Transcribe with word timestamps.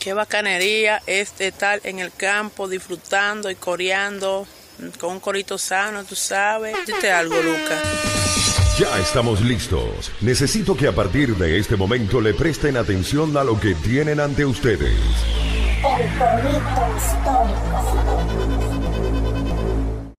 Qué 0.00 0.12
bacanería 0.12 1.02
es 1.06 1.34
estar 1.40 1.80
en 1.82 1.98
el 1.98 2.12
campo 2.12 2.68
disfrutando 2.68 3.50
y 3.50 3.56
coreando 3.56 4.46
con 5.00 5.14
un 5.14 5.20
corito 5.20 5.58
sano, 5.58 6.04
tú 6.04 6.14
sabes. 6.14 6.76
Dite 6.86 7.10
algo, 7.10 7.34
Lucas. 7.34 7.82
Ya 8.78 8.96
estamos 9.00 9.40
listos. 9.40 10.12
Necesito 10.20 10.76
que 10.76 10.86
a 10.86 10.94
partir 10.94 11.36
de 11.36 11.58
este 11.58 11.76
momento 11.76 12.20
le 12.20 12.32
presten 12.32 12.76
atención 12.76 13.36
a 13.36 13.42
lo 13.42 13.58
que 13.58 13.74
tienen 13.74 14.20
ante 14.20 14.46
ustedes. 14.46 14.96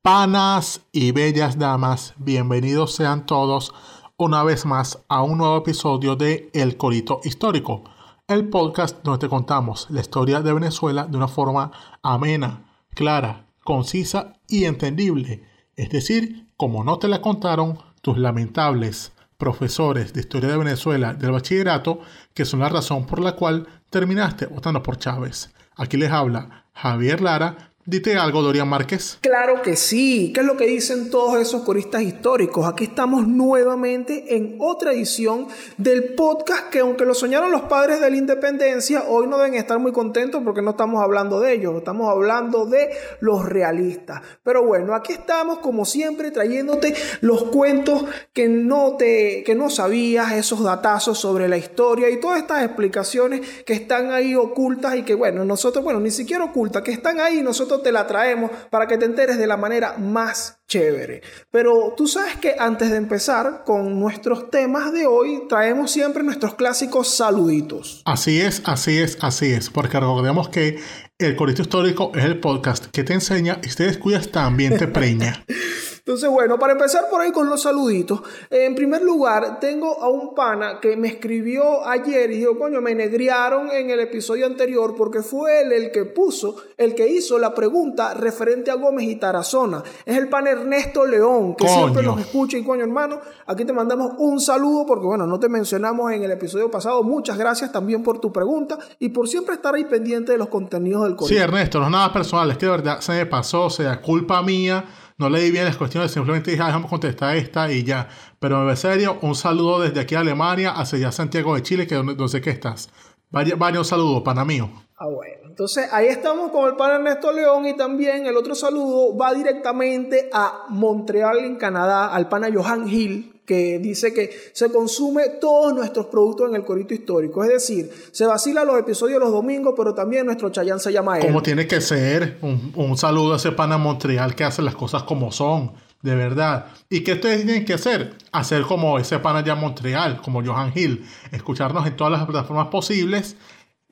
Panas 0.02 0.82
y 0.92 1.14
bellas 1.14 1.58
damas, 1.58 2.14
bienvenidos 2.18 2.96
sean 2.96 3.26
todos 3.26 3.74
una 4.18 4.44
vez 4.44 4.66
más 4.66 5.00
a 5.08 5.24
un 5.24 5.38
nuevo 5.38 5.58
episodio 5.58 6.18
de 6.18 6.50
El 6.54 6.76
Corito 6.76 7.22
Histórico 7.24 7.84
el 8.30 8.48
podcast 8.48 9.04
donde 9.04 9.26
te 9.26 9.28
contamos 9.28 9.88
la 9.90 10.02
historia 10.02 10.42
de 10.42 10.54
Venezuela 10.54 11.08
de 11.08 11.18
una 11.18 11.28
forma 11.28 11.72
amena, 12.04 12.62
clara, 12.94 13.48
concisa 13.64 14.34
y 14.48 14.66
entendible. 14.66 15.44
Es 15.76 15.90
decir, 15.90 16.48
como 16.56 16.84
no 16.84 17.00
te 17.00 17.08
la 17.08 17.22
contaron 17.22 17.80
tus 18.02 18.20
lamentables 18.20 19.14
profesores 19.40 20.14
de 20.14 20.20
historia 20.20 20.50
de 20.50 20.58
Venezuela 20.58 21.16
del 21.16 21.32
bachillerato, 21.32 22.02
que 22.36 22.46
son 22.46 22.60
la 22.60 22.70
razón 22.70 23.08
por 23.08 23.20
la 23.20 23.32
cual 23.32 23.68
terminaste 23.90 24.46
votando 24.46 24.84
por 24.84 24.98
Chávez. 24.98 25.52
Aquí 25.76 25.98
les 25.98 26.12
habla 26.12 26.66
Javier 26.74 27.22
Lara 27.22 27.69
Dite 27.90 28.16
algo, 28.18 28.44
Dorian 28.44 28.68
Márquez. 28.68 29.18
Claro 29.20 29.64
que 29.64 29.76
sí. 29.76 30.32
¿Qué 30.32 30.42
es 30.42 30.46
lo 30.46 30.56
que 30.58 30.68
dicen 30.68 31.10
todos 31.10 31.42
esos 31.42 31.64
coristas 31.64 32.04
históricos? 32.04 32.68
Aquí 32.68 32.84
estamos 32.84 33.28
nuevamente 33.28 34.36
en 34.36 34.58
otra 34.60 34.94
edición 34.94 35.48
del 35.78 36.14
podcast 36.14 36.70
que 36.70 36.82
aunque 36.82 37.04
lo 37.04 37.16
soñaron 37.16 37.52
los 37.52 37.64
padres 37.64 38.00
de 38.00 38.12
la 38.12 38.16
independencia, 38.16 39.06
hoy 39.08 39.26
no 39.26 39.40
deben 39.40 39.56
estar 39.56 39.80
muy 39.80 39.92
contentos 39.92 40.44
porque 40.46 40.62
no 40.62 40.72
estamos 40.72 41.02
hablando 41.02 41.40
de 41.40 41.54
ellos, 41.54 41.76
estamos 41.78 42.08
hablando 42.12 42.68
de 42.68 42.92
los 43.22 43.44
realistas. 43.44 44.22
Pero 44.44 44.64
bueno, 44.64 44.94
aquí 44.94 45.14
estamos 45.14 45.58
como 45.58 45.84
siempre 45.84 46.30
trayéndote 46.30 46.94
los 47.22 47.46
cuentos 47.46 48.06
que 48.34 48.50
no 48.50 48.98
te 48.98 49.44
que 49.44 49.56
no 49.56 49.72
sabías, 49.72 50.34
esos 50.34 50.64
datazos 50.64 51.18
sobre 51.18 51.48
la 51.48 51.58
historia 51.58 52.12
y 52.12 52.20
todas 52.20 52.38
estas 52.38 52.64
explicaciones 52.64 53.42
que 53.66 53.74
están 53.74 54.12
ahí 54.12 54.36
ocultas 54.36 54.96
y 54.96 55.02
que 55.02 55.16
bueno, 55.16 55.44
nosotros 55.44 55.84
bueno, 55.84 56.00
ni 56.00 56.12
siquiera 56.12 56.44
ocultas, 56.44 56.84
que 56.84 56.92
están 56.92 57.20
ahí 57.20 57.42
nosotros 57.42 57.79
te 57.82 57.92
la 57.92 58.08
traemos 58.08 58.52
para 58.70 58.88
que 58.88 58.98
te 58.98 59.06
enteres 59.06 59.38
de 59.38 59.48
la 59.48 59.58
manera 59.58 59.98
más 59.98 60.60
chévere. 60.68 61.22
Pero 61.52 61.94
tú 61.98 62.08
sabes 62.08 62.38
que 62.38 62.56
antes 62.58 62.92
de 62.92 62.98
empezar 62.98 63.64
con 63.66 64.00
nuestros 64.00 64.50
temas 64.50 64.94
de 64.94 65.08
hoy, 65.08 65.44
traemos 65.50 65.92
siempre 65.92 66.24
nuestros 66.24 66.56
clásicos 66.56 67.16
saluditos. 67.16 68.02
Así 68.06 68.40
es, 68.40 68.62
así 68.66 68.98
es, 68.98 69.18
así 69.22 69.52
es, 69.52 69.70
porque 69.70 70.00
recordemos 70.00 70.50
que 70.50 70.80
el 71.18 71.36
Corito 71.36 71.62
Histórico 71.62 72.12
es 72.16 72.24
el 72.24 72.40
podcast 72.40 72.86
que 72.86 73.04
te 73.04 73.14
enseña 73.14 73.60
y 73.64 73.70
te 73.74 73.84
descuidas 73.84 74.30
también 74.30 74.78
te 74.78 74.88
preña. 74.88 75.44
Entonces, 76.10 76.28
bueno, 76.32 76.58
para 76.58 76.74
empezar 76.74 77.08
por 77.08 77.22
ahí 77.22 77.32
con 77.32 77.48
los 77.48 77.62
saluditos, 77.62 78.24
en 78.50 78.74
primer 78.74 79.04
lugar, 79.04 79.60
tengo 79.60 80.02
a 80.02 80.10
un 80.10 80.34
pana 80.34 80.80
que 80.82 80.98
me 80.98 81.08
escribió 81.08 81.86
ayer 81.88 82.32
y 82.32 82.38
dijo, 82.38 82.58
coño, 82.58 82.82
me 82.82 82.96
negriaron 82.96 83.70
en 83.70 83.92
el 83.92 84.00
episodio 84.00 84.48
anterior 84.48 84.96
porque 84.98 85.22
fue 85.22 85.62
él 85.62 85.72
el 85.72 85.92
que 85.92 86.06
puso, 86.06 86.56
el 86.78 86.96
que 86.96 87.08
hizo 87.08 87.38
la 87.38 87.54
pregunta 87.54 88.16
referente 88.16 88.72
a 88.72 88.74
Gómez 88.74 89.06
y 89.06 89.18
Tarazona. 89.18 89.84
Es 90.04 90.18
el 90.18 90.30
pana 90.30 90.50
Ernesto 90.50 91.06
León, 91.06 91.54
que 91.54 91.68
siempre 91.68 92.02
nos 92.02 92.20
escucha 92.20 92.58
y 92.58 92.64
coño, 92.64 92.86
hermano, 92.86 93.20
aquí 93.46 93.64
te 93.64 93.72
mandamos 93.72 94.14
un 94.18 94.42
saludo 94.42 94.88
porque, 94.88 95.06
bueno, 95.06 95.28
no 95.28 95.40
te 95.40 95.48
mencionamos 95.48 96.12
en 96.12 96.24
el 96.24 96.32
episodio 96.32 96.72
pasado. 96.72 97.04
Muchas 97.04 97.38
gracias 97.38 97.72
también 97.72 98.02
por 98.02 98.20
tu 98.20 98.34
pregunta 98.34 98.80
y 98.98 99.10
por 99.10 99.30
siempre 99.30 99.54
estar 99.54 99.76
ahí 99.76 99.86
pendiente 99.86 100.32
de 100.32 100.40
los 100.40 100.50
contenidos 100.50 101.04
del 101.04 101.16
correo. 101.16 101.38
Sí, 101.38 101.44
Ernesto, 101.44 101.78
no 101.78 101.86
es 101.86 101.92
nada 101.92 102.12
personal, 102.12 102.50
es 102.50 102.58
que 102.58 102.66
de 102.66 102.72
verdad 102.72 103.00
se 103.00 103.12
me 103.12 103.28
pasó, 103.28 103.66
o 103.66 103.70
sea, 103.70 104.02
culpa 104.02 104.42
mía 104.42 104.84
no 105.20 105.30
leí 105.30 105.52
bien 105.52 105.66
las 105.66 105.76
cuestiones, 105.76 106.12
simplemente 106.12 106.52
dije, 106.52 106.64
ah, 106.64 106.68
déjame 106.68 106.88
contestar 106.88 107.36
esta 107.36 107.70
y 107.72 107.84
ya. 107.84 108.08
Pero 108.40 108.70
en 108.70 108.78
serio, 108.78 109.20
un 109.22 109.36
saludo 109.36 109.82
desde 109.82 110.00
aquí 110.00 110.16
a 110.16 110.22
Alemania 110.22 110.72
hacia 110.72 111.12
Santiago 111.12 111.56
de 111.56 111.62
Chile, 111.62 111.86
que 111.86 111.96
donde, 111.96 112.28
sé 112.30 112.40
que 112.42 112.50
estás. 112.50 112.90
Varios, 113.30 113.88
saludos, 113.88 114.24
pana 114.24 114.46
mío. 114.46 114.70
Ah, 114.98 115.08
bueno. 115.08 115.50
Entonces 115.50 115.92
ahí 115.92 116.08
estamos 116.08 116.52
con 116.52 116.70
el 116.70 116.78
pan 116.78 116.92
Ernesto 116.92 117.34
León 117.34 117.68
y 117.68 117.76
también 117.76 118.26
el 118.26 118.38
otro 118.38 118.56
saludo 118.56 119.18
va 119.18 119.34
directamente 119.34 120.30
a 120.32 120.64
Montreal, 120.70 121.40
en 121.40 121.58
Canadá, 121.58 122.14
al 122.14 122.30
pana 122.30 122.48
Johan 122.54 122.88
Hill, 122.88 123.39
que 123.50 123.80
dice 123.80 124.14
que 124.14 124.30
se 124.54 124.72
consume 124.72 125.24
todos 125.42 125.74
nuestros 125.74 126.06
productos 126.06 126.50
en 126.50 126.56
el 126.56 126.64
corito 126.64 126.94
histórico. 126.94 127.44
Es 127.44 127.50
decir, 127.50 127.90
se 128.12 128.28
vacila 128.28 128.64
los 128.64 128.78
episodios 128.80 129.20
los 129.20 129.32
domingos, 129.32 129.74
pero 129.76 129.96
también 129.96 130.28
nuestro 130.28 130.52
Chayán 130.52 130.80
se 130.80 130.94
llama 130.94 131.18
él. 131.18 131.26
Como 131.26 131.42
tiene 131.42 131.66
que 131.66 131.82
ser. 131.82 132.38
Un, 132.44 132.96
saludo 132.96 133.34
a 133.34 133.38
ese 133.38 133.52
pana 133.52 133.80
Montreal 133.80 134.36
que 134.36 134.44
hace 134.44 134.62
las 134.62 134.76
cosas 134.76 135.02
como 135.02 135.32
son. 135.32 135.72
De 136.04 136.14
verdad. 136.14 136.68
¿Y 136.92 137.02
qué 137.02 137.14
ustedes 137.14 137.44
tienen 137.44 137.66
que 137.66 137.74
hacer? 137.74 138.14
Hacer 138.32 138.62
como 138.62 139.00
ese 139.00 139.18
pana 139.18 139.40
allá 139.40 139.56
Montreal, 139.56 140.22
como 140.22 140.46
Johan 140.46 140.72
Hill. 140.76 141.04
Escucharnos 141.32 141.88
en 141.88 141.96
todas 141.96 142.14
las 142.14 142.28
plataformas 142.28 142.68
posibles. 142.68 143.36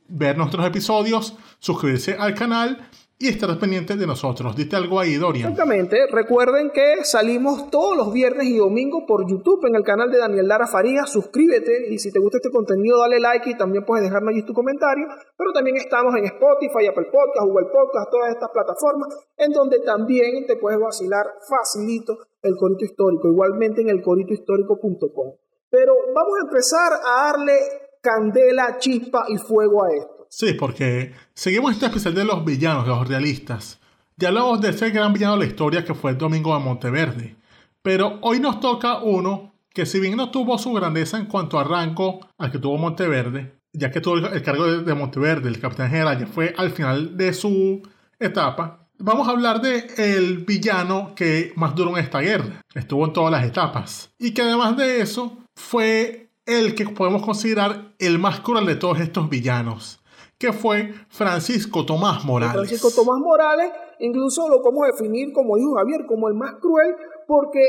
Ver 0.07 0.37
nuestros 0.37 0.63
episodios. 0.67 1.33
Suscribirse 1.57 2.13
al 2.13 2.35
canal 2.35 2.87
y 3.19 3.29
estar 3.29 3.57
pendiente 3.57 3.95
de 3.95 4.05
nosotros. 4.05 4.55
Dite 4.55 4.75
algo 4.75 4.99
ahí, 4.99 5.15
Dorian. 5.15 5.49
Exactamente. 5.49 6.05
Recuerden 6.11 6.69
que 6.71 7.03
salimos 7.03 7.71
todos 7.71 7.97
los 7.97 8.13
viernes 8.13 8.45
y 8.45 8.57
domingos 8.57 9.03
por 9.07 9.27
YouTube 9.27 9.65
en 9.65 9.75
el 9.75 9.83
canal 9.83 10.11
de 10.11 10.19
Daniel 10.19 10.47
Lara 10.47 10.67
Farías. 10.67 11.11
Suscríbete 11.11 11.87
y 11.89 11.97
si 11.97 12.11
te 12.11 12.19
gusta 12.19 12.37
este 12.37 12.51
contenido, 12.51 12.99
dale 12.99 13.19
like 13.19 13.49
y 13.49 13.57
también 13.57 13.85
puedes 13.85 14.05
dejarnos 14.05 14.33
allí 14.33 14.43
tu 14.43 14.53
comentario. 14.53 15.07
Pero 15.35 15.51
también 15.51 15.77
estamos 15.77 16.13
en 16.15 16.25
Spotify, 16.25 16.87
Apple 16.87 17.09
Podcast, 17.11 17.47
Google 17.47 17.69
Podcast, 17.73 18.11
todas 18.11 18.29
estas 18.29 18.49
plataformas 18.53 19.09
en 19.37 19.51
donde 19.51 19.79
también 19.79 20.45
te 20.45 20.57
puedes 20.57 20.79
vacilar 20.79 21.25
facilito 21.49 22.17
el 22.43 22.55
corito 22.55 22.85
histórico. 22.85 23.29
Igualmente 23.29 23.81
en 23.81 23.89
el 23.89 24.03
coritohistórico.com. 24.03 25.33
Pero 25.69 25.93
vamos 26.13 26.33
a 26.39 26.45
empezar 26.47 26.93
a 26.93 27.31
darle 27.31 27.57
candela, 27.99 28.77
chispa 28.77 29.25
y 29.27 29.37
fuego 29.37 29.83
a 29.83 29.87
esto. 29.91 30.16
Sí, 30.29 30.53
porque 30.53 31.13
seguimos 31.33 31.71
este 31.71 31.85
especial 31.85 32.15
de 32.15 32.25
los 32.25 32.43
villanos, 32.43 32.83
de 32.83 32.89
los 32.89 33.07
realistas. 33.07 33.79
Ya 34.17 34.29
hablamos 34.29 34.61
de 34.61 34.69
ese 34.69 34.89
gran 34.89 35.13
villano 35.13 35.33
de 35.33 35.39
la 35.39 35.45
historia 35.45 35.85
que 35.85 35.93
fue 35.93 36.11
el 36.11 36.17
Domingo 36.17 36.57
de 36.57 36.63
Monteverde. 36.63 37.35
Pero 37.81 38.19
hoy 38.21 38.39
nos 38.39 38.59
toca 38.59 38.99
uno 38.99 39.53
que 39.73 39.85
si 39.85 39.99
bien 39.99 40.17
no 40.17 40.31
tuvo 40.31 40.57
su 40.57 40.73
grandeza 40.73 41.17
en 41.17 41.27
cuanto 41.27 41.59
a 41.59 41.63
rango 41.63 42.27
al 42.37 42.51
que 42.51 42.57
tuvo 42.57 42.77
Monteverde, 42.77 43.59
ya 43.73 43.91
que 43.91 44.01
tuvo 44.01 44.17
el 44.17 44.41
cargo 44.41 44.65
de, 44.65 44.93
Monteverde, 44.95 45.49
el 45.49 45.59
capitán 45.59 45.91
general, 45.91 46.19
ya 46.19 46.25
fue 46.25 46.53
al 46.57 46.71
final 46.71 47.15
de 47.15 47.31
su 47.31 47.83
etapa, 48.19 48.87
vamos 48.97 49.27
a 49.27 49.31
hablar 49.31 49.61
de 49.61 49.87
el 49.97 50.39
villano 50.39 51.13
que 51.15 51.53
más 51.55 51.75
duró 51.75 51.91
en 51.91 52.03
esta 52.03 52.19
guerra. 52.19 52.61
Estuvo 52.73 53.05
en 53.05 53.13
todas 53.13 53.31
las 53.31 53.45
etapas. 53.45 54.09
Y 54.17 54.31
que 54.31 54.41
además 54.41 54.75
de 54.77 55.01
eso, 55.01 55.37
fue 55.55 56.31
el 56.47 56.73
que 56.73 56.85
podemos 56.85 57.21
considerar 57.21 57.93
el 57.99 58.17
más 58.17 58.39
cruel 58.39 58.65
de 58.65 58.75
todos 58.75 58.99
estos 58.99 59.29
villanos 59.29 59.99
que 60.37 60.53
fue 60.53 60.93
Francisco 61.09 61.85
Tomás 61.85 62.23
Morales. 62.23 62.53
Francisco 62.53 62.91
Tomás 62.91 63.19
Morales, 63.19 63.71
incluso 63.99 64.47
lo 64.47 64.61
podemos 64.61 64.87
definir, 64.87 65.33
como 65.33 65.57
dijo 65.57 65.75
Javier, 65.75 66.05
como 66.07 66.27
el 66.27 66.35
más 66.35 66.55
cruel, 66.55 66.95
porque 67.27 67.61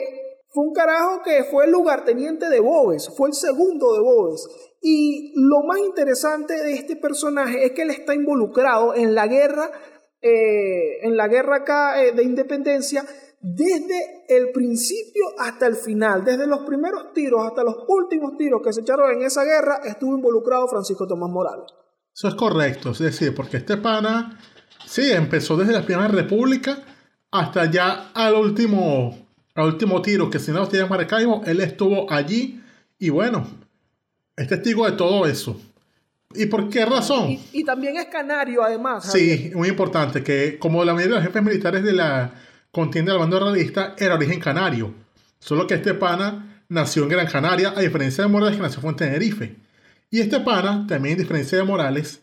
fue 0.48 0.64
un 0.64 0.72
carajo 0.72 1.22
que 1.22 1.44
fue 1.44 1.64
el 1.64 1.72
lugarteniente 1.72 2.48
de 2.48 2.60
Boves, 2.60 3.10
fue 3.16 3.28
el 3.28 3.34
segundo 3.34 3.94
de 3.94 4.00
Boves. 4.00 4.48
Y 4.82 5.32
lo 5.34 5.62
más 5.62 5.78
interesante 5.78 6.54
de 6.62 6.74
este 6.74 6.96
personaje 6.96 7.64
es 7.64 7.72
que 7.72 7.82
él 7.82 7.90
está 7.90 8.14
involucrado 8.14 8.94
en 8.94 9.14
la 9.14 9.26
guerra, 9.26 9.70
eh, 10.20 11.00
en 11.02 11.16
la 11.16 11.28
guerra 11.28 11.56
acá 11.56 12.02
eh, 12.02 12.12
de 12.12 12.22
independencia, 12.22 13.04
desde 13.40 14.24
el 14.28 14.50
principio 14.50 15.24
hasta 15.38 15.66
el 15.66 15.76
final, 15.76 16.24
desde 16.24 16.46
los 16.46 16.60
primeros 16.60 17.12
tiros 17.12 17.46
hasta 17.46 17.62
los 17.62 17.76
últimos 17.88 18.36
tiros 18.36 18.60
que 18.62 18.72
se 18.72 18.80
echaron 18.80 19.12
en 19.12 19.22
esa 19.22 19.44
guerra, 19.44 19.80
estuvo 19.84 20.14
involucrado 20.14 20.66
Francisco 20.68 21.06
Tomás 21.06 21.30
Morales. 21.30 21.66
Eso 22.18 22.26
es 22.26 22.34
correcto, 22.34 22.90
es 22.90 22.98
decir, 22.98 23.32
porque 23.32 23.58
este 23.58 23.76
pana, 23.76 24.37
sí, 24.84 25.12
empezó 25.12 25.56
desde 25.56 25.72
la 25.72 25.82
Primera 25.82 26.08
República 26.08 26.81
hasta 27.31 27.70
ya 27.70 28.10
al 28.12 28.34
último, 28.34 29.16
al 29.54 29.66
último 29.66 30.02
tiro, 30.02 30.28
que 30.28 30.40
si 30.40 30.50
no 30.50 30.66
tiene 30.66 30.87
Maracaibo, 30.87 31.43
él 31.46 31.60
estuvo 31.60 32.12
allí 32.12 32.60
y 32.98 33.10
bueno, 33.10 33.46
es 34.37 34.48
testigo 34.48 34.84
de 34.84 34.96
todo 34.96 35.26
eso. 35.26 35.60
¿Y 36.34 36.46
por 36.46 36.69
qué 36.69 36.84
razón? 36.84 37.38
Y, 37.52 37.62
también 37.62 37.96
es 37.98 38.06
canario, 38.06 38.64
además. 38.64 39.12
Sí, 39.12 39.52
muy 39.54 39.69
importante, 39.69 40.25
que 40.25 40.58
como 40.58 40.84
la 40.84 40.94
mayoría 40.94 41.14
de 41.14 41.20
los 41.20 41.28
jefes 41.28 41.44
militares 41.44 41.84
de 41.84 41.93
la 41.93 42.32
contienda 42.72 43.12
del 43.12 43.20
bando 43.20 43.38
realista 43.38 43.94
era 43.96 44.16
origen 44.16 44.40
canario. 44.40 44.93
Solo 45.38 45.69
que 45.69 45.75
este 45.75 45.94
pana 45.94 46.64
nació 46.69 47.04
en 47.04 47.10
Gran 47.10 47.28
Canaria, 47.28 47.75
a 47.76 47.81
diferencia 47.81 48.25
de 48.25 48.28
Morales 48.28 48.56
que 48.56 48.62
nació 48.62 48.88
en 48.88 48.96
Tenerife. 48.96 49.68
Y 50.10 50.20
este 50.20 50.40
pana, 50.40 50.87
también 50.87 51.14
en 51.14 51.22
diferencia 51.22 51.58
de 51.58 51.64
Morales, 51.64 52.22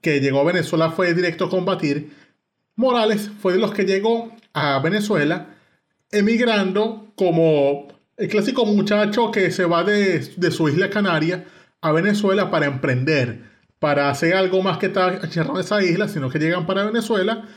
que 0.00 0.20
llegó 0.20 0.40
a 0.40 0.44
Venezuela 0.44 0.90
fue 0.90 1.14
directo 1.14 1.46
a 1.46 1.50
combatir, 1.50 2.12
Morales 2.76 3.30
fue 3.40 3.54
de 3.54 3.58
los 3.58 3.72
que 3.72 3.84
llegó 3.84 4.32
a 4.52 4.78
Venezuela 4.78 5.48
emigrando 6.10 7.12
como 7.16 7.88
el 8.16 8.28
clásico 8.28 8.64
muchacho 8.64 9.30
que 9.30 9.50
se 9.50 9.64
va 9.64 9.84
de, 9.84 10.22
su 10.50 10.68
isla 10.68 10.90
canaria 10.90 11.44
a 11.80 11.92
Venezuela 11.92 12.50
para 12.50 12.66
emprender, 12.66 13.42
para 13.78 14.10
hacer 14.10 14.34
algo 14.34 14.62
más 14.62 14.78
que 14.78 14.86
estar 14.86 15.20
en 15.22 15.56
esa 15.56 15.82
isla, 15.82 16.08
sino 16.08 16.30
que 16.30 16.38
llegan 16.38 16.66
para 16.66 16.84
Venezuela 16.84 17.48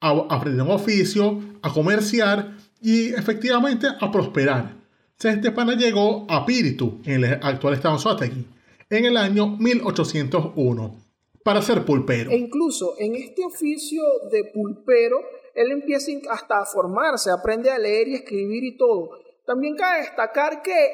a, 0.00 0.10
aprender 0.30 0.62
un 0.62 0.72
oficio, 0.72 1.40
a 1.62 1.72
comerciar 1.72 2.52
y 2.80 3.08
efectivamente 3.08 3.86
a 3.86 4.10
prosperar. 4.10 4.72
este 5.18 5.50
pana 5.52 5.74
llegó 5.74 6.26
a 6.28 6.44
Píritu, 6.44 7.00
en 7.04 7.24
el 7.24 7.34
actual 7.42 7.74
estado 7.74 7.98
Suátegui, 7.98 8.46
en 8.90 9.04
el 9.04 9.16
año 9.16 9.56
1801, 9.58 10.96
para 11.44 11.62
ser 11.62 11.84
pulpero. 11.84 12.30
E 12.30 12.36
incluso 12.36 12.94
en 12.98 13.14
este 13.14 13.44
oficio 13.44 14.02
de 14.30 14.50
pulpero, 14.52 15.20
él 15.54 15.70
empieza 15.70 16.10
hasta 16.28 16.58
a 16.58 16.66
formarse, 16.66 17.30
aprende 17.30 17.70
a 17.70 17.78
leer 17.78 18.08
y 18.08 18.14
escribir 18.16 18.64
y 18.64 18.76
todo. 18.76 19.10
También 19.46 19.76
cabe 19.76 20.00
destacar 20.00 20.60
que 20.62 20.92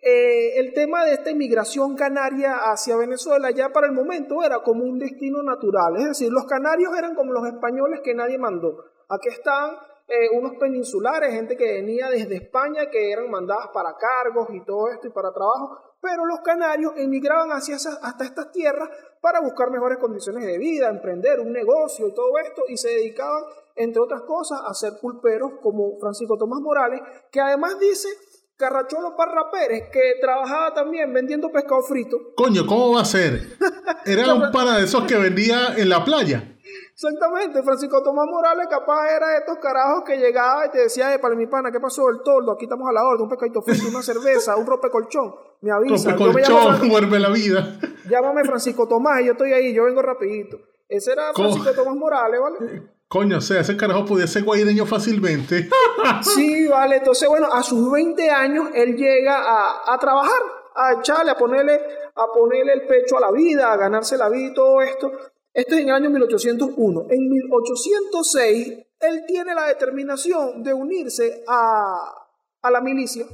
eh, 0.00 0.58
el 0.58 0.72
tema 0.72 1.04
de 1.04 1.14
esta 1.14 1.30
inmigración 1.30 1.94
canaria 1.94 2.56
hacia 2.70 2.96
Venezuela 2.96 3.50
ya 3.50 3.70
para 3.70 3.86
el 3.86 3.92
momento 3.92 4.42
era 4.42 4.60
como 4.62 4.84
un 4.84 4.98
destino 4.98 5.42
natural. 5.42 5.96
Es 5.96 6.06
decir, 6.06 6.30
los 6.30 6.46
canarios 6.46 6.96
eran 6.96 7.14
como 7.14 7.32
los 7.32 7.46
españoles 7.46 8.00
que 8.02 8.14
nadie 8.14 8.38
mandó. 8.38 8.84
Aquí 9.08 9.28
están 9.28 9.76
eh, 10.08 10.28
unos 10.32 10.52
peninsulares, 10.58 11.32
gente 11.32 11.56
que 11.56 11.72
venía 11.72 12.08
desde 12.08 12.36
España, 12.36 12.88
que 12.90 13.10
eran 13.10 13.30
mandadas 13.30 13.68
para 13.74 13.96
cargos 13.96 14.48
y 14.54 14.64
todo 14.64 14.88
esto 14.88 15.08
y 15.08 15.10
para 15.10 15.32
trabajo, 15.32 15.78
pero 16.06 16.24
los 16.24 16.38
canarios 16.40 16.92
emigraban 16.96 17.50
hacia 17.50 17.74
hasta 17.74 18.24
estas 18.24 18.52
tierras 18.52 18.88
para 19.20 19.40
buscar 19.40 19.72
mejores 19.72 19.98
condiciones 19.98 20.46
de 20.46 20.56
vida, 20.56 20.88
emprender 20.88 21.40
un 21.40 21.52
negocio 21.52 22.06
y 22.06 22.14
todo 22.14 22.38
esto, 22.38 22.62
y 22.68 22.76
se 22.76 22.90
dedicaban, 22.90 23.42
entre 23.74 24.00
otras 24.00 24.22
cosas, 24.22 24.60
a 24.64 24.72
ser 24.72 25.00
pulperos 25.00 25.54
como 25.60 25.98
Francisco 25.98 26.38
Tomás 26.38 26.60
Morales, 26.60 27.00
que 27.32 27.40
además 27.40 27.80
dice 27.80 28.08
Carracholo 28.56 29.16
Parra 29.16 29.50
Pérez, 29.50 29.90
que 29.92 30.20
trabajaba 30.20 30.72
también 30.74 31.12
vendiendo 31.12 31.50
pescado 31.50 31.82
frito. 31.82 32.18
Coño, 32.36 32.64
¿cómo 32.68 32.94
va 32.94 33.00
a 33.00 33.04
ser? 33.04 33.56
Era 34.06 34.32
un 34.32 34.52
pana 34.52 34.78
de 34.78 34.84
esos 34.84 35.02
que 35.08 35.16
vendía 35.16 35.74
en 35.76 35.88
la 35.88 36.04
playa. 36.04 36.55
Exactamente, 36.96 37.62
Francisco 37.62 38.02
Tomás 38.02 38.24
Morales 38.26 38.68
capaz 38.70 39.14
era 39.14 39.28
de 39.28 39.36
estos 39.40 39.58
carajos 39.58 40.02
que 40.02 40.16
llegaba 40.16 40.64
y 40.64 40.70
te 40.70 40.78
decía, 40.78 41.12
eh, 41.12 41.18
para 41.18 41.34
mi 41.34 41.46
pana, 41.46 41.70
¿qué 41.70 41.78
pasó? 41.78 42.08
El 42.08 42.22
toldo, 42.22 42.52
aquí 42.52 42.64
estamos 42.64 42.88
a 42.88 42.92
la 42.92 43.04
orden, 43.04 43.24
un 43.24 43.28
pescadito 43.28 43.60
frito, 43.60 43.86
una 43.88 44.00
cerveza, 44.00 44.56
un 44.56 44.64
colchón. 44.64 45.34
Me 45.60 45.70
avisa. 45.70 46.16
colchón, 46.16 46.88
vuelve 46.88 47.18
la 47.18 47.28
vida. 47.28 47.78
Llámame 48.08 48.44
Francisco 48.44 48.88
Tomás 48.88 49.20
y 49.20 49.26
yo 49.26 49.32
estoy 49.32 49.52
ahí, 49.52 49.74
yo 49.74 49.84
vengo 49.84 50.00
rapidito. 50.00 50.58
Ese 50.88 51.12
era 51.12 51.34
Francisco 51.34 51.70
Tomás 51.72 51.96
Morales, 51.96 52.40
¿vale? 52.40 52.82
Coño, 53.08 53.36
o 53.36 53.40
sea, 53.42 53.60
ese 53.60 53.76
carajo 53.76 54.06
podía 54.06 54.26
ser 54.26 54.44
guaireño 54.44 54.86
fácilmente. 54.86 55.68
sí, 56.22 56.66
vale. 56.66 56.96
Entonces, 56.96 57.28
bueno, 57.28 57.48
a 57.52 57.62
sus 57.62 57.92
20 57.92 58.30
años 58.30 58.68
él 58.74 58.96
llega 58.96 59.36
a, 59.36 59.92
a, 59.92 59.98
trabajar, 59.98 60.40
a 60.74 60.94
echarle, 60.94 61.32
a 61.32 61.36
ponerle, 61.36 61.78
a 62.14 62.26
ponerle 62.32 62.72
el 62.72 62.86
pecho 62.86 63.18
a 63.18 63.20
la 63.20 63.32
vida, 63.32 63.70
a 63.70 63.76
ganarse 63.76 64.16
la 64.16 64.30
vida 64.30 64.46
y 64.46 64.54
todo 64.54 64.80
esto. 64.80 65.12
Esto 65.56 65.74
es 65.74 65.80
en 65.80 65.88
el 65.88 65.94
año 65.94 66.10
1801. 66.10 67.06
En 67.08 67.30
1806, 67.30 68.68
él 69.00 69.22
tiene 69.26 69.54
la 69.54 69.68
determinación 69.68 70.62
de 70.62 70.74
unirse 70.74 71.44
a, 71.48 72.12
a 72.60 72.70
la 72.70 72.82
milicia. 72.82 73.24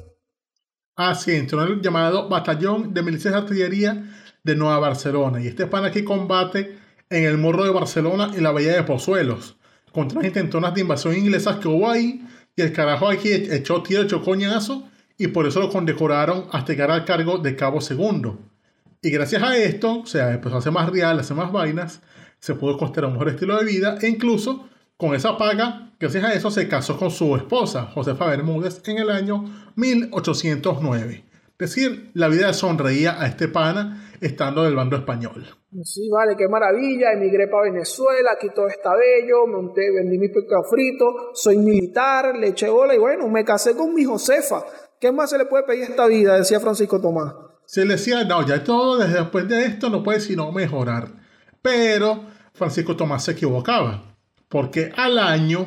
Ah, 0.94 1.16
sí, 1.16 1.32
entró 1.32 1.64
en 1.64 1.72
el 1.72 1.82
llamado 1.82 2.28
Batallón 2.28 2.94
de 2.94 3.02
Milicias 3.02 3.34
de 3.34 3.40
Artillería 3.40 4.04
de 4.44 4.54
Nueva 4.54 4.78
Barcelona. 4.78 5.42
Y 5.42 5.48
este 5.48 5.66
pan 5.66 5.84
aquí 5.84 6.04
combate 6.04 6.78
en 7.10 7.24
el 7.24 7.38
Morro 7.38 7.64
de 7.64 7.70
Barcelona 7.70 8.30
y 8.36 8.40
la 8.40 8.52
Bahía 8.52 8.74
de 8.74 8.84
Pozuelos 8.84 9.56
contra 9.90 10.18
las 10.18 10.28
intentonas 10.28 10.74
de 10.74 10.82
invasión 10.82 11.16
inglesas 11.16 11.56
que 11.56 11.66
hubo 11.66 11.90
ahí, 11.90 12.24
y 12.54 12.62
el 12.62 12.72
carajo 12.72 13.08
aquí 13.08 13.32
echó 13.32 13.82
tiro, 13.82 14.02
echó 14.02 14.22
coñazo, 14.22 14.88
y 15.18 15.26
por 15.26 15.44
eso 15.46 15.58
lo 15.58 15.70
condecoraron 15.70 16.46
hasta 16.52 16.72
llegar 16.72 16.92
al 16.92 17.04
cargo 17.04 17.38
de 17.38 17.56
cabo 17.56 17.80
segundo. 17.80 18.38
Y 19.02 19.10
gracias 19.10 19.42
a 19.42 19.56
esto, 19.56 20.02
o 20.02 20.06
sea, 20.06 20.32
empezó 20.32 20.54
a 20.54 20.58
hacer 20.60 20.70
más 20.70 20.88
real, 20.88 21.18
a 21.18 21.22
hacer 21.22 21.36
más 21.36 21.50
vainas, 21.50 22.00
se 22.42 22.56
pudo 22.56 22.76
costear 22.76 23.06
un 23.06 23.12
mejor 23.12 23.28
estilo 23.28 23.56
de 23.56 23.64
vida, 23.64 23.98
e 24.02 24.08
incluso 24.08 24.68
con 24.96 25.14
esa 25.14 25.38
paga, 25.38 25.92
gracias 25.98 26.24
a 26.24 26.32
eso 26.34 26.50
se 26.50 26.66
casó 26.66 26.98
con 26.98 27.12
su 27.12 27.36
esposa, 27.36 27.84
Josefa 27.94 28.26
Bermúdez, 28.26 28.82
en 28.88 28.98
el 28.98 29.10
año 29.10 29.44
1809. 29.76 31.24
Es 31.56 31.56
decir, 31.56 32.10
la 32.14 32.26
vida 32.26 32.52
sonreía 32.52 33.22
a 33.22 33.28
este 33.28 33.46
pana 33.46 34.12
estando 34.20 34.64
del 34.64 34.74
bando 34.74 34.96
español. 34.96 35.46
Sí, 35.84 36.08
vale, 36.10 36.34
qué 36.36 36.48
maravilla. 36.48 37.12
Emigré 37.12 37.46
para 37.46 37.70
Venezuela, 37.70 38.32
aquí 38.34 38.48
todo 38.52 38.66
está 38.66 38.90
bello, 38.96 39.46
monté, 39.46 39.92
vendí 39.92 40.18
mi 40.18 40.28
pescado 40.28 40.64
frito, 40.64 41.30
soy 41.34 41.58
militar, 41.58 42.36
le 42.36 42.48
eché 42.48 42.68
bola 42.68 42.92
y 42.96 42.98
bueno, 42.98 43.28
me 43.28 43.44
casé 43.44 43.76
con 43.76 43.94
mi 43.94 44.02
Josefa. 44.02 44.64
¿Qué 44.98 45.12
más 45.12 45.30
se 45.30 45.38
le 45.38 45.44
puede 45.44 45.62
pedir 45.62 45.84
a 45.84 45.86
esta 45.86 46.06
vida? 46.08 46.36
Decía 46.36 46.58
Francisco 46.58 47.00
Tomás. 47.00 47.32
Se 47.66 47.84
le 47.84 47.92
decía, 47.92 48.24
no, 48.24 48.44
ya 48.44 48.64
todo 48.64 48.98
desde 48.98 49.20
después 49.20 49.48
de 49.48 49.64
esto 49.64 49.88
no 49.88 50.02
puede 50.02 50.18
sino 50.18 50.50
mejorar. 50.50 51.22
Pero 51.62 52.31
Francisco 52.52 52.96
Tomás 52.96 53.24
se 53.24 53.32
equivocaba, 53.32 54.02
porque 54.48 54.92
al 54.96 55.18
año 55.18 55.66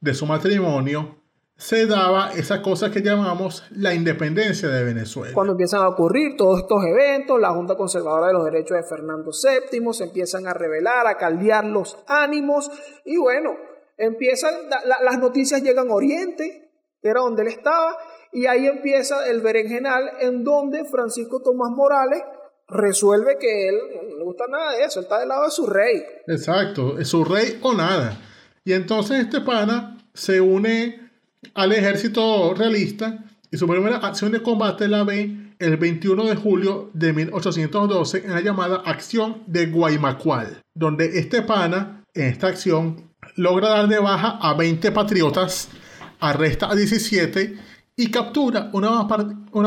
de 0.00 0.14
su 0.14 0.26
matrimonio, 0.26 1.18
se 1.58 1.86
daba 1.86 2.30
esa 2.34 2.62
cosa 2.62 2.88
que 2.92 3.02
llamamos 3.02 3.64
la 3.72 3.92
independencia 3.92 4.68
de 4.68 4.84
Venezuela. 4.84 5.34
Cuando 5.34 5.54
empiezan 5.54 5.82
a 5.82 5.88
ocurrir 5.88 6.36
todos 6.36 6.60
estos 6.60 6.84
eventos, 6.84 7.40
la 7.40 7.50
Junta 7.50 7.76
Conservadora 7.76 8.28
de 8.28 8.32
los 8.32 8.44
Derechos 8.44 8.76
de 8.76 8.84
Fernando 8.84 9.32
VII 9.32 9.92
se 9.92 10.04
empiezan 10.04 10.46
a 10.46 10.54
revelar, 10.54 11.08
a 11.08 11.16
caldear 11.16 11.64
los 11.64 11.98
ánimos 12.06 12.70
y 13.04 13.16
bueno, 13.16 13.56
empiezan, 13.96 14.54
las 15.02 15.18
noticias 15.18 15.60
llegan 15.60 15.90
a 15.90 15.94
Oriente, 15.94 16.70
que 17.02 17.08
era 17.08 17.22
donde 17.22 17.42
él 17.42 17.48
estaba, 17.48 17.96
y 18.32 18.46
ahí 18.46 18.68
empieza 18.68 19.28
el 19.28 19.40
berenjenal 19.40 20.12
en 20.20 20.44
donde 20.44 20.84
Francisco 20.84 21.42
Tomás 21.42 21.72
Morales 21.72 22.22
resuelve 22.68 23.38
que 23.38 23.68
él 23.68 23.76
no 24.10 24.18
le 24.18 24.24
gusta 24.24 24.44
nada 24.48 24.72
de 24.72 24.84
eso, 24.84 25.00
él 25.00 25.04
está 25.04 25.18
del 25.18 25.28
lado 25.28 25.44
de 25.44 25.50
su 25.50 25.66
rey. 25.66 26.02
Exacto, 26.26 26.98
es 26.98 27.08
su 27.08 27.24
rey 27.24 27.58
o 27.62 27.74
nada. 27.74 28.18
Y 28.64 28.72
entonces 28.72 29.20
este 29.20 29.40
pana 29.40 29.98
se 30.14 30.40
une 30.40 31.10
al 31.54 31.72
ejército 31.72 32.54
realista 32.54 33.24
y 33.50 33.56
su 33.56 33.66
primera 33.66 33.96
acción 33.96 34.32
de 34.32 34.42
combate 34.42 34.88
la 34.88 35.04
ve 35.04 35.54
el 35.58 35.76
21 35.76 36.24
de 36.24 36.36
julio 36.36 36.90
de 36.92 37.12
1812 37.12 38.24
en 38.24 38.32
la 38.32 38.40
llamada 38.40 38.82
Acción 38.84 39.42
de 39.46 39.66
Guaymacual, 39.66 40.62
donde 40.74 41.18
este 41.18 41.42
pana, 41.42 42.04
en 42.14 42.26
esta 42.26 42.48
acción, 42.48 43.10
logra 43.36 43.70
dar 43.70 43.88
de 43.88 43.98
baja 43.98 44.38
a 44.40 44.54
20 44.54 44.92
patriotas, 44.92 45.68
arresta 46.20 46.70
a 46.70 46.74
17 46.74 47.58
y 47.96 48.10
captura 48.10 48.70
una, 48.72 49.02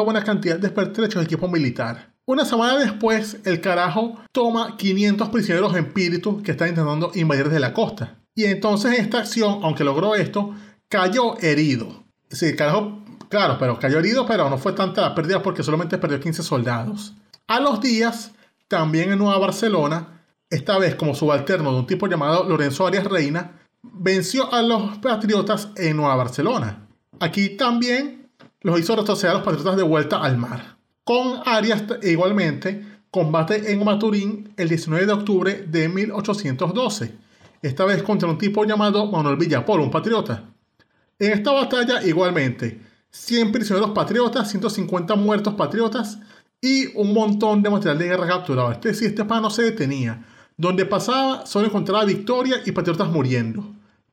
buena 0.04 0.24
cantidad 0.24 0.58
de 0.58 0.70
pertrechos 0.70 1.22
de 1.22 1.26
equipo 1.26 1.48
militar. 1.48 2.11
Una 2.32 2.46
semana 2.46 2.78
después, 2.78 3.40
el 3.44 3.60
carajo 3.60 4.16
toma 4.32 4.78
500 4.78 5.28
prisioneros 5.28 5.76
en 5.76 5.88
espíritu 5.88 6.42
que 6.42 6.52
están 6.52 6.70
intentando 6.70 7.12
invadir 7.14 7.48
desde 7.48 7.60
la 7.60 7.74
costa. 7.74 8.20
Y 8.34 8.46
entonces 8.46 9.00
esta 9.00 9.18
acción, 9.20 9.60
aunque 9.64 9.84
logró 9.84 10.16
esto, 10.16 10.56
cayó 10.88 11.38
herido. 11.42 12.06
Sí, 12.30 12.56
carajo, 12.56 13.04
claro, 13.28 13.58
pero 13.60 13.78
cayó 13.78 14.00
herido, 14.00 14.26
pero 14.26 14.50
no 14.50 14.58
fue 14.58 14.72
tanta 14.72 15.02
la 15.02 15.14
pérdida 15.14 15.44
porque 15.44 15.62
solamente 15.62 15.98
perdió 15.98 16.22
15 16.22 16.42
soldados. 16.42 17.16
A 17.50 17.60
los 17.60 17.82
días, 17.82 18.32
también 18.70 19.12
en 19.12 19.20
Nueva 19.20 19.38
Barcelona, 19.38 20.24
esta 20.50 20.78
vez 20.78 20.96
como 20.96 21.14
subalterno 21.14 21.74
de 21.74 21.80
un 21.80 21.86
tipo 21.86 22.08
llamado 22.08 22.46
Lorenzo 22.46 22.88
Arias 22.88 23.04
Reina, 23.04 23.60
venció 23.84 24.54
a 24.54 24.62
los 24.62 25.00
patriotas 25.00 25.68
en 25.76 25.98
Nueva 25.98 26.16
Barcelona. 26.16 26.88
Aquí 27.20 27.58
también 27.58 28.32
los 28.62 28.80
hizo 28.80 28.96
retroceder 28.96 29.32
a 29.32 29.40
los 29.40 29.44
patriotas 29.44 29.76
de 29.76 29.84
vuelta 29.84 30.24
al 30.24 30.38
mar. 30.38 30.81
Con 31.12 31.42
Arias 31.44 31.84
igualmente 32.04 33.02
combate 33.12 33.70
en 33.70 33.84
Maturín 33.84 34.54
el 34.56 34.70
19 34.70 35.06
de 35.06 35.12
octubre 35.12 35.66
de 35.68 35.90
1812, 35.90 37.14
esta 37.62 37.84
vez 37.84 38.02
contra 38.02 38.30
un 38.30 38.38
tipo 38.38 38.64
llamado 38.64 39.06
Manuel 39.08 39.36
Villapol, 39.36 39.82
un 39.82 39.92
patriota. 39.92 40.46
En 41.20 41.34
esta 41.34 41.52
batalla, 41.52 42.02
igualmente, 42.02 42.80
100 43.10 43.52
prisioneros 43.52 43.90
patriotas, 43.90 44.50
150 44.52 45.16
muertos 45.16 45.56
patriotas 45.56 46.18
y 46.62 46.98
un 46.98 47.14
montón 47.14 47.62
de 47.62 47.70
material 47.70 47.98
de 47.98 48.08
guerra 48.08 48.28
capturado. 48.28 48.72
Este 48.72 48.94
sí, 48.94 49.06
este 49.08 49.26
no 49.26 49.50
se 49.50 49.64
detenía. 49.64 50.26
Donde 50.56 50.86
pasaba, 50.86 51.46
solo 51.46 51.68
encontraba 51.68 52.06
victoria 52.06 52.62
y 52.66 52.72
patriotas 52.72 53.10
muriendo. 53.10 53.66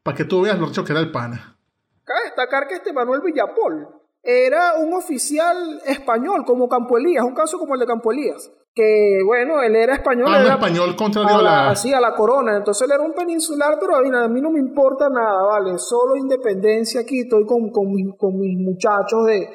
Para 0.02 0.16
que 0.16 0.24
tú 0.24 0.40
veas 0.40 0.58
lo 0.58 0.66
hecho 0.66 0.82
que 0.82 0.90
era 0.90 1.00
el 1.00 1.12
pana. 1.12 1.56
Cabe 2.02 2.24
destacar 2.24 2.66
que 2.66 2.74
este 2.74 2.92
Manuel 2.92 3.20
Villapol 3.24 3.97
era 4.30 4.74
un 4.76 4.92
oficial 4.92 5.80
español, 5.86 6.44
como 6.44 6.68
Campo 6.68 6.98
Elías, 6.98 7.24
un 7.24 7.34
caso 7.34 7.58
como 7.58 7.74
el 7.74 7.80
de 7.80 7.86
Campo 7.86 8.12
Elías 8.12 8.50
que 8.78 9.18
bueno, 9.26 9.60
él 9.60 9.74
era 9.74 9.94
español. 9.94 10.28
Ah, 10.30 10.40
era 10.40 10.54
español 10.54 10.94
contrario 10.94 11.38
a 11.38 11.42
la... 11.42 11.70
Así, 11.70 11.92
a 11.92 12.00
la 12.00 12.14
corona. 12.14 12.56
Entonces 12.56 12.86
él 12.86 12.94
era 12.94 13.02
un 13.02 13.12
peninsular, 13.12 13.76
pero 13.80 13.96
a 13.96 14.28
mí, 14.28 14.40
no 14.40 14.52
me 14.52 14.60
importa 14.60 15.08
nada, 15.08 15.42
¿vale? 15.48 15.78
Solo 15.78 16.16
independencia 16.16 17.00
aquí, 17.00 17.22
estoy 17.22 17.44
con, 17.44 17.70
con, 17.70 17.90
mis 17.90 18.56
muchachos 18.56 19.26
de, 19.26 19.48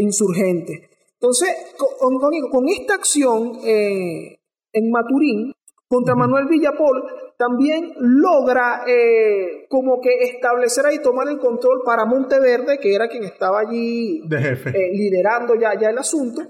insurgentes. 0.00 0.80
Entonces, 1.12 1.50
con, 1.76 2.18
con, 2.50 2.68
esta 2.68 2.94
acción 2.94 3.58
eh, 3.62 4.38
en 4.72 4.90
Maturín, 4.90 5.52
contra 5.86 6.14
Manuel 6.14 6.46
Villapol, 6.48 7.04
también 7.40 7.94
logra 7.96 8.82
eh, 8.86 9.66
como 9.70 9.98
que 10.00 10.10
establecer 10.24 10.84
ahí, 10.84 10.98
tomar 11.00 11.26
el 11.28 11.38
control 11.38 11.80
para 11.86 12.04
Monteverde, 12.04 12.78
que 12.78 12.94
era 12.94 13.08
quien 13.08 13.24
estaba 13.24 13.60
allí 13.60 14.20
de 14.28 14.38
jefe. 14.38 14.68
Eh, 14.70 14.90
liderando 14.92 15.54
ya, 15.54 15.72
ya 15.80 15.88
el 15.88 15.96
asunto 15.96 16.42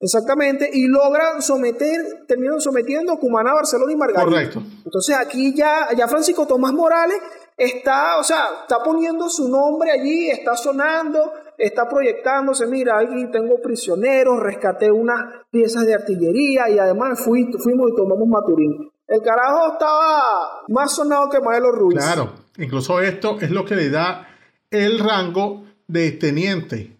Exactamente, 0.00 0.70
y 0.72 0.86
logran 0.86 1.42
someter, 1.42 2.24
terminan 2.28 2.60
sometiendo 2.60 3.12
a 3.12 3.18
Cumaná, 3.18 3.52
Barcelona 3.52 3.92
y 3.92 3.96
Margarita. 3.96 4.30
Correcto. 4.30 4.62
Entonces 4.84 5.16
aquí 5.16 5.52
ya, 5.56 5.88
ya 5.96 6.06
Francisco 6.06 6.46
Tomás 6.46 6.72
Morales 6.72 7.18
está, 7.56 8.18
o 8.18 8.22
sea, 8.22 8.44
está 8.62 8.78
poniendo 8.84 9.28
su 9.28 9.48
nombre 9.48 9.90
allí, 9.90 10.30
está 10.30 10.56
sonando, 10.56 11.32
está 11.58 11.88
proyectándose, 11.88 12.68
mira, 12.68 13.00
aquí 13.00 13.26
tengo 13.32 13.60
prisioneros, 13.60 14.38
rescaté 14.38 14.92
unas 14.92 15.44
piezas 15.50 15.84
de 15.84 15.94
artillería 15.94 16.70
y 16.70 16.78
además 16.78 17.20
fui, 17.20 17.50
fuimos 17.58 17.90
y 17.90 17.96
tomamos 17.96 18.28
Maturín. 18.28 18.92
El 19.08 19.22
carajo 19.22 19.72
estaba 19.72 20.62
más 20.68 20.94
sonado 20.94 21.30
que 21.30 21.40
Maelo 21.40 21.72
Ruiz. 21.72 21.98
Claro, 21.98 22.34
incluso 22.58 23.00
esto 23.00 23.38
es 23.40 23.50
lo 23.50 23.64
que 23.64 23.74
le 23.74 23.88
da 23.88 24.28
el 24.70 24.98
rango 24.98 25.64
de 25.86 26.12
teniente, 26.12 26.94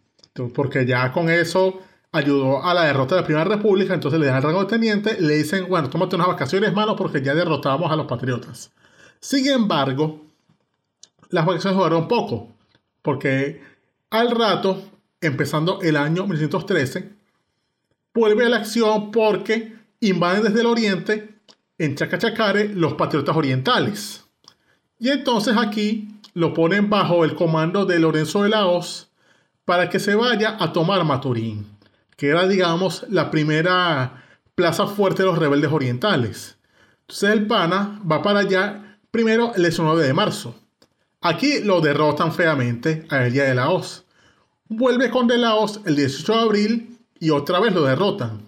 porque 0.55 0.87
ya 0.87 1.12
con 1.12 1.29
eso 1.29 1.81
ayudó 2.12 2.65
a 2.65 2.73
la 2.73 2.85
derrota 2.85 3.15
de 3.15 3.21
la 3.21 3.27
Primera 3.27 3.45
República, 3.45 3.93
entonces 3.93 4.19
le 4.19 4.27
dan 4.27 4.37
el 4.37 4.43
rango 4.43 4.65
de 4.65 4.71
teniente, 4.71 5.21
le 5.21 5.35
dicen, 5.35 5.69
bueno, 5.69 5.91
tómate 5.91 6.17
unas 6.17 6.29
vacaciones, 6.29 6.73
mano, 6.73 6.97
porque 6.97 7.23
ya 7.23 7.35
derrotamos 7.35 7.93
a 7.93 7.97
los 7.97 8.07
patriotas. 8.07 8.71
Sin 9.21 9.47
embargo, 9.47 10.23
las 11.29 11.45
vacaciones 11.45 11.77
duraron 11.77 12.09
poco, 12.09 12.49
porque 13.03 13.62
al 14.09 14.31
rato, 14.31 14.83
empezando 15.21 15.81
el 15.83 15.97
año 15.97 16.27
1913, 16.27 17.12
vuelve 18.15 18.47
a 18.47 18.49
la 18.49 18.57
acción 18.57 19.11
porque 19.11 19.77
invaden 20.00 20.45
desde 20.45 20.61
el 20.61 20.67
oriente, 20.67 21.38
en 21.78 21.94
Chacachacare, 21.94 22.68
los 22.75 22.94
patriotas 22.94 23.37
orientales. 23.37 24.25
Y 24.99 25.11
entonces 25.11 25.56
aquí 25.56 26.08
lo 26.35 26.52
ponen 26.52 26.90
bajo 26.90 27.25
el 27.25 27.35
comando 27.35 27.87
de 27.87 27.99
Lorenzo 27.99 28.42
de 28.42 28.50
la 28.50 28.66
Hoz 28.66 29.08
para 29.64 29.88
que 29.88 30.00
se 30.00 30.14
vaya 30.14 30.56
a 30.58 30.73
tomar 30.73 31.04
Maturín, 31.04 31.66
que 32.16 32.28
era, 32.28 32.47
digamos, 32.49 33.06
la 33.08 33.30
primera 33.30 34.25
plaza 34.54 34.87
fuerte 34.87 35.23
de 35.23 35.28
los 35.28 35.38
rebeldes 35.38 35.70
orientales. 35.70 36.58
Entonces 37.02 37.30
el 37.30 37.47
pana 37.47 38.00
va 38.11 38.23
para 38.23 38.40
allá 38.40 38.99
primero 39.11 39.52
el 39.54 39.62
19 39.62 40.04
de 40.04 40.12
marzo. 40.12 40.54
Aquí 41.20 41.61
lo 41.61 41.80
derrotan 41.80 42.32
feamente 42.32 43.06
a 43.11 43.25
el 43.25 43.32
día 43.32 43.44
de 43.44 43.54
la 43.54 43.70
Hoz. 43.70 44.04
Vuelve 44.68 45.11
con 45.11 45.26
De 45.26 45.38
la 45.38 45.54
Hoz 45.54 45.80
el 45.87 45.97
18 45.97 46.32
de 46.32 46.40
abril 46.40 46.99
y 47.18 47.30
otra 47.30 47.61
vez 47.61 47.73
lo 47.73 47.82
derrotan. 47.82 48.42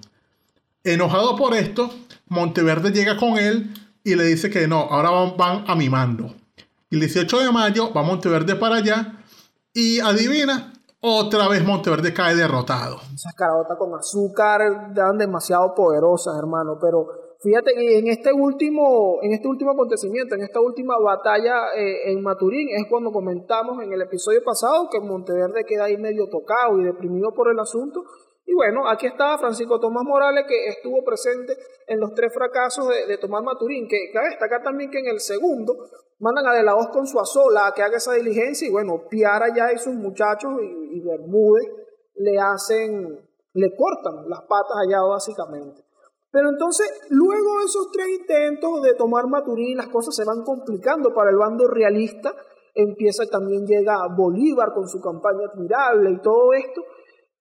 Enojado 0.84 1.36
por 1.36 1.54
esto, 1.54 1.92
Monteverde 2.30 2.92
llega 2.92 3.16
con 3.16 3.36
él 3.36 3.74
y 4.04 4.14
le 4.14 4.24
dice 4.24 4.50
que 4.50 4.68
no, 4.68 4.78
ahora 4.78 5.34
van, 5.36 5.64
a 5.66 5.74
mi 5.74 5.88
mando. 5.88 6.32
Y 6.88 6.94
el 6.94 7.00
18 7.00 7.40
de 7.40 7.50
mayo 7.50 7.92
va 7.92 8.02
Monteverde 8.02 8.54
para 8.54 8.76
allá 8.76 9.18
y 9.74 9.98
adivina, 9.98 10.72
otra 11.00 11.48
vez 11.48 11.64
Monteverde 11.64 12.14
cae 12.14 12.36
derrotado. 12.36 12.98
Esas 13.12 13.34
carabotas 13.34 13.76
con 13.76 13.94
azúcar 13.94 14.94
dan 14.94 15.18
demasiado 15.18 15.74
poderosas, 15.74 16.38
hermano, 16.38 16.78
pero 16.80 17.08
fíjate 17.40 17.72
que 17.74 17.98
en 17.98 18.06
este 18.06 18.32
último, 18.32 19.18
en 19.22 19.32
este 19.32 19.48
último 19.48 19.72
acontecimiento, 19.72 20.36
en 20.36 20.42
esta 20.42 20.60
última 20.60 20.98
batalla 20.98 21.74
eh, 21.76 22.12
en 22.12 22.22
Maturín, 22.22 22.68
es 22.70 22.86
cuando 22.88 23.10
comentamos 23.10 23.82
en 23.82 23.92
el 23.92 24.02
episodio 24.02 24.40
pasado 24.44 24.88
que 24.88 25.00
Monteverde 25.00 25.64
queda 25.64 25.86
ahí 25.86 25.96
medio 25.96 26.28
tocado 26.28 26.80
y 26.80 26.84
deprimido 26.84 27.32
por 27.34 27.50
el 27.50 27.58
asunto. 27.58 28.04
Y 28.50 28.54
bueno, 28.54 28.88
aquí 28.88 29.06
estaba 29.06 29.38
Francisco 29.38 29.78
Tomás 29.78 30.02
Morales, 30.02 30.44
que 30.48 30.66
estuvo 30.70 31.04
presente 31.04 31.56
en 31.86 32.00
los 32.00 32.12
tres 32.14 32.34
fracasos 32.34 32.84
de, 33.06 33.16
Tomás 33.16 33.44
Maturín, 33.44 33.86
que 33.86 34.10
cabe 34.12 34.30
destacar 34.30 34.60
también 34.64 34.90
que 34.90 34.98
en 34.98 35.06
el 35.06 35.20
segundo 35.20 35.72
mandan 36.18 36.48
a 36.48 36.54
De 36.54 36.64
la 36.64 36.74
Hoz 36.74 36.88
con 36.88 37.06
su 37.06 37.20
asola 37.20 37.68
a 37.68 37.72
que 37.72 37.82
haga 37.82 37.98
esa 37.98 38.14
diligencia, 38.14 38.66
y 38.66 38.72
bueno, 38.72 39.04
Piara 39.08 39.54
ya 39.54 39.72
y 39.72 39.78
sus 39.78 39.94
muchachos 39.94 40.50
y, 40.62 40.96
y 40.96 41.00
Bermúdez 41.00 41.68
le 42.16 42.40
hacen, 42.40 43.20
le 43.52 43.76
cortan 43.76 44.28
las 44.28 44.40
patas 44.40 44.78
allá 44.84 45.00
básicamente. 45.02 45.84
Pero 46.32 46.48
entonces, 46.48 46.90
luego 47.08 47.60
de 47.60 47.66
esos 47.66 47.92
tres 47.92 48.08
intentos 48.08 48.82
de 48.82 48.94
tomar 48.94 49.28
Maturín, 49.28 49.76
las 49.76 49.90
cosas 49.90 50.16
se 50.16 50.24
van 50.24 50.42
complicando 50.42 51.14
para 51.14 51.30
el 51.30 51.36
bando 51.36 51.68
realista. 51.68 52.34
Empieza 52.74 53.26
también 53.26 53.64
llega 53.64 54.08
Bolívar 54.08 54.72
con 54.74 54.88
su 54.88 55.00
campaña 55.00 55.46
admirable 55.52 56.10
y 56.10 56.20
todo 56.20 56.52
esto. 56.52 56.82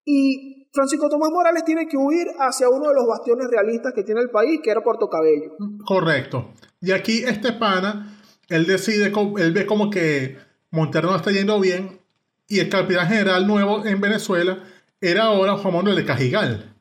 Y 0.06 0.59
Francisco 0.72 1.10
Tomás 1.10 1.30
Morales 1.32 1.64
tiene 1.66 1.88
que 1.88 1.98
huir 1.98 2.28
hacia 2.40 2.70
uno 2.70 2.90
de 2.90 2.94
los 2.94 3.08
bastiones 3.08 3.48
realistas 3.50 3.94
que 3.94 4.04
tiene 4.04 4.22
el 4.22 4.30
país, 4.30 4.60
que 4.64 4.70
era 4.70 4.82
Puerto 4.82 5.10
Cabello. 5.10 5.56
Correcto. 5.86 6.54
Y 6.82 6.92
aquí 6.92 7.24
este 7.26 7.54
pana, 7.54 8.20
él 8.50 8.66
decide, 8.66 9.12
él 9.38 9.52
ve 9.52 9.66
como 9.66 9.90
que 9.90 10.38
Montero 10.72 11.10
no 11.10 11.16
está 11.16 11.32
yendo 11.32 11.60
bien 11.60 12.00
y 12.48 12.60
el 12.60 12.70
capitán 12.70 13.08
general 13.08 13.48
nuevo 13.48 13.86
en 13.86 14.00
Venezuela 14.00 14.60
era 15.02 15.26
ahora 15.26 15.58
Juan 15.58 15.74
Manuel 15.74 15.96
de 15.96 16.06
Cajigal. 16.06 16.76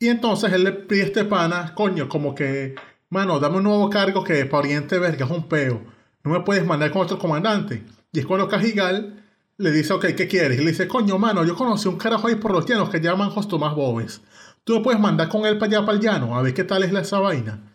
Y 0.00 0.08
entonces 0.08 0.52
él 0.52 0.64
le 0.64 0.72
pide 0.72 1.02
a 1.02 1.06
este 1.06 1.24
pana, 1.24 1.74
coño, 1.74 2.08
como 2.08 2.34
que, 2.34 2.74
mano, 3.10 3.40
dame 3.40 3.58
un 3.58 3.64
nuevo 3.64 3.90
cargo 3.90 4.22
que 4.22 4.46
para 4.46 4.60
Oriente 4.60 4.98
Verga 4.98 5.26
es 5.26 5.30
un 5.30 5.48
peo. 5.48 5.82
No 6.24 6.32
me 6.32 6.40
puedes 6.40 6.64
mandar 6.64 6.90
con 6.90 7.02
otro 7.02 7.18
comandante. 7.18 7.84
Y 8.12 8.20
es 8.20 8.26
cuando 8.26 8.48
Cajigal 8.48 9.24
le 9.58 9.72
dice, 9.72 9.92
ok, 9.92 10.06
¿qué 10.16 10.28
quieres? 10.28 10.58
Y 10.58 10.62
le 10.62 10.70
dice, 10.70 10.86
coño, 10.86 11.18
mano, 11.18 11.44
yo 11.44 11.56
conocí 11.56 11.88
un 11.88 11.98
carajo 11.98 12.28
ahí 12.28 12.36
por 12.36 12.52
los 12.52 12.64
llanos 12.64 12.90
que 12.90 13.00
llaman 13.00 13.30
José 13.30 13.48
Tomás 13.48 13.74
Bobes. 13.74 14.20
Tú 14.62 14.74
me 14.74 14.82
puedes 14.82 15.00
mandar 15.00 15.28
con 15.28 15.44
él 15.46 15.58
para 15.58 15.72
allá, 15.72 15.80
para 15.84 15.98
el 15.98 16.00
llano, 16.00 16.38
a 16.38 16.42
ver 16.42 16.54
qué 16.54 16.62
tal 16.62 16.84
es 16.84 16.92
esa 16.92 17.18
vaina. 17.18 17.74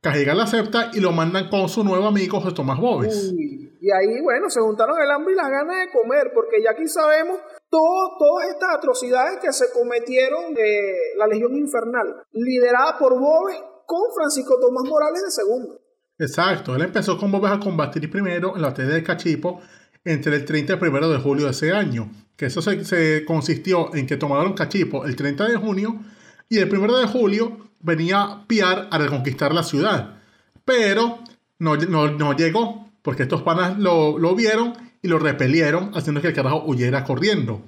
Cajigal 0.00 0.40
acepta 0.40 0.90
y 0.94 1.00
lo 1.00 1.12
mandan 1.12 1.50
con 1.50 1.68
su 1.68 1.84
nuevo 1.84 2.06
amigo 2.06 2.40
José 2.40 2.54
Tomás 2.54 2.78
Bobes. 2.78 3.32
y 3.34 3.90
ahí, 3.92 4.22
bueno, 4.22 4.48
se 4.48 4.60
juntaron 4.60 4.96
el 5.00 5.10
hambre 5.10 5.34
y 5.34 5.36
las 5.36 5.50
ganas 5.50 5.76
de 5.76 5.92
comer, 5.92 6.30
porque 6.32 6.62
ya 6.64 6.70
aquí 6.70 6.88
sabemos 6.88 7.38
todas 7.68 8.48
estas 8.48 8.76
atrocidades 8.76 9.38
que 9.42 9.52
se 9.52 9.66
cometieron 9.72 10.54
de 10.54 10.94
la 11.18 11.26
Legión 11.26 11.54
Infernal, 11.56 12.22
liderada 12.32 12.96
por 12.98 13.18
Bobes 13.18 13.56
con 13.84 14.00
Francisco 14.14 14.58
Tomás 14.58 14.84
Morales 14.88 15.22
de 15.24 15.30
segundo. 15.30 15.80
Exacto, 16.18 16.74
él 16.74 16.82
empezó 16.82 17.18
con 17.18 17.30
Bobes 17.30 17.52
a 17.52 17.60
combatir 17.60 18.10
primero 18.10 18.56
en 18.56 18.62
la 18.62 18.68
batalla 18.68 18.94
de 18.94 19.02
Cachipo 19.02 19.60
entre 20.04 20.36
el 20.36 20.44
30 20.44 20.72
y 20.72 20.76
el 20.76 20.88
1 20.90 21.08
de 21.08 21.18
julio 21.18 21.44
de 21.46 21.50
ese 21.50 21.72
año, 21.72 22.10
que 22.36 22.46
eso 22.46 22.62
se, 22.62 23.24
consistió 23.24 23.94
en 23.94 24.06
que 24.06 24.16
tomaron 24.16 24.54
Cachipo 24.54 25.04
el 25.04 25.16
30 25.16 25.48
de 25.48 25.56
junio 25.56 26.00
y 26.48 26.58
el 26.58 26.72
1 26.72 26.98
de 26.98 27.06
julio 27.06 27.58
venía 27.80 28.44
Piar 28.46 28.88
a 28.90 28.98
reconquistar 28.98 29.54
la 29.54 29.62
ciudad, 29.62 30.20
pero 30.64 31.18
no, 31.58 31.76
no, 31.76 32.32
llegó 32.36 32.88
porque 33.02 33.24
estos 33.24 33.42
panas 33.42 33.78
lo, 33.78 34.18
lo 34.18 34.34
vieron 34.34 34.74
y 35.02 35.08
lo 35.08 35.18
repelieron, 35.18 35.92
haciendo 35.94 36.20
que 36.20 36.28
el 36.28 36.34
carajo 36.34 36.64
huyera 36.64 37.04
corriendo. 37.04 37.62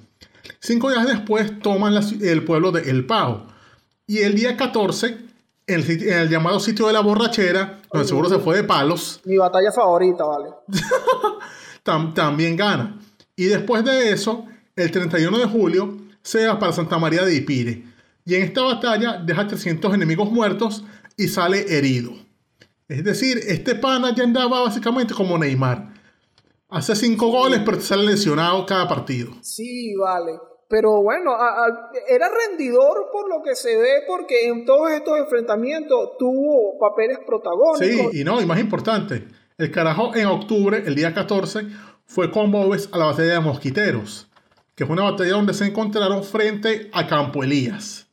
Cinco 0.59 0.89
días 0.91 1.07
después 1.07 1.59
toman 1.59 1.93
el 2.21 2.43
pueblo 2.43 2.71
de 2.71 2.89
El 2.89 3.05
Pao. 3.05 3.47
Y 4.05 4.19
el 4.19 4.35
día 4.35 4.57
14, 4.57 5.17
en 5.67 5.79
el, 5.79 6.29
llamado 6.29 6.59
sitio 6.59 6.87
de 6.87 6.93
la 6.93 6.99
borrachera, 7.01 7.79
donde 7.91 8.07
seguro 8.07 8.29
se 8.29 8.39
fue 8.39 8.57
de 8.57 8.63
palos. 8.63 9.21
Mi 9.25 9.37
batalla 9.37 9.71
favorita, 9.71 10.23
vale. 10.23 10.49
también 11.83 12.55
gana. 12.55 12.99
Y 13.35 13.45
después 13.45 13.83
de 13.83 14.11
eso, 14.11 14.45
el 14.75 14.91
31 14.91 15.37
de 15.39 15.45
julio, 15.45 15.97
se 16.21 16.47
va 16.47 16.59
para 16.59 16.73
Santa 16.73 16.97
María 16.97 17.23
de 17.23 17.35
Ipire. 17.35 17.83
Y 18.25 18.35
en 18.35 18.43
esta 18.43 18.61
batalla 18.61 19.17
deja 19.17 19.47
300 19.47 19.93
enemigos 19.93 20.31
muertos 20.31 20.83
y 21.17 21.27
sale 21.27 21.77
herido. 21.77 22.13
Es 22.87 23.03
decir, 23.03 23.39
este 23.47 23.75
pana 23.75 24.13
ya 24.13 24.23
andaba 24.23 24.61
básicamente 24.61 25.13
como 25.13 25.37
Neymar 25.37 25.91
Hace 26.71 26.95
cinco 26.95 27.27
goles, 27.27 27.61
pero 27.65 27.81
sale 27.81 28.03
lesionado 28.03 28.65
cada 28.65 28.87
partido. 28.87 29.31
Sí, 29.41 29.93
vale. 29.95 30.39
Pero 30.69 31.01
bueno, 31.01 31.31
era 32.07 32.29
rendidor 32.29 33.09
por 33.11 33.27
lo 33.27 33.43
que 33.43 33.55
se 33.55 33.75
ve, 33.75 34.03
porque 34.07 34.47
en 34.47 34.63
todos 34.65 34.89
estos 34.91 35.17
enfrentamientos 35.17 36.17
tuvo 36.17 36.79
papeles 36.79 37.19
protagónicos. 37.27 38.11
Sí, 38.13 38.21
y 38.21 38.23
no, 38.23 38.39
y 38.39 38.45
más 38.45 38.57
importante, 38.57 39.27
el 39.61 39.69
carajo 39.69 40.15
en 40.15 40.25
octubre, 40.25 40.83
el 40.87 40.95
día 40.95 41.13
14, 41.13 41.67
fue 42.05 42.31
con 42.31 42.51
Bobes 42.51 42.89
a 42.91 42.97
la 42.97 43.05
batalla 43.05 43.33
de 43.33 43.39
Mosquiteros, 43.41 44.27
que 44.73 44.87
fue 44.87 44.93
una 44.93 45.03
batalla 45.03 45.33
donde 45.33 45.53
se 45.53 45.67
encontraron 45.67 46.23
frente 46.23 46.89
a 46.91 47.05
Campo 47.05 47.43
Elías. 47.43 48.07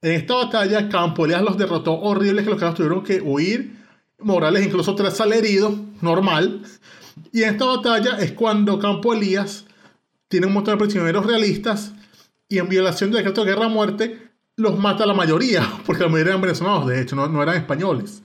En 0.00 0.12
esta 0.12 0.36
batalla, 0.36 0.88
Campo 0.88 1.26
Elías 1.26 1.42
los 1.42 1.58
derrotó 1.58 1.92
horribles, 2.00 2.44
que 2.44 2.50
los 2.50 2.58
carajos 2.58 2.78
tuvieron 2.78 3.04
que 3.04 3.20
huir. 3.20 3.76
Morales 4.20 4.64
incluso 4.64 4.94
tras 4.94 5.18
sale 5.18 5.36
herido, 5.36 5.74
normal. 6.00 6.62
Y 7.30 7.42
en 7.42 7.50
esta 7.50 7.66
batalla 7.66 8.18
es 8.18 8.32
cuando 8.32 8.78
Campo 8.78 9.12
Elías 9.12 9.66
tiene 10.28 10.46
un 10.46 10.54
montón 10.54 10.78
de 10.78 10.84
prisioneros 10.84 11.26
realistas 11.26 11.92
y 12.48 12.56
en 12.56 12.70
violación 12.70 13.10
del 13.10 13.18
decreto 13.18 13.44
de 13.44 13.50
guerra 13.50 13.66
a 13.66 13.68
muerte 13.68 14.30
los 14.56 14.78
mata 14.78 15.04
la 15.04 15.12
mayoría, 15.12 15.70
porque 15.86 16.04
la 16.04 16.08
mayoría 16.08 16.32
eran 16.32 16.40
venezolanos, 16.40 16.86
de 16.86 17.02
hecho, 17.02 17.16
no, 17.16 17.42
eran 17.42 17.56
españoles. 17.56 18.22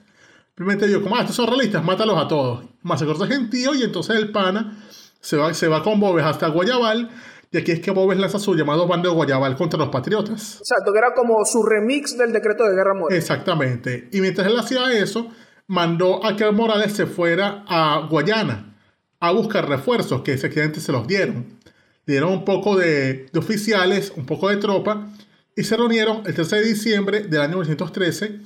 Simplemente 0.56 0.86
digo, 0.86 1.02
como, 1.02 1.16
ah, 1.16 1.20
estos 1.20 1.36
son 1.36 1.46
realistas, 1.46 1.82
mátalos 1.82 2.18
a 2.18 2.28
todos. 2.28 2.64
Más 2.82 3.02
corta 3.02 3.26
gentío 3.26 3.74
y 3.74 3.82
entonces 3.82 4.16
el 4.16 4.30
pana 4.32 4.78
se 5.20 5.36
va, 5.36 5.54
se 5.54 5.68
va 5.68 5.82
con 5.82 5.98
Bobes 5.98 6.24
hasta 6.24 6.48
Guayabal 6.48 7.10
y 7.52 7.58
aquí 7.58 7.70
es 7.70 7.80
que 7.80 7.90
Bobes 7.90 8.18
lanza 8.18 8.38
su 8.38 8.54
llamado 8.54 8.86
bando 8.86 9.10
de 9.10 9.14
Guayabal 9.14 9.56
contra 9.56 9.78
los 9.78 9.90
patriotas. 9.90 10.58
Exacto, 10.58 10.90
que 10.90 10.98
era 10.98 11.14
como 11.14 11.44
su 11.44 11.62
remix 11.62 12.16
del 12.16 12.32
decreto 12.32 12.64
de 12.64 12.74
guerra 12.74 12.94
muerte. 12.94 13.16
Exactamente. 13.16 14.08
Y 14.10 14.22
mientras 14.22 14.46
él 14.46 14.58
hacía 14.58 14.90
eso, 14.92 15.28
mandó 15.66 16.24
a 16.24 16.34
que 16.34 16.50
Morales 16.50 16.94
se 16.94 17.06
fuera 17.06 17.62
a 17.68 18.06
Guayana 18.10 18.74
a 19.20 19.32
buscar 19.32 19.68
refuerzos 19.68 20.22
que 20.22 20.32
efectivamente 20.32 20.80
se 20.80 20.92
los 20.92 21.06
dieron. 21.06 21.58
dieron 22.06 22.32
un 22.32 22.44
poco 22.44 22.76
de, 22.76 23.26
oficiales, 23.36 24.12
un 24.16 24.24
poco 24.24 24.48
de 24.48 24.56
tropa 24.56 25.08
y 25.54 25.62
se 25.64 25.76
reunieron 25.76 26.22
el 26.26 26.34
13 26.34 26.56
de 26.56 26.64
diciembre 26.64 27.20
del 27.20 27.42
año 27.42 27.58
1913 27.58 28.40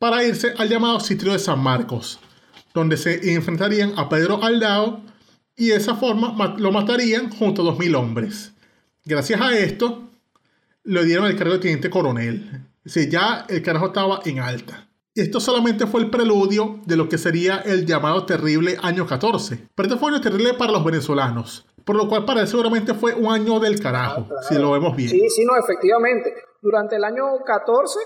para 0.00 0.24
irse 0.24 0.54
al 0.56 0.70
llamado 0.70 0.98
sitio 0.98 1.30
de 1.30 1.38
San 1.38 1.62
Marcos, 1.62 2.18
donde 2.72 2.96
se 2.96 3.34
enfrentarían 3.34 3.92
a 3.98 4.08
Pedro 4.08 4.42
Aldao 4.42 5.02
y 5.56 5.68
de 5.68 5.76
esa 5.76 5.94
forma 5.94 6.56
lo 6.56 6.72
matarían 6.72 7.30
junto 7.30 7.60
a 7.60 7.74
2.000 7.74 7.96
hombres. 7.96 8.54
Gracias 9.04 9.38
a 9.38 9.56
esto, 9.56 10.08
le 10.84 11.04
dieron 11.04 11.26
el 11.26 11.36
cargo 11.36 11.52
de 11.52 11.58
teniente 11.58 11.90
coronel. 11.90 12.66
Es 12.82 13.10
ya 13.10 13.44
el 13.46 13.62
carajo 13.62 13.88
estaba 13.88 14.20
en 14.24 14.38
alta. 14.40 14.88
Esto 15.14 15.38
solamente 15.38 15.86
fue 15.86 16.00
el 16.00 16.08
preludio 16.08 16.80
de 16.86 16.96
lo 16.96 17.06
que 17.06 17.18
sería 17.18 17.58
el 17.58 17.84
llamado 17.84 18.24
terrible 18.24 18.78
año 18.82 19.06
14. 19.06 19.68
Pero 19.74 19.86
este 19.86 19.98
fue 19.98 20.08
un 20.08 20.14
año 20.14 20.22
terrible 20.22 20.54
para 20.54 20.72
los 20.72 20.82
venezolanos. 20.82 21.66
Por 21.84 21.96
lo 21.96 22.08
cual 22.08 22.24
para 22.24 22.40
él 22.40 22.48
seguramente 22.48 22.94
fue 22.94 23.12
un 23.12 23.30
año 23.30 23.60
del 23.60 23.78
carajo, 23.80 24.28
ah, 24.30 24.42
si 24.48 24.54
lo 24.54 24.70
vemos 24.70 24.96
bien. 24.96 25.10
Sí, 25.10 25.28
sí, 25.28 25.44
no, 25.44 25.58
efectivamente. 25.58 26.32
Durante 26.62 26.96
el 26.96 27.04
año 27.04 27.24
14, 27.44 27.98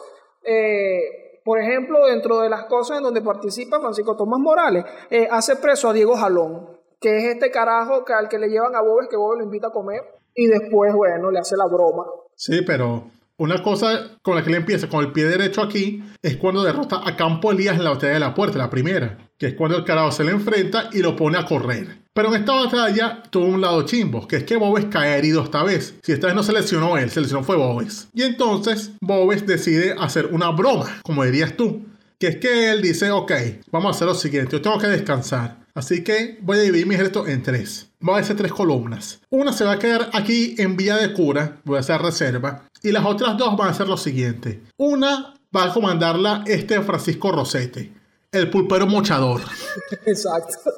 eh, 0.45 1.24
por 1.45 1.61
ejemplo, 1.61 2.07
dentro 2.07 2.41
de 2.41 2.49
las 2.49 2.65
cosas 2.65 2.99
en 2.99 3.05
donde 3.05 3.21
participa 3.21 3.79
Francisco 3.79 4.17
Tomás 4.17 4.41
Morales, 4.41 4.85
eh, 5.11 5.29
hace 5.31 5.57
preso 5.57 5.91
a 5.91 5.93
Diego 5.93 6.17
Jalón, 6.17 6.67
que 6.99 7.19
es 7.19 7.25
este 7.35 7.51
carajo 7.51 8.05
que, 8.05 8.15
al 8.15 8.29
que 8.29 8.39
le 8.39 8.49
llevan 8.49 8.75
a 8.75 8.81
Bobes, 8.81 9.09
que 9.11 9.17
Bobes 9.17 9.39
lo 9.39 9.45
invita 9.45 9.69
a 9.69 9.73
comer, 9.73 10.01
y 10.35 10.47
después, 10.47 10.93
bueno, 10.95 11.31
le 11.31 11.39
hace 11.39 11.55
la 11.57 11.67
broma. 11.67 12.05
Sí, 12.35 12.63
pero 12.67 13.05
una 13.37 13.63
cosa 13.63 14.17
con 14.23 14.37
la 14.37 14.43
que 14.43 14.51
le 14.51 14.57
empieza 14.57 14.89
con 14.89 15.05
el 15.05 15.13
pie 15.13 15.25
derecho 15.27 15.61
aquí 15.61 16.03
es 16.23 16.37
cuando 16.37 16.63
derrota 16.63 17.01
a 17.05 17.17
Campo 17.17 17.53
Elías 17.53 17.77
en 17.77 17.85
la 17.85 17.91
batalla 17.91 18.15
de 18.15 18.21
la 18.21 18.35
puerta, 18.35 18.59
la 18.59 18.71
primera, 18.71 19.24
que 19.39 19.47
es 19.47 19.55
cuando 19.55 19.77
el 19.77 19.85
carajo 19.85 20.13
se 20.13 20.25
le 20.25 20.33
enfrenta 20.33 20.91
y 20.93 20.99
lo 20.99 21.17
pone 21.17 21.39
a 21.39 21.45
correr. 21.45 22.05
Pero 22.13 22.29
en 22.29 22.41
esta 22.41 22.53
batalla 22.53 23.23
tuvo 23.29 23.47
un 23.47 23.61
lado 23.61 23.83
chimbo, 23.83 24.29
que 24.29 24.37
es 24.37 24.45
que 24.45 24.57
Bobes 24.57 24.87
cae 24.87 25.19
herido 25.19 25.43
esta 25.43 25.65
vez. 25.65 25.95
Si 26.03 26.13
esta 26.13 26.29
vez 26.29 26.37
no 26.37 26.45
se 26.45 26.53
lesionó 26.53 26.97
él, 26.97 27.11
se 27.11 27.21
lesionó 27.21 27.43
fue 27.43 27.57
Bobes. 27.57 28.09
Y 28.15 28.23
entonces 28.23 28.93
Bobes 29.01 29.47
decide 29.47 29.97
hacer 29.99 30.27
una 30.27 30.51
broma, 30.51 31.01
como 31.03 31.25
dirías 31.25 31.57
tú, 31.57 31.83
que 32.19 32.29
es 32.29 32.37
que 32.37 32.71
él 32.71 32.83
dice, 32.83 33.11
ok, 33.11 33.33
vamos 33.73 33.89
a 33.89 33.97
hacer 33.97 34.07
lo 34.07 34.15
siguiente, 34.15 34.53
yo 34.53 34.63
tengo 34.63 34.79
que 34.79 34.87
descansar. 34.87 35.65
Así 35.75 36.05
que 36.05 36.39
voy 36.41 36.59
a 36.59 36.63
dividir 36.63 36.87
mi 36.87 36.95
ejército 36.95 37.27
en 37.27 37.43
tres. 37.43 37.91
Voy 37.99 38.15
a 38.15 38.21
hacer 38.21 38.37
tres 38.37 38.53
columnas. 38.53 39.21
Una 39.31 39.53
se 39.53 39.65
va 39.65 39.73
a 39.73 39.79
quedar 39.81 40.11
aquí 40.13 40.55
en 40.59 40.77
Villa 40.77 40.97
de 40.97 41.13
Cura, 41.13 41.61
voy 41.65 41.79
a 41.79 41.81
hacer 41.81 42.01
reserva. 42.01 42.69
Y 42.81 42.93
las 42.93 43.05
otras 43.05 43.37
dos 43.37 43.57
van 43.57 43.69
a 43.69 43.71
hacer 43.73 43.89
lo 43.89 43.97
siguiente. 43.97 44.63
Una 44.77 45.35
va 45.55 45.65
a 45.65 45.73
comandarla 45.73 46.45
este 46.47 46.81
Francisco 46.83 47.33
Rosete, 47.33 47.93
el 48.35 48.51
pulpero 48.51 48.87
mochador. 48.87 49.41
Exacto. 50.07 50.71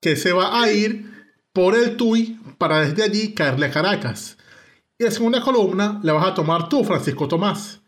que 0.00 0.16
se 0.16 0.32
va 0.32 0.62
a 0.62 0.70
ir 0.70 1.18
por 1.52 1.74
el 1.74 1.96
Tuy 1.96 2.38
para 2.56 2.80
desde 2.80 3.02
allí 3.02 3.34
caerle 3.34 3.66
a 3.66 3.70
Caracas. 3.70 4.36
Y 4.98 5.04
la 5.04 5.10
segunda 5.10 5.40
columna 5.40 6.00
la 6.02 6.12
vas 6.12 6.26
a 6.26 6.34
tomar 6.34 6.68
tú, 6.68 6.84
Francisco 6.84 7.28
Tomás. 7.28 7.80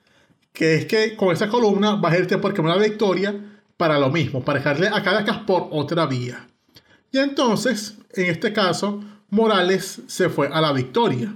Que 0.52 0.75
es 0.75 0.87
que 0.87 1.16
con 1.16 1.32
esa 1.32 1.49
columna 1.49 1.94
vas 1.94 2.12
a 2.12 2.18
irte 2.18 2.38
por 2.38 2.59
una 2.61 2.76
victoria 2.76 3.35
para 3.76 3.99
lo 3.99 4.11
mismo, 4.11 4.44
para 4.44 4.59
dejarle 4.59 4.88
a 4.88 5.02
Caracas 5.02 5.38
por 5.47 5.68
otra 5.70 6.06
vía. 6.06 6.49
Y 7.12 7.18
entonces, 7.18 7.97
en 8.12 8.26
este 8.26 8.52
caso, 8.52 9.02
Morales 9.30 10.02
se 10.06 10.28
fue 10.28 10.49
a 10.49 10.61
la 10.61 10.73
victoria. 10.73 11.35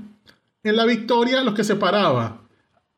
En 0.62 0.76
la 0.76 0.84
victoria, 0.84 1.42
lo 1.42 1.54
que 1.54 1.64
separaba 1.64 2.42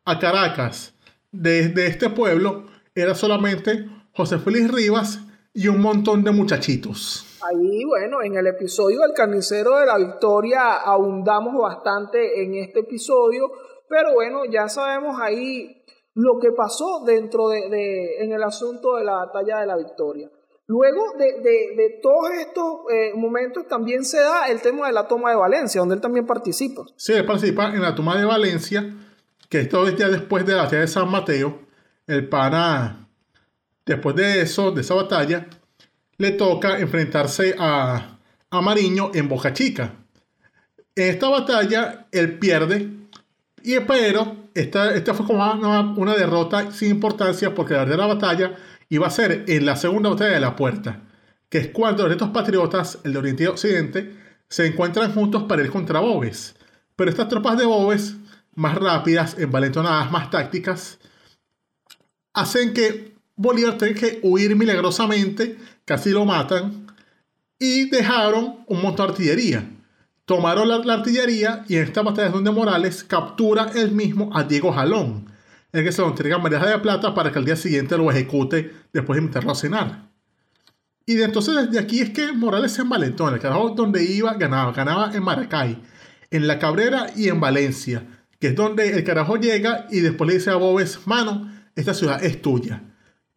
a 0.05 0.19
Caracas 0.19 0.95
de, 1.31 1.69
de 1.69 1.87
este 1.87 2.11
pueblo 2.11 2.67
era 2.95 3.15
solamente 3.15 3.87
José 4.17 4.39
Félix 4.39 4.73
Rivas 4.73 5.21
y 5.53 5.69
un 5.69 5.81
montón 5.81 6.25
de 6.25 6.31
muchachitos. 6.31 7.39
Ahí, 7.43 7.85
bueno, 7.85 8.23
en 8.23 8.37
el 8.37 8.47
episodio 8.47 9.01
del 9.01 9.13
carnicero 9.13 9.77
de 9.77 9.87
la 9.87 9.99
victoria 9.99 10.77
ahondamos 10.77 11.61
bastante 11.61 12.43
en 12.43 12.55
este 12.55 12.81
episodio, 12.81 13.53
pero 13.89 14.15
bueno, 14.15 14.45
ya 14.51 14.69
sabemos 14.69 15.21
ahí 15.21 15.83
lo 16.15 16.39
que 16.41 16.51
pasó 16.53 17.05
dentro 17.05 17.49
de, 17.49 18.23
en 18.23 18.33
el 18.33 18.43
asunto 18.43 18.97
de 18.97 19.05
la 19.05 19.27
batalla 19.27 19.61
de 19.61 19.67
la 19.67 19.77
victoria. 19.77 20.31
Luego 20.67 21.13
de, 21.17 22.01
todos 22.03 22.31
estos 22.33 22.65
eh, 22.91 23.13
momentos 23.15 23.69
también 23.69 24.05
se 24.05 24.19
da 24.19 24.49
el 24.49 24.61
tema 24.63 24.89
de 24.89 24.95
la 24.95 25.07
toma 25.07 25.31
de 25.31 25.37
Valencia, 25.37 25.81
donde 25.81 25.95
él 25.95 26.01
también 26.01 26.27
participa. 26.27 26.83
Sí, 26.97 27.13
él 27.13 27.25
participa 27.25 27.67
en 27.67 27.83
la 27.83 27.95
toma 27.95 28.19
de 28.19 28.25
Valencia, 28.25 28.97
que 29.49 29.61
esto 29.61 29.87
es 29.87 29.95
ya 29.97 30.09
después 30.09 30.45
de 30.45 30.55
la 30.55 30.63
batalla 30.63 30.81
de 30.81 30.89
San 30.89 31.09
Mateo. 31.09 31.61
El 32.07 32.29
pana, 32.29 33.06
después 33.87 34.15
de 34.17 34.43
eso, 34.43 34.73
de 34.73 34.83
esa 34.83 34.95
batalla, 34.95 35.47
le 36.19 36.33
toca 36.33 36.79
enfrentarse 36.79 37.55
a, 37.59 38.19
a 38.51 38.61
Mariño 38.61 39.13
en 39.15 39.29
Boca 39.29 39.53
Chica. 39.53 39.95
En 40.95 41.11
esta 41.11 41.29
batalla, 41.29 42.07
él 42.11 42.39
pierde, 42.39 42.91
y 43.63 43.81
pero 43.81 44.37
esta, 44.55 44.95
esta 44.95 45.13
fue 45.13 45.27
como 45.27 45.45
una, 45.97 46.15
derrota 46.15 46.71
sin 46.71 46.91
importancia 46.91 47.53
porque 47.53 47.75
la 47.75 47.81
verdadera 47.81 48.07
batalla 48.07 48.57
iba 48.89 49.09
a 49.09 49.11
ser 49.11 49.45
en 49.49 49.67
la 49.67 49.75
segunda 49.75 50.11
batalla 50.11 50.35
de 50.35 50.41
la 50.41 50.55
puerta, 50.55 51.03
que 51.49 51.59
es 51.59 51.69
cuando 51.69 52.07
estos 52.07 52.31
patriotas, 52.31 53.01
el 53.03 53.13
de 53.13 53.19
Oriente 53.19 53.43
y 53.43 53.47
Occidente, 53.47 54.17
se 54.49 54.67
encuentran 54.67 55.13
juntos 55.13 55.43
para 55.43 55.63
ir 55.63 55.71
contra 55.71 55.99
Bobes. 55.99 56.55
Pero 56.95 57.11
estas 57.11 57.29
tropas 57.29 57.59
de 57.59 57.67
Bobes, 57.67 58.15
más 58.55 58.77
rápidas, 58.77 59.37
envalentonadas, 59.37 60.13
más 60.13 60.31
tácticas, 60.31 61.01
hacen 62.33 62.73
que 62.73 63.16
Bolívar 63.37 63.77
tenga 63.77 64.01
que 64.01 64.21
huir 64.23 64.57
milagrosamente, 64.57 65.59
casi 65.85 66.11
lo 66.11 66.25
matan, 66.25 66.87
y 67.59 67.89
dejaron 67.91 68.65
un 68.67 68.83
montón 68.83 69.07
de 69.07 69.13
artillería. 69.13 69.71
Tomaron 70.25 70.69
la, 70.69 70.95
artillería 70.95 71.65
y 71.69 71.77
en 71.77 71.85
esta 71.85 72.03
batalla 72.03 72.31
donde 72.31 72.51
Morales 72.51 73.05
captura 73.05 73.71
el 73.75 73.93
mismo 73.93 74.31
a 74.35 74.43
Diego 74.43 74.73
Jalón, 74.73 75.27
el 75.71 75.85
que 75.85 75.93
se 75.93 76.03
lo 76.03 76.09
entrega 76.09 76.37
a 76.37 76.49
de 76.49 76.79
Plata 76.79 77.15
para 77.15 77.31
que 77.31 77.39
al 77.39 77.45
día 77.45 77.57
siguiente 77.57 77.97
lo 77.97 78.11
ejecute 78.11 78.73
después 78.93 79.19
de 79.19 79.27
meterlo 79.27 79.53
a 79.53 79.55
cenar. 79.55 80.09
Y 81.05 81.15
de 81.15 81.25
entonces 81.25 81.55
desde 81.55 81.79
aquí 81.79 82.01
es 82.01 82.11
que 82.11 82.33
Morales 82.33 82.73
se 82.73 82.83
envalentó. 82.83 83.29
En 83.29 83.35
el 83.35 83.41
carajo 83.41 83.71
donde 83.71 84.03
iba, 84.03 84.35
ganaba. 84.35 84.73
Ganaba 84.73 85.15
en 85.15 85.23
Maracay, 85.23 85.81
en 86.33 86.49
La 86.49 86.59
Cabrera 86.59 87.07
y 87.15 87.29
en 87.29 87.39
Valencia, 87.39 88.05
que 88.41 88.49
es 88.49 88.57
donde 88.57 88.91
el 88.91 89.05
carajo 89.05 89.37
llega 89.37 89.87
y 89.91 90.01
después 90.01 90.27
le 90.27 90.35
dice 90.35 90.51
a 90.51 90.57
Bobes, 90.57 91.07
mano, 91.07 91.49
esta 91.77 91.95
ciudad 91.95 92.25
es 92.25 92.43
tuya. 92.43 92.83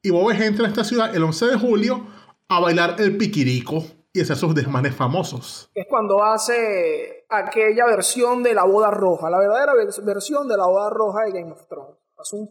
Y 0.02 0.10
entra 0.10 0.66
a 0.66 0.70
esta 0.70 0.84
ciudad 0.84 1.14
el 1.14 1.24
11 1.24 1.46
de 1.48 1.56
julio 1.58 2.06
a 2.48 2.60
bailar 2.60 2.96
el 3.00 3.18
piquirico 3.18 3.84
y 4.14 4.22
hacer 4.22 4.38
sus 4.38 4.56
desmanes 4.56 4.96
famosos. 4.96 5.70
Es 5.76 5.86
cuando 5.90 6.24
hace 6.24 7.26
aquella 7.30 7.86
versión 7.86 8.42
de 8.42 8.54
la 8.54 8.64
boda 8.64 8.92
roja, 8.92 9.30
la 9.30 9.40
verdadera 9.40 9.74
versión 10.04 10.48
de 10.48 10.58
la 10.58 10.66
boda 10.66 10.90
roja 10.90 11.26
de 11.26 11.40
Game 11.40 11.52
of 11.52 11.68
Thrones. 11.68 11.98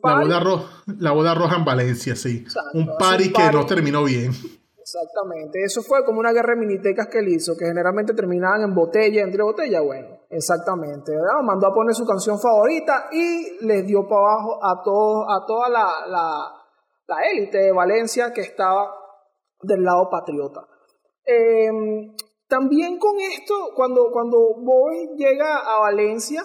la, 0.02 0.20
boda 0.20 0.40
roja, 0.40 0.82
la 0.98 1.12
boda 1.12 1.34
roja 1.34 1.56
en 1.56 1.64
Valencia, 1.64 2.14
sí. 2.14 2.44
un 2.74 2.96
party 2.98 3.32
que 3.32 3.50
no 3.50 3.66
terminó 3.66 4.04
bien. 4.04 4.32
Exactamente. 4.78 5.62
Eso 5.62 5.82
fue 5.82 6.02
como 6.04 6.20
una 6.20 6.32
guerra 6.32 6.54
de 6.54 6.60
minitecas 6.60 7.08
que 7.08 7.18
él 7.18 7.28
hizo, 7.28 7.56
que 7.58 7.66
generalmente 7.66 8.14
terminaban 8.14 8.62
en 8.62 8.74
botella, 8.74 9.22
entre 9.22 9.42
botella, 9.42 9.82
bueno. 9.82 10.08
Exactamente. 10.30 11.12
Mandó 11.42 11.66
a 11.66 11.74
poner 11.74 11.94
su 11.94 12.06
canción 12.06 12.38
favorita 12.40 13.08
y 13.12 13.64
les 13.66 13.86
dio 13.86 14.08
para 14.08 14.20
abajo 14.20 14.64
a, 14.64 14.82
todos, 14.82 15.26
a 15.28 15.44
toda 15.46 15.68
la, 15.68 16.06
la, 16.06 16.57
la 17.08 17.16
élite 17.32 17.58
de 17.58 17.72
Valencia 17.72 18.32
que 18.32 18.42
estaba 18.42 18.94
del 19.62 19.82
lado 19.82 20.08
patriota. 20.10 20.60
Em, 21.24 22.14
también 22.46 22.98
con 22.98 23.18
esto, 23.18 23.54
cuando, 23.74 24.10
cuando 24.12 24.38
Boy 24.62 25.08
llega 25.16 25.56
a 25.56 25.80
Valencia, 25.80 26.42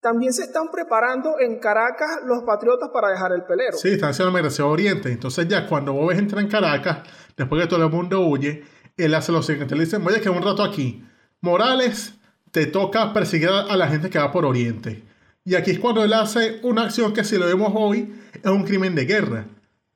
también 0.00 0.32
se 0.32 0.44
están 0.44 0.70
preparando 0.70 1.38
en 1.38 1.58
Caracas 1.58 2.20
los 2.24 2.42
patriotas 2.44 2.90
para 2.92 3.10
dejar 3.10 3.32
el 3.32 3.44
pelero. 3.44 3.76
Sí, 3.76 3.90
están 3.90 4.10
haciendo 4.10 4.32
migración 4.32 4.68
oriente. 4.68 5.10
Entonces 5.10 5.48
ya 5.48 5.66
cuando 5.66 5.92
Boves 5.92 6.18
entra 6.18 6.40
en 6.40 6.48
Caracas, 6.48 6.98
después 7.36 7.62
que 7.62 7.68
todo 7.68 7.84
el 7.84 7.90
mundo 7.90 8.20
huye, 8.20 8.64
él 8.96 9.14
hace 9.14 9.32
lo 9.32 9.42
siguiente. 9.42 9.74
Le 9.74 9.84
dicen, 9.84 10.02
voy 10.02 10.14
a 10.14 10.20
quedar 10.20 10.36
un 10.36 10.42
rato 10.42 10.62
aquí. 10.62 11.04
Morales, 11.40 12.14
te 12.50 12.66
toca 12.66 13.12
perseguir 13.12 13.48
a 13.48 13.76
la 13.76 13.88
gente 13.88 14.10
que 14.10 14.18
va 14.18 14.30
por 14.30 14.44
oriente. 14.44 15.04
Y 15.44 15.54
aquí 15.54 15.72
es 15.72 15.78
cuando 15.78 16.04
él 16.04 16.12
hace 16.12 16.60
una 16.62 16.84
acción 16.84 17.12
que 17.12 17.24
si 17.24 17.38
lo 17.38 17.46
vemos 17.46 17.72
hoy 17.74 18.12
es 18.34 18.50
un 18.50 18.64
crimen 18.64 18.94
de 18.94 19.04
guerra. 19.04 19.46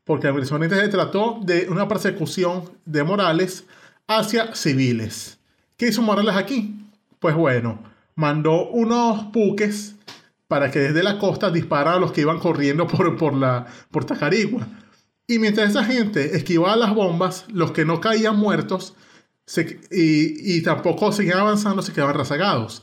Porque 0.06 0.28
la 0.28 0.32
migración 0.32 0.70
se 0.70 0.88
trató 0.88 1.40
de 1.42 1.66
una 1.68 1.88
persecución 1.88 2.62
de 2.84 3.02
Morales 3.02 3.64
hacia 4.06 4.54
civiles. 4.54 5.38
¿Qué 5.76 5.88
hizo 5.88 6.00
Morales 6.00 6.36
aquí? 6.36 6.76
Pues 7.18 7.34
bueno, 7.34 7.80
mandó 8.14 8.68
unos 8.68 9.30
buques 9.32 9.96
para 10.46 10.70
que 10.70 10.78
desde 10.78 11.02
la 11.02 11.18
costa 11.18 11.50
dispararan 11.50 11.94
a 11.94 12.00
los 12.00 12.12
que 12.12 12.20
iban 12.20 12.38
corriendo 12.38 12.86
por, 12.86 13.16
por, 13.16 13.34
la, 13.34 13.66
por 13.90 14.04
Tacarigua. 14.04 14.66
Y 15.26 15.40
mientras 15.40 15.70
esa 15.70 15.82
gente 15.82 16.36
esquivaba 16.36 16.76
las 16.76 16.94
bombas, 16.94 17.44
los 17.48 17.72
que 17.72 17.84
no 17.84 18.00
caían 18.00 18.36
muertos 18.36 18.94
y, 19.90 20.62
tampoco 20.62 21.10
seguían 21.10 21.38
avanzando 21.38 21.82
se 21.82 21.92
quedaban 21.92 22.14
rezagados. 22.14 22.80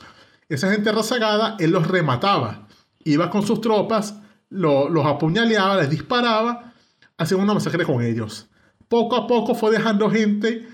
Esa 0.50 0.70
gente 0.70 0.92
rezagada, 0.92 1.56
él 1.58 1.70
los 1.70 1.86
remataba. 1.86 2.68
Iba 3.04 3.30
con 3.30 3.46
sus 3.46 3.62
tropas, 3.62 4.16
los 4.50 5.06
apuñaleaba, 5.06 5.78
les 5.78 5.88
disparaba, 5.88 6.73
hacía 7.18 7.36
una 7.36 7.54
masacre 7.54 7.84
con 7.84 8.02
ellos. 8.02 8.48
Poco 8.88 9.16
a 9.16 9.26
poco 9.26 9.54
fue 9.54 9.70
dejando 9.70 10.10
gente 10.10 10.66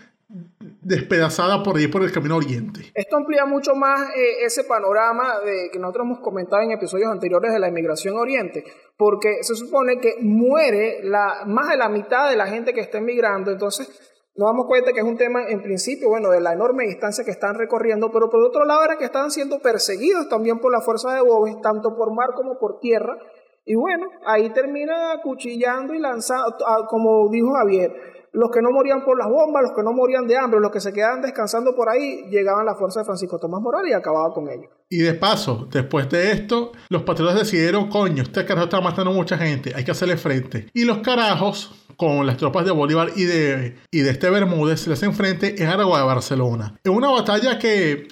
despedazada 0.83 1.63
por 1.63 1.77
ahí 1.77 1.89
por 1.89 2.03
el 2.03 2.13
camino 2.13 2.37
oriente. 2.37 2.93
Esto 2.95 3.17
amplía 3.17 3.45
mucho 3.47 3.75
más 3.75 4.11
eh, 4.11 4.45
ese 4.45 4.65
panorama 4.65 5.41
de, 5.41 5.71
que 5.73 5.79
nosotros 5.79 6.07
hemos 6.07 6.21
comentado 6.21 6.63
en 6.63 6.71
episodios 6.71 7.11
anteriores 7.11 7.53
de 7.53 7.59
la 7.59 7.69
inmigración 7.69 8.17
oriente, 8.17 8.65
porque 8.97 9.43
se 9.43 9.55
supone 9.55 9.99
que 9.99 10.17
muere 10.21 11.01
la, 11.03 11.45
más 11.47 11.69
de 11.69 11.77
la 11.77 11.89
mitad 11.89 12.31
de 12.31 12.37
la 12.37 12.47
gente 12.47 12.73
que 12.73 12.81
está 12.81 12.99
emigrando, 12.99 13.51
entonces 13.51 13.89
nos 14.37 14.49
damos 14.49 14.67
cuenta 14.67 14.93
que 14.93 15.01
es 15.01 15.05
un 15.05 15.17
tema 15.17 15.49
en 15.49 15.61
principio, 15.63 16.09
bueno, 16.09 16.31
de 16.31 16.41
la 16.41 16.53
enorme 16.53 16.87
distancia 16.87 17.25
que 17.25 17.33
están 17.33 17.57
recorriendo, 17.57 18.11
pero 18.13 18.31
por 18.31 18.43
otro 18.45 18.65
lado 18.65 18.85
era 18.85 18.97
que 18.97 19.05
estaban 19.05 19.31
siendo 19.31 19.59
perseguidos 19.59 20.29
también 20.29 20.61
por 20.61 20.73
la 20.73 20.81
fuerza 20.81 21.13
de 21.13 21.21
Bobes, 21.21 21.61
tanto 21.61 21.97
por 21.97 22.15
mar 22.15 22.31
como 22.35 22.59
por 22.59 22.79
tierra, 22.79 23.19
y 23.65 23.75
bueno, 23.75 24.07
ahí 24.27 24.51
termina 24.51 25.21
cuchillando 25.23 25.95
y 25.95 25.99
lanzando, 25.99 26.57
como 26.89 27.29
dijo 27.31 27.53
Javier, 27.55 27.93
los 28.33 28.51
que 28.51 28.63
no 28.63 28.71
morían 28.71 29.05
por 29.05 29.19
las 29.19 29.29
bombas, 29.29 29.63
los 29.63 29.73
que 29.73 29.83
no 29.83 29.93
morían 29.93 30.27
de 30.27 30.37
hambre, 30.37 30.61
los 30.61 30.71
que 30.71 30.81
se 30.81 30.93
quedaban 30.93 31.21
descansando 31.21 31.75
por 31.75 31.89
ahí, 31.89 32.29
llegaban 32.31 32.63
a 32.63 32.73
la 32.73 32.77
fuerza 32.77 33.01
de 33.01 33.07
Francisco 33.07 33.39
Tomás 33.39 33.61
Morales 33.61 33.91
y 33.91 33.95
acababa 33.95 34.33
con 34.33 34.49
ellos. 34.49 34.71
Y 34.89 34.99
de 34.99 35.15
paso, 35.15 35.69
después 35.71 36.09
de 36.09 36.33
esto, 36.33 36.73
los 36.89 37.03
patriotas 37.03 37.39
decidieron, 37.39 37.89
coño, 37.89 38.23
este 38.23 38.45
carajo 38.45 38.65
está 38.65 38.81
matando 38.81 39.11
a 39.11 39.15
mucha 39.15 39.37
gente, 39.37 39.73
hay 39.75 39.85
que 39.85 39.91
hacerle 39.91 40.17
frente. 40.17 40.69
Y 40.75 40.85
los 40.85 40.99
carajos, 40.99 41.87
con 41.97 42.27
las 42.27 42.37
tropas 42.37 42.65
de 42.65 42.71
Bolívar 42.71 43.11
y 43.17 43.25
de, 43.25 43.77
y 43.91 44.01
de 44.01 44.11
este 44.11 44.31
Bermúdez, 44.31 44.81
se 44.81 44.91
les 44.91 44.99
hacen 44.99 45.13
frente 45.13 45.61
en 45.63 45.69
Aragua 45.69 45.99
de 45.99 46.05
Barcelona. 46.07 46.79
En 46.85 46.93
una 46.93 47.11
batalla 47.11 47.59
que 47.59 48.09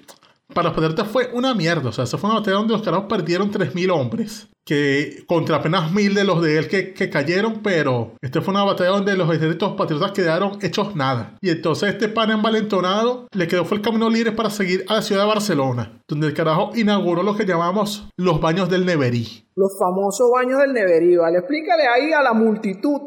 para 0.54 0.68
los 0.68 0.76
patriotas 0.76 1.08
fue 1.08 1.30
una 1.32 1.54
mierda. 1.54 1.90
O 1.90 1.92
sea, 1.92 2.04
esa 2.04 2.18
fue 2.18 2.30
una 2.30 2.40
batalla 2.40 2.56
donde 2.56 2.72
los 2.72 2.82
carajos 2.82 3.06
perdieron 3.08 3.50
3.000 3.50 3.90
hombres. 3.92 4.48
Que 4.68 5.24
contra 5.26 5.56
apenas 5.56 5.90
1.000 5.92 6.12
de 6.12 6.24
los 6.24 6.42
de 6.42 6.58
él 6.58 6.68
que, 6.68 6.92
que, 6.92 7.08
cayeron. 7.08 7.62
Pero 7.62 8.12
esta 8.20 8.42
fue 8.42 8.52
una 8.52 8.64
batalla 8.64 8.90
donde 8.90 9.16
los 9.16 9.34
ejércitos 9.34 9.72
patriotas 9.76 10.12
quedaron 10.12 10.58
hechos 10.60 10.94
nada. 10.94 11.38
Y 11.40 11.48
entonces 11.48 11.88
este 11.94 12.10
pan 12.10 12.30
envalentonado 12.32 13.28
le 13.32 13.48
quedó 13.48 13.64
fue 13.64 13.78
el 13.78 13.82
camino 13.82 14.10
libre 14.10 14.32
para 14.32 14.50
seguir 14.50 14.84
a 14.88 14.96
la 14.96 15.02
ciudad 15.02 15.22
de 15.22 15.28
Barcelona. 15.28 16.02
Donde 16.06 16.26
el 16.26 16.34
carajo 16.34 16.72
inauguró 16.74 17.22
lo 17.22 17.34
que 17.34 17.46
llamamos 17.46 18.10
los 18.18 18.42
baños 18.42 18.68
del 18.68 18.84
Neverí. 18.84 19.48
Los 19.56 19.78
famosos 19.78 20.30
baños 20.30 20.60
del 20.60 20.74
Neverí. 20.74 21.16
Vale, 21.16 21.38
explícale 21.38 21.84
ahí 21.86 22.12
a 22.12 22.22
la 22.22 22.34
multitud 22.34 23.00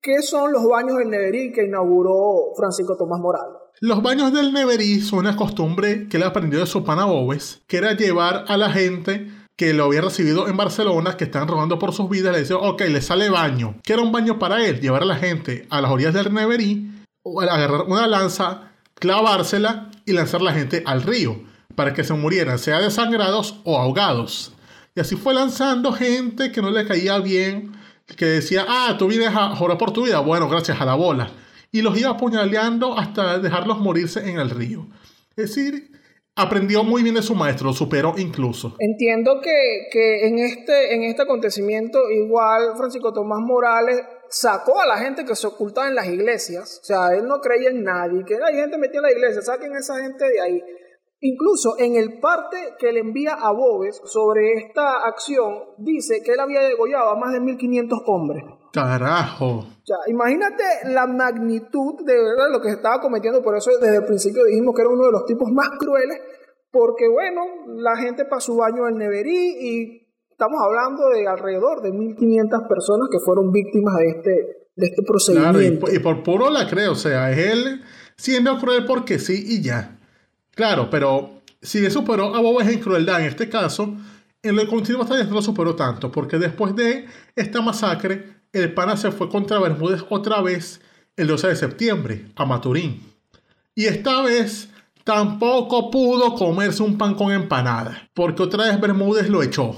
qué 0.00 0.22
son 0.22 0.52
los 0.52 0.64
baños 0.68 0.98
del 0.98 1.10
Neverí 1.10 1.52
que 1.52 1.64
inauguró 1.64 2.54
Francisco 2.56 2.96
Tomás 2.96 3.18
Morales. 3.18 3.56
Los 3.80 4.02
baños 4.02 4.32
del 4.32 4.52
Neverí 4.52 5.00
son 5.00 5.20
una 5.20 5.36
costumbre 5.36 6.08
que 6.08 6.16
él 6.16 6.24
aprendió 6.24 6.58
de 6.58 6.66
su 6.66 6.84
pana 6.84 7.04
Bobes, 7.04 7.62
que 7.68 7.76
era 7.76 7.92
llevar 7.92 8.44
a 8.48 8.56
la 8.56 8.70
gente 8.70 9.28
que 9.58 9.74
lo 9.74 9.86
había 9.86 10.02
recibido 10.02 10.46
en 10.46 10.56
Barcelona, 10.56 11.16
que 11.16 11.24
estaban 11.24 11.48
robando 11.48 11.80
por 11.80 11.92
sus 11.92 12.08
vidas, 12.08 12.32
le 12.32 12.42
decía, 12.42 12.56
ok, 12.56 12.80
le 12.82 13.02
sale 13.02 13.28
baño. 13.28 13.74
¿Qué 13.82 13.94
era 13.94 14.02
un 14.02 14.12
baño 14.12 14.38
para 14.38 14.64
él? 14.64 14.80
Llevar 14.80 15.02
a 15.02 15.04
la 15.04 15.16
gente 15.16 15.66
a 15.68 15.80
las 15.80 15.90
orillas 15.90 16.14
del 16.14 16.32
Neverí, 16.32 16.88
agarrar 17.24 17.82
una 17.88 18.06
lanza, 18.06 18.70
clavársela 18.94 19.90
y 20.06 20.12
lanzar 20.12 20.42
la 20.42 20.52
gente 20.52 20.84
al 20.86 21.02
río, 21.02 21.42
para 21.74 21.92
que 21.92 22.04
se 22.04 22.14
murieran, 22.14 22.60
sea 22.60 22.78
desangrados 22.78 23.56
o 23.64 23.76
ahogados. 23.76 24.52
Y 24.94 25.00
así 25.00 25.16
fue 25.16 25.34
lanzando 25.34 25.92
gente 25.92 26.52
que 26.52 26.62
no 26.62 26.70
le 26.70 26.86
caía 26.86 27.18
bien, 27.18 27.76
que 28.16 28.26
decía, 28.26 28.64
ah, 28.68 28.94
tú 28.96 29.08
vienes 29.08 29.34
a 29.34 29.56
jurar 29.56 29.76
por 29.76 29.92
tu 29.92 30.04
vida. 30.04 30.20
Bueno, 30.20 30.48
gracias 30.48 30.80
a 30.80 30.84
la 30.84 30.94
bola 30.94 31.32
y 31.72 31.82
los 31.82 31.98
iba 31.98 32.10
apuñaleando 32.10 32.96
hasta 32.96 33.40
dejarlos 33.40 33.80
morirse 33.80 34.30
en 34.30 34.38
el 34.38 34.50
río. 34.50 34.86
Es 35.36 35.54
decir, 35.54 35.97
aprendió 36.38 36.84
muy 36.84 37.02
bien 37.02 37.16
de 37.16 37.22
su 37.22 37.34
maestro, 37.34 37.72
superó 37.72 38.14
incluso. 38.16 38.76
Entiendo 38.78 39.40
que, 39.42 39.88
que 39.90 40.28
en, 40.28 40.38
este, 40.38 40.94
en 40.94 41.02
este 41.02 41.22
acontecimiento 41.22 42.08
igual 42.10 42.76
Francisco 42.76 43.12
Tomás 43.12 43.40
Morales 43.40 44.00
sacó 44.28 44.80
a 44.80 44.86
la 44.86 44.98
gente 44.98 45.24
que 45.24 45.34
se 45.34 45.48
ocultaba 45.48 45.88
en 45.88 45.96
las 45.96 46.06
iglesias, 46.06 46.80
o 46.82 46.84
sea, 46.84 47.14
él 47.16 47.26
no 47.26 47.40
creía 47.40 47.70
en 47.70 47.82
nadie, 47.82 48.24
que 48.24 48.36
hay 48.36 48.54
gente 48.54 48.78
metida 48.78 48.98
en 48.98 49.02
la 49.02 49.12
iglesia, 49.12 49.42
saquen 49.42 49.74
a 49.74 49.78
esa 49.78 49.96
gente 50.00 50.28
de 50.28 50.40
ahí. 50.40 50.62
Incluso 51.20 51.74
en 51.78 51.96
el 51.96 52.20
parte 52.20 52.74
que 52.78 52.92
le 52.92 53.00
envía 53.00 53.32
a 53.32 53.50
Bobes 53.50 54.00
sobre 54.04 54.52
esta 54.52 55.04
acción, 55.04 55.64
dice 55.78 56.22
que 56.22 56.32
él 56.32 56.40
había 56.40 56.60
degollado 56.60 57.10
a 57.10 57.18
más 57.18 57.32
de 57.32 57.40
1500 57.40 57.98
hombres. 58.06 58.44
Carajo. 58.72 59.46
O 59.46 60.10
imagínate 60.10 60.64
la 60.86 61.06
magnitud 61.06 62.04
de 62.04 62.14
¿verdad? 62.14 62.50
lo 62.52 62.60
que 62.60 62.68
se 62.68 62.74
estaba 62.76 63.00
cometiendo. 63.00 63.42
Por 63.42 63.56
eso 63.56 63.70
desde 63.80 63.96
el 63.96 64.04
principio 64.04 64.44
dijimos 64.44 64.74
que 64.74 64.82
era 64.82 64.90
uno 64.90 65.06
de 65.06 65.12
los 65.12 65.24
tipos 65.26 65.50
más 65.50 65.70
crueles. 65.78 66.18
Porque 66.70 67.08
bueno, 67.08 67.40
la 67.66 67.96
gente 67.96 68.24
pasó 68.26 68.56
baño 68.56 68.86
en 68.88 68.98
Neverí 68.98 69.56
y 69.58 70.08
estamos 70.30 70.60
hablando 70.62 71.08
de 71.08 71.26
alrededor 71.26 71.82
de 71.82 71.90
1.500 71.90 72.68
personas 72.68 73.08
que 73.10 73.18
fueron 73.18 73.50
víctimas 73.50 73.96
de 73.96 74.08
este, 74.08 74.30
de 74.76 74.86
este 74.86 75.02
procedimiento. 75.02 75.58
Claro, 75.58 75.94
y, 75.94 75.98
por, 75.98 76.22
puro 76.22 76.50
la 76.50 76.68
creo. 76.68 76.92
O 76.92 76.96
sea, 76.96 77.30
es 77.32 77.38
él 77.38 77.82
siendo 78.16 78.58
cruel 78.58 78.84
porque 78.84 79.18
sí 79.18 79.44
y 79.46 79.62
ya. 79.62 79.98
Claro, 80.54 80.88
pero 80.90 81.30
si 81.62 81.80
le 81.80 81.90
superó 81.90 82.34
a 82.34 82.40
Bob 82.40 82.60
en 82.60 82.78
crueldad 82.80 83.20
en 83.20 83.28
este 83.28 83.48
caso, 83.48 83.94
en 84.42 84.58
el 84.58 84.68
continuo 84.68 85.02
batalla 85.02 85.24
no 85.24 85.36
lo 85.36 85.42
superó 85.42 85.74
tanto. 85.74 86.12
Porque 86.12 86.38
después 86.38 86.76
de 86.76 87.06
esta 87.34 87.62
masacre 87.62 88.37
el 88.52 88.72
pana 88.74 88.96
se 88.96 89.10
fue 89.10 89.28
contra 89.28 89.58
Bermúdez 89.58 90.04
otra 90.08 90.40
vez 90.40 90.80
el 91.16 91.26
12 91.26 91.48
de 91.48 91.56
septiembre 91.56 92.26
a 92.36 92.44
Maturín. 92.44 93.02
Y 93.74 93.86
esta 93.86 94.22
vez 94.22 94.68
tampoco 95.04 95.90
pudo 95.90 96.34
comerse 96.34 96.82
un 96.82 96.98
pan 96.98 97.14
con 97.14 97.32
empanada, 97.32 98.08
porque 98.14 98.42
otra 98.42 98.64
vez 98.64 98.80
Bermúdez 98.80 99.28
lo 99.28 99.42
echó. 99.42 99.76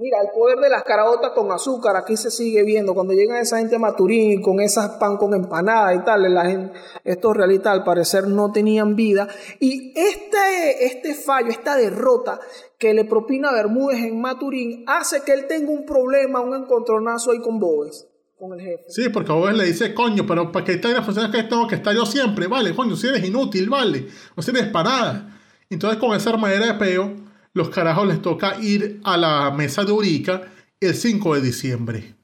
Mira, 0.00 0.18
el 0.22 0.28
poder 0.32 0.58
de 0.60 0.70
las 0.70 0.84
caraotas 0.84 1.32
con 1.32 1.50
azúcar 1.50 1.96
aquí 1.96 2.16
se 2.16 2.30
sigue 2.30 2.62
viendo. 2.62 2.94
Cuando 2.94 3.14
llega 3.14 3.40
esa 3.40 3.58
gente 3.58 3.74
a 3.74 3.78
Maturín 3.80 4.40
con 4.40 4.60
esas 4.60 4.90
pan 4.90 5.16
con 5.16 5.34
empanada 5.34 5.92
y 5.92 6.04
tal, 6.04 6.32
la 6.32 6.44
gente, 6.44 6.78
estos 7.02 7.36
realistas 7.36 7.72
al 7.72 7.82
parecer 7.82 8.28
no 8.28 8.52
tenían 8.52 8.94
vida. 8.94 9.26
Y 9.58 9.92
este, 9.98 10.86
este 10.86 11.14
fallo, 11.14 11.48
esta 11.48 11.76
derrota 11.76 12.38
que 12.78 12.94
le 12.94 13.06
propina 13.06 13.52
Bermúdez 13.52 14.04
en 14.04 14.20
Maturín 14.20 14.84
hace 14.86 15.22
que 15.22 15.32
él 15.32 15.48
tenga 15.48 15.72
un 15.72 15.84
problema, 15.84 16.40
un 16.42 16.54
encontronazo 16.54 17.32
ahí 17.32 17.40
con 17.40 17.58
Bobes. 17.58 18.06
Con 18.38 18.52
el 18.52 18.60
jefe. 18.60 18.84
Sí, 18.86 19.08
porque 19.08 19.32
Bobes 19.32 19.56
le 19.56 19.64
dice, 19.64 19.94
coño, 19.94 20.24
pero 20.28 20.52
para 20.52 20.64
que 20.64 20.74
esté 20.74 20.92
las 20.92 21.04
funciones 21.04 21.34
que 21.34 21.42
tengo 21.42 21.66
que 21.66 21.74
estar 21.74 21.92
yo 21.92 22.06
siempre, 22.06 22.46
vale, 22.46 22.72
coño, 22.72 22.94
si 22.94 23.08
eres 23.08 23.24
inútil, 23.24 23.68
vale, 23.68 24.06
o 24.36 24.42
si 24.42 24.52
eres 24.52 24.68
parada. 24.68 25.40
Entonces, 25.68 25.98
con 25.98 26.16
esa 26.16 26.30
armadera 26.30 26.66
de 26.66 26.74
peo, 26.74 27.27
los 27.58 27.70
carajos 27.70 28.06
les 28.06 28.22
toca 28.22 28.56
ir 28.62 29.00
a 29.02 29.16
la 29.16 29.50
mesa 29.50 29.84
de 29.84 29.90
Urica 29.90 30.42
el 30.80 30.94
5 30.94 31.34
de 31.34 31.40
diciembre. 31.40 32.14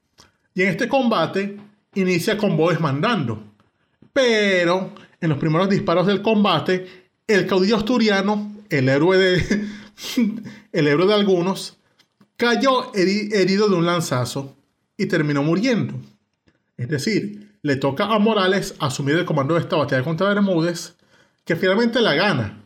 Y 0.54 0.62
en 0.62 0.68
este 0.68 0.88
combate 0.88 1.58
inicia 1.94 2.38
con 2.38 2.56
Boes 2.56 2.80
mandando. 2.80 3.42
Pero 4.12 4.92
en 5.20 5.28
los 5.28 5.38
primeros 5.38 5.68
disparos 5.68 6.06
del 6.06 6.22
combate, 6.22 7.08
el 7.26 7.48
caudillo 7.48 7.76
asturiano, 7.76 8.54
el 8.70 8.88
héroe 8.88 9.18
de, 9.18 9.66
el 10.72 10.86
héroe 10.86 11.08
de 11.08 11.14
algunos, 11.14 11.78
cayó 12.36 12.92
herido 12.94 13.68
de 13.68 13.74
un 13.74 13.86
lanzazo 13.86 14.56
y 14.96 15.06
terminó 15.06 15.42
muriendo. 15.42 15.94
Es 16.76 16.88
decir, 16.88 17.58
le 17.62 17.74
toca 17.74 18.04
a 18.04 18.20
Morales 18.20 18.76
asumir 18.78 19.16
el 19.16 19.24
comando 19.24 19.54
de 19.54 19.60
esta 19.62 19.74
batalla 19.74 20.04
contra 20.04 20.28
Bermúdez, 20.28 20.94
que 21.44 21.56
finalmente 21.56 22.00
la 22.00 22.14
gana. 22.14 22.63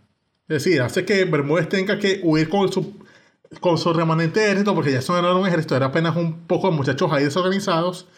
Es 0.49 0.65
decir, 0.65 0.81
hace 0.81 1.05
que 1.05 1.27
Bermúdez 1.27 1.69
tenga 1.69 1.99
que 1.99 2.21
huir 2.25 2.49
con 2.49 2.73
su, 2.73 2.95
con 3.61 3.77
su 3.77 3.93
remanente 3.93 4.43
ejército, 4.45 4.75
porque 4.75 4.93
ya 4.93 5.03
son 5.03 5.23
un 5.25 5.47
ejército, 5.47 5.77
era 5.77 5.87
apenas 5.87 6.17
un 6.17 6.47
poco 6.47 6.71
de 6.71 6.77
muchachos 6.77 7.13
ahí 7.13 7.25
desorganizados. 7.25 8.09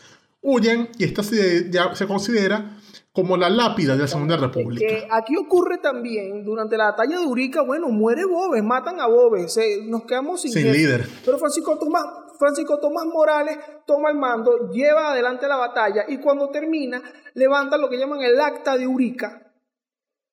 Huyen 0.40 0.88
y 0.96 1.04
esta 1.04 1.22
ya 1.70 1.94
se 1.94 2.06
considera 2.06 2.76
como 3.12 3.36
la 3.36 3.50
lápida 3.50 3.94
de 3.94 4.02
la 4.02 4.06
Segunda 4.06 4.36
República. 4.36 4.86
aquí 5.10 5.36
ocurre 5.36 5.78
también, 5.78 6.44
durante 6.44 6.76
la 6.76 6.92
batalla 6.92 7.18
de 7.18 7.26
Urica, 7.26 7.62
bueno, 7.62 7.88
muere 7.88 8.24
Bobes, 8.24 8.62
matan 8.62 9.00
a 9.00 9.08
Bobes, 9.08 9.58
nos 9.86 10.04
quedamos 10.04 10.40
sin, 10.40 10.52
sin 10.52 10.72
líder. 10.72 11.08
Pero 11.24 11.36
Francisco 11.38 11.76
Tomás, 11.78 12.04
Francisco 12.38 12.78
Tomás 12.78 13.06
Morales 13.06 13.58
toma 13.84 14.10
el 14.10 14.16
mando, 14.16 14.70
lleva 14.70 15.10
adelante 15.10 15.48
la 15.48 15.56
batalla 15.56 16.04
y 16.06 16.18
cuando 16.18 16.48
termina, 16.50 17.02
levanta 17.34 17.76
lo 17.76 17.88
que 17.90 17.98
llaman 17.98 18.22
el 18.22 18.40
acta 18.40 18.78
de 18.78 18.86
Urica, 18.86 19.49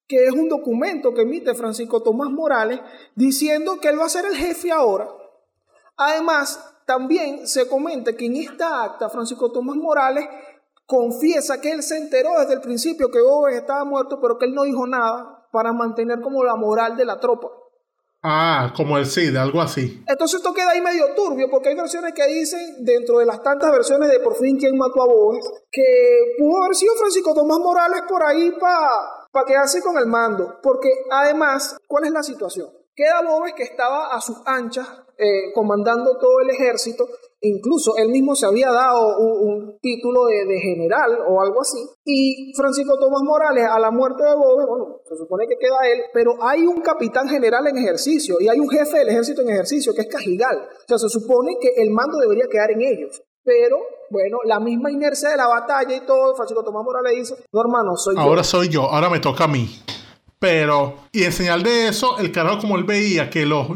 que 0.08 0.26
es 0.26 0.32
un 0.32 0.48
documento 0.48 1.14
que 1.14 1.22
emite 1.22 1.54
Francisco 1.54 2.02
Tomás 2.02 2.30
Morales 2.30 2.80
diciendo 3.16 3.80
que 3.80 3.90
él 3.90 4.00
va 4.00 4.06
a 4.06 4.10
ser 4.10 4.26
el 4.26 4.36
jefe 4.36 4.72
ahora. 4.72 5.08
Además, 5.98 6.60
también 6.86 7.48
se 7.48 7.68
comenta 7.68 8.14
que 8.14 8.26
en 8.26 8.38
esta 8.38 8.84
acta 8.84 9.10
Francisco 9.10 9.52
Tomás 9.52 9.76
Morales 9.76 10.26
confiesa 10.86 11.60
que 11.60 11.72
él 11.72 11.84
se 11.84 11.98
enteró 11.98 12.40
desde 12.40 12.54
el 12.54 12.62
principio 12.62 13.12
que 13.12 13.20
Gómez 13.20 13.56
estaba 13.56 13.84
muerto, 13.84 14.20
pero 14.22 14.38
que 14.38 14.46
él 14.46 14.54
no 14.54 14.64
dijo 14.64 14.88
nada 14.88 15.46
para 15.52 15.74
mantener 15.74 16.22
como 16.22 16.44
la 16.44 16.56
moral 16.56 16.96
de 16.96 17.04
la 17.04 17.20
tropa. 17.20 17.50
Ah, 18.24 18.74
como 18.76 18.98
el 18.98 19.06
CID, 19.06 19.36
algo 19.36 19.62
así. 19.62 20.04
Entonces 20.08 20.40
esto 20.40 20.54
queda 20.54 20.72
ahí 20.72 20.82
medio 20.82 21.14
turbio, 21.14 21.50
porque 21.50 21.70
hay 21.70 21.76
versiones 21.76 22.14
que 22.14 22.26
dicen, 22.28 22.84
dentro 22.86 23.20
de 23.20 23.26
las 23.26 23.44
tantas 23.44 23.72
versiones 23.72 24.10
de 24.10 24.20
por 24.22 24.36
fin 24.36 24.58
quién 24.58 24.78
mató 24.78 25.04
a 25.04 25.06
Gómez, 25.06 25.46
que 25.72 25.84
pudo 26.38 26.64
haber 26.64 26.76
sido 26.76 26.96
Francisco 26.96 27.34
Tomás 27.34 27.60
Morales 27.60 28.02
por 28.08 28.24
ahí 28.24 28.52
para 28.60 28.88
para 29.32 29.46
quedarse 29.46 29.82
con 29.82 29.98
el 29.98 30.08
mando, 30.08 30.60
porque 30.62 30.90
además, 31.12 31.78
¿cuál 31.88 32.06
es 32.06 32.12
la 32.12 32.24
situación? 32.24 32.70
Queda 32.96 33.22
Bobes 33.22 33.54
que 33.54 33.64
estaba 33.64 34.16
a 34.16 34.22
sus 34.22 34.38
anchas, 34.46 34.88
eh, 35.18 35.54
comandando 35.54 36.18
todo 36.18 36.40
el 36.42 36.50
ejército, 36.50 37.08
Incluso 37.42 37.96
él 37.98 38.10
mismo 38.10 38.36
se 38.36 38.48
había 38.48 38.72
dado 38.72 39.20
un, 39.20 39.78
título 39.80 40.26
de, 40.26 40.60
general 40.60 41.20
o 41.28 41.40
algo 41.40 41.62
así. 41.62 41.78
Y 42.04 42.52
Francisco 42.56 42.98
Tomás 42.98 43.22
Morales, 43.24 43.64
a 43.70 43.80
la 43.80 43.92
muerte 43.92 44.24
de 44.24 44.36
Bobe, 44.36 44.66
bueno, 44.66 45.02
se 45.08 45.16
supone 45.16 45.46
que 45.48 45.56
queda 45.58 45.88
él, 45.88 46.02
pero 46.14 46.34
hay 46.42 46.66
un 46.66 46.82
capitán 46.82 47.30
general 47.30 47.68
en 47.68 47.78
ejercicio 47.78 48.38
y 48.40 48.48
hay 48.48 48.60
un 48.60 48.70
jefe 48.70 48.98
del 48.98 49.10
ejército 49.10 49.42
en 49.42 49.50
ejercicio 49.50 49.94
que 49.94 50.02
es 50.02 50.08
Cajigal. 50.08 50.58
O 50.58 50.88
sea, 50.88 50.98
se 50.98 51.10
supone 51.10 51.58
que 51.62 51.80
el 51.80 51.92
mando 51.92 52.18
debería 52.18 52.48
quedar 52.50 52.72
en 52.72 52.82
ellos. 52.82 53.22
Pero, 53.44 53.78
bueno, 54.10 54.38
la 54.46 54.60
misma 54.60 54.92
inercia 54.92 55.30
de 55.30 55.38
la 55.38 55.48
batalla 55.48 55.96
y 55.96 56.02
todo, 56.02 56.36
Francisco 56.36 56.64
Tomás 56.64 56.84
Morales 56.84 57.14
dice, 57.16 57.36
no 57.52 57.62
hermano, 57.62 57.96
soy 57.96 58.16
yo. 58.16 58.22
Ahora 58.22 58.44
soy 58.44 58.70
yo, 58.70 58.84
ahora 58.84 59.10
me 59.10 59.20
toca 59.20 59.46
a 59.46 59.48
mí. 59.48 59.82
Pero, 60.40 60.96
y 61.12 61.24
en 61.24 61.32
señal 61.32 61.64
de 61.64 61.88
eso, 61.88 62.18
el 62.20 62.32
carajo 62.32 62.60
como 62.60 62.78
él 62.78 62.84
veía 62.84 63.30
que 63.30 63.46
los 63.46 63.68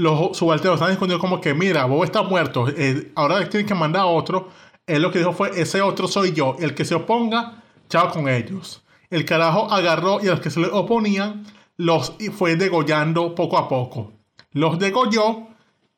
los 0.00 0.34
subalternos 0.34 0.80
están 0.80 0.92
escondidos 0.92 1.20
como 1.20 1.42
que, 1.42 1.52
mira, 1.52 1.84
Bob 1.84 2.04
está 2.04 2.22
muerto, 2.22 2.66
eh, 2.68 3.12
ahora 3.14 3.46
tienen 3.50 3.68
que 3.68 3.74
mandar 3.74 4.02
a 4.02 4.06
otro. 4.06 4.48
Él 4.86 5.02
lo 5.02 5.12
que 5.12 5.18
dijo 5.18 5.32
fue, 5.32 5.50
ese 5.60 5.82
otro 5.82 6.08
soy 6.08 6.32
yo, 6.32 6.56
el 6.58 6.74
que 6.74 6.86
se 6.86 6.94
oponga, 6.94 7.62
chao 7.88 8.10
con 8.10 8.26
ellos. 8.26 8.82
El 9.10 9.26
carajo 9.26 9.70
agarró 9.70 10.18
y 10.22 10.28
a 10.28 10.30
los 10.30 10.40
que 10.40 10.48
se 10.48 10.60
le 10.60 10.68
oponían 10.68 11.44
los 11.76 12.14
fue 12.32 12.56
degollando 12.56 13.34
poco 13.34 13.58
a 13.58 13.68
poco. 13.68 14.12
Los 14.52 14.78
degolló 14.78 15.48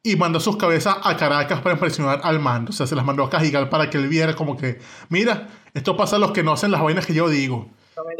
y 0.02 0.16
mandó 0.16 0.40
sus 0.40 0.56
cabezas 0.56 0.96
a 1.02 1.16
Caracas 1.16 1.60
para 1.60 1.74
impresionar 1.74 2.20
al 2.24 2.40
mando. 2.40 2.70
O 2.70 2.72
sea, 2.72 2.86
se 2.86 2.96
las 2.96 3.04
mandó 3.04 3.22
a 3.22 3.30
Cajigal 3.30 3.68
para 3.68 3.88
que 3.88 3.98
él 3.98 4.08
viera 4.08 4.34
como 4.34 4.56
que, 4.56 4.78
mira, 5.08 5.48
esto 5.74 5.96
pasa 5.96 6.16
a 6.16 6.18
los 6.18 6.32
que 6.32 6.42
no 6.42 6.52
hacen 6.52 6.70
las 6.70 6.82
vainas 6.82 7.06
que 7.06 7.14
yo 7.14 7.28
digo. 7.28 7.70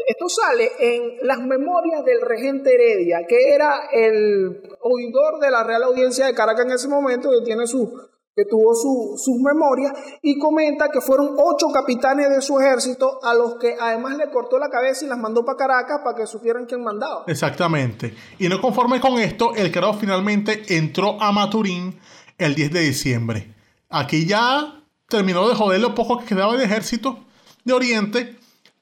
Esto 0.07 0.29
sale 0.29 0.71
en 0.79 1.17
las 1.23 1.39
memorias 1.39 2.05
del 2.05 2.21
regente 2.21 2.73
Heredia, 2.73 3.25
que 3.27 3.53
era 3.53 3.89
el 3.91 4.61
oidor 4.81 5.39
de 5.39 5.51
la 5.51 5.63
Real 5.63 5.83
Audiencia 5.83 6.25
de 6.25 6.33
Caracas 6.33 6.65
en 6.65 6.71
ese 6.71 6.87
momento, 6.87 7.29
que 7.31 7.43
tiene 7.45 7.67
su, 7.67 7.99
que 8.35 8.45
tuvo 8.45 8.73
su, 8.73 9.15
sus 9.23 9.39
memorias, 9.39 9.93
y 10.21 10.37
comenta 10.39 10.89
que 10.89 11.01
fueron 11.01 11.35
ocho 11.37 11.67
capitanes 11.71 12.29
de 12.29 12.41
su 12.41 12.59
ejército 12.59 13.19
a 13.23 13.33
los 13.33 13.55
que 13.55 13.75
además 13.79 14.17
le 14.17 14.29
cortó 14.31 14.57
la 14.57 14.69
cabeza 14.69 15.05
y 15.05 15.07
las 15.07 15.19
mandó 15.19 15.45
para 15.45 15.57
Caracas 15.57 16.01
para 16.03 16.17
que 16.17 16.25
supieran 16.25 16.65
quién 16.65 16.83
mandaba. 16.83 17.25
Exactamente. 17.27 18.15
Y 18.39 18.49
no 18.49 18.59
conforme 18.59 18.99
con 18.99 19.19
esto, 19.19 19.53
el 19.55 19.71
carajo 19.71 19.93
finalmente 19.93 20.63
entró 20.75 21.21
a 21.21 21.31
Maturín 21.31 21.99
el 22.37 22.55
10 22.55 22.71
de 22.71 22.79
diciembre. 22.81 23.53
Aquí 23.89 24.25
ya 24.25 24.81
terminó 25.07 25.47
de 25.47 25.55
joder 25.55 25.79
lo 25.79 25.93
poco 25.93 26.17
que 26.19 26.25
quedaba 26.25 26.53
del 26.53 26.63
ejército 26.63 27.19
de 27.63 27.73
Oriente 27.73 28.35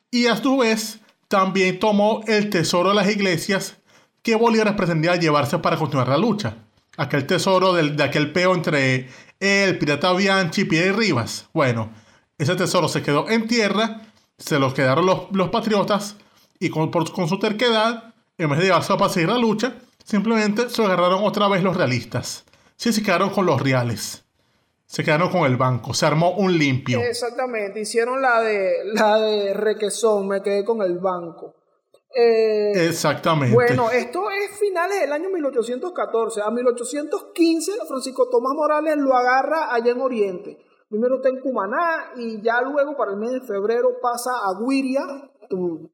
y 0.10 0.28
a 0.28 0.38
su 0.38 0.58
vez 0.58 1.00
también 1.28 1.80
tomó 1.80 2.22
el 2.28 2.50
tesoro 2.50 2.90
de 2.90 2.96
las 2.96 3.10
iglesias 3.10 3.76
que 4.22 4.36
Bolívar 4.36 4.76
pretendía 4.76 5.16
llevarse 5.16 5.60
para 5.60 5.78
continuar 5.78 6.08
la 6.08 6.18
lucha. 6.18 6.58
Aquel 6.98 7.26
tesoro 7.26 7.74
de 7.74 8.04
aquel 8.04 8.32
peo 8.32 8.54
entre 8.54 9.10
el 9.40 9.78
pirata 9.78 10.14
Bianchi 10.14 10.62
y 10.62 10.66
Pierre 10.66 10.94
Rivas. 10.94 11.50
Bueno, 11.54 11.92
ese 12.38 12.56
tesoro 12.56 12.88
se 12.88 13.02
quedó 13.02 13.30
en 13.30 13.48
tierra, 13.48 14.02
se 14.38 14.60
los 14.60 14.74
quedaron 14.74 15.06
los, 15.06 15.50
patriotas 15.50 16.16
y 16.60 16.70
con, 16.70 16.92
con 16.92 17.28
su 17.28 17.40
terquedad, 17.40 18.14
en 18.38 18.50
vez 18.50 18.60
de 18.60 18.66
llevarse 18.66 18.94
para 18.96 19.10
seguir 19.10 19.30
la 19.30 19.38
lucha, 19.38 19.76
simplemente 20.04 20.70
se 20.70 20.84
agarraron 20.84 21.24
otra 21.24 21.48
vez 21.48 21.64
los 21.64 21.78
realistas. 21.78 22.44
Sí, 22.76 22.92
se 22.92 23.04
quedaron 23.04 23.30
con 23.30 23.46
los 23.46 23.62
reales 23.62 24.24
se 24.92 25.06
quedaron 25.06 25.30
con 25.30 25.50
el 25.50 25.56
banco, 25.56 25.94
se 25.94 26.06
armó 26.06 26.32
un 26.32 26.58
limpio. 26.58 27.00
Exactamente, 27.00 27.80
hicieron 27.80 28.22
la 28.22 28.42
de 28.42 28.84
la 28.94 29.18
de 29.22 29.54
Requesón, 29.54 30.28
me 30.28 30.44
quedé 30.44 30.66
con 30.66 30.82
el 30.82 30.98
banco. 31.00 31.56
Eh, 32.14 32.88
Exactamente. 32.88 33.54
Bueno, 33.54 33.90
esto 33.90 34.30
es 34.30 34.58
finales 34.58 35.02
del 35.02 35.14
año 35.14 35.30
1814. 35.30 36.42
A 36.42 36.52
1815 36.52 37.72
Francisco 37.88 38.30
Tomás 38.30 38.54
Morales 38.56 38.98
lo 38.98 39.16
agarra 39.16 39.74
allá 39.74 39.92
en 39.92 40.02
Oriente. 40.02 40.58
Primero 40.90 41.16
está 41.16 41.30
en 41.30 41.40
Cumaná 41.40 42.12
y 42.18 42.42
ya 42.42 42.62
luego 42.62 42.98
para 42.98 43.12
el 43.12 43.18
mes 43.18 43.32
de 43.32 43.42
febrero 43.42 43.98
pasa 44.02 44.32
a 44.32 44.60
Guiria 44.60 45.02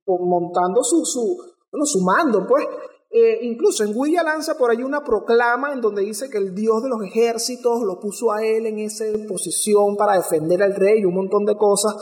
montando 0.07 0.83
su, 0.83 1.05
su, 1.05 1.37
bueno, 1.71 1.85
su 1.85 2.01
mando, 2.01 2.45
pues. 2.47 2.65
Eh, 3.09 3.39
incluso 3.43 3.85
en 3.85 3.93
Guilla 3.93 4.21
lanza 4.21 4.57
por 4.57 4.69
ahí 4.69 4.83
una 4.83 5.01
proclama 5.01 5.71
en 5.71 5.79
donde 5.79 6.01
dice 6.01 6.29
que 6.29 6.37
el 6.37 6.53
dios 6.53 6.83
de 6.83 6.89
los 6.89 7.01
ejércitos 7.03 7.81
lo 7.83 7.99
puso 8.01 8.33
a 8.33 8.43
él 8.43 8.65
en 8.65 8.79
esa 8.79 9.05
posición 9.29 9.95
para 9.95 10.17
defender 10.17 10.61
al 10.61 10.75
rey 10.75 10.99
y 10.99 11.05
un 11.05 11.15
montón 11.15 11.45
de 11.45 11.55
cosas 11.55 11.93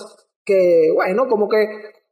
que, 0.44 0.90
bueno, 0.96 1.28
como 1.28 1.48
que 1.48 1.58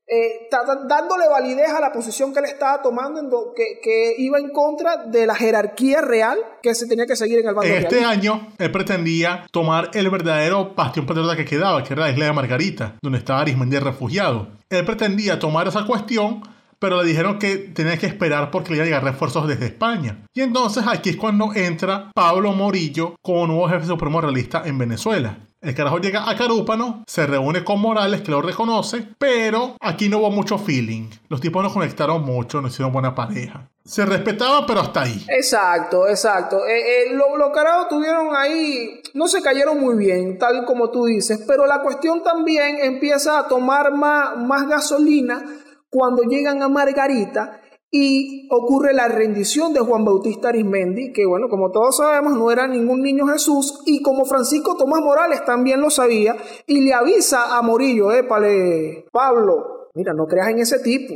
eh, 0.08 0.50
dándole 0.88 1.28
validez 1.30 1.70
a 1.70 1.80
la 1.80 1.92
posición 1.92 2.34
que 2.34 2.40
él 2.40 2.46
estaba 2.46 2.82
tomando, 2.82 3.20
en 3.20 3.30
que, 3.56 3.80
que, 3.82 4.16
iba 4.18 4.38
en 4.38 4.50
contra 4.50 4.98
de 5.06 5.26
la 5.26 5.36
jerarquía 5.36 6.02
real 6.02 6.38
que 6.62 6.76
se 6.76 6.88
tenía 6.88 7.06
que 7.06 7.16
seguir 7.16 7.40
en 7.40 7.48
el 7.48 7.56
bando. 7.56 7.74
Este 7.74 8.04
año, 8.04 8.54
él 8.58 8.72
pretendía 8.72 9.46
tomar 9.52 9.92
el 9.94 10.10
verdadero 10.10 10.74
bastión 10.76 11.06
patriota 11.06 11.36
que 11.36 11.46
quedaba, 11.46 11.84
que 11.84 11.94
era 11.94 12.04
la 12.04 12.12
isla 12.12 12.26
de 12.26 12.34
Margarita, 12.34 12.96
donde 13.02 13.20
estaba 13.20 13.42
Arismendi 13.42 13.80
refugiado. 13.80 14.50
Él 14.70 14.86
pretendía 14.86 15.40
tomar 15.40 15.68
esa 15.68 15.86
cuestión 15.86 16.44
pero 16.84 17.02
le 17.02 17.08
dijeron 17.08 17.40
que 17.40 17.56
tenía 17.56 17.98
que 17.98 18.08
esperar 18.08 18.52
porque 18.52 18.72
le 18.72 18.76
iban 18.76 18.84
a 18.84 18.88
llegar 18.88 19.04
refuerzos 19.06 19.48
desde 19.48 19.68
España. 19.68 20.26
Y 20.34 20.42
entonces 20.42 20.84
aquí 20.86 21.12
es 21.12 21.16
cuando 21.16 21.54
entra 21.56 22.12
Pablo 22.14 22.52
Morillo 22.52 23.16
como 23.22 23.48
nuevo 23.48 23.70
jefe 23.70 23.86
supremo 23.86 24.20
realista 24.20 24.64
en 24.66 24.78
Venezuela. 24.78 25.38
El 25.64 25.74
carajo 25.74 25.98
llega 26.00 26.30
a 26.30 26.36
Carúpano, 26.36 27.06
se 27.08 27.26
reúne 27.26 27.64
con 27.64 27.80
Morales, 27.80 28.20
que 28.20 28.32
lo 28.32 28.42
reconoce, 28.42 29.08
pero 29.18 29.78
aquí 29.80 30.10
no 30.10 30.18
hubo 30.18 30.30
mucho 30.30 30.58
feeling. 30.58 31.10
Los 31.30 31.40
tipos 31.40 31.64
no 31.64 31.72
conectaron 31.72 32.22
mucho, 32.22 32.62
no 32.62 32.68
hicieron 32.68 32.92
buena 32.92 33.16
pareja. 33.16 33.70
Se 33.86 34.06
respetaban, 34.06 34.66
pero 34.68 34.82
hasta 34.82 35.04
ahí. 35.04 35.26
Exacto, 35.30 36.10
exacto. 36.10 36.68
Eh, 36.68 37.06
eh, 37.06 37.16
los 37.16 37.50
carajos 37.54 37.88
tuvieron 37.88 38.36
ahí, 38.36 39.02
no 39.14 39.30
se 39.30 39.42
cayeron 39.42 39.80
muy 39.80 39.96
bien, 39.96 40.38
tal 40.38 40.66
como 40.66 40.92
tú 40.92 41.06
dices, 41.06 41.42
pero 41.48 41.66
la 41.66 41.82
cuestión 41.82 42.22
también 42.24 42.80
empieza 42.82 43.40
a 43.40 43.48
tomar 43.48 43.94
más, 43.94 44.36
más 44.36 44.68
gasolina 44.68 45.46
cuando 45.90 46.24
llegan 46.24 46.62
a 46.62 46.68
Margarita 46.68 47.62
y 47.96 48.48
ocurre 48.50 48.92
la 48.92 49.08
rendición 49.08 49.72
de 49.72 49.80
Juan 49.80 50.04
Bautista 50.04 50.50
Arismendi, 50.50 51.14
que 51.14 51.28
bueno, 51.28 51.48
como 51.48 51.70
todos 51.70 51.98
sabemos, 51.98 52.34
no 52.34 52.50
era 52.50 52.68
ningún 52.68 53.04
niño 53.04 53.28
Jesús, 53.28 53.84
y 53.86 54.02
como 54.02 54.26
Francisco 54.26 54.76
Tomás 54.76 55.00
Morales 55.02 55.46
también 55.46 55.80
lo 55.80 55.92
sabía, 55.92 56.36
y 56.66 56.82
le 56.82 56.92
avisa 56.92 57.56
a 57.56 57.62
Morillo, 57.62 58.12
épale, 58.12 59.06
Pablo, 59.12 59.90
mira, 59.94 60.12
no 60.12 60.26
creas 60.26 60.50
en 60.50 60.60
ese 60.60 60.80
tipo. 60.80 61.14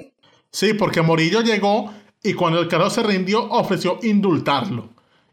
Sí, 0.52 0.76
porque 0.76 1.02
Morillo 1.02 1.42
llegó 1.42 1.92
y 2.22 2.36
cuando 2.36 2.60
el 2.60 2.68
carro 2.68 2.92
se 2.92 3.02
rindió 3.02 3.50
ofreció 3.50 3.98
indultarlo. 4.04 4.90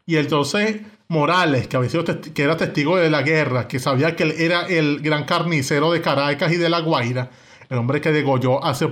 Y 0.07 0.17
entonces 0.17 0.81
Morales, 1.09 1.67
que, 1.67 1.77
había 1.77 1.91
sido 1.91 2.05
que 2.05 2.41
era 2.41 2.57
testigo 2.57 2.97
de 2.97 3.11
la 3.11 3.21
guerra, 3.21 3.67
que 3.67 3.77
sabía 3.77 4.15
que 4.15 4.23
él 4.23 4.33
era 4.39 4.65
el 4.65 4.99
gran 4.99 5.25
carnicero 5.25 5.91
de 5.91 6.01
Caracas 6.01 6.51
y 6.51 6.57
de 6.57 6.69
La 6.69 6.79
Guaira, 6.79 7.29
el 7.69 7.77
hombre 7.77 8.01
que 8.01 8.11
degolló 8.11 8.63
hace 8.63 8.87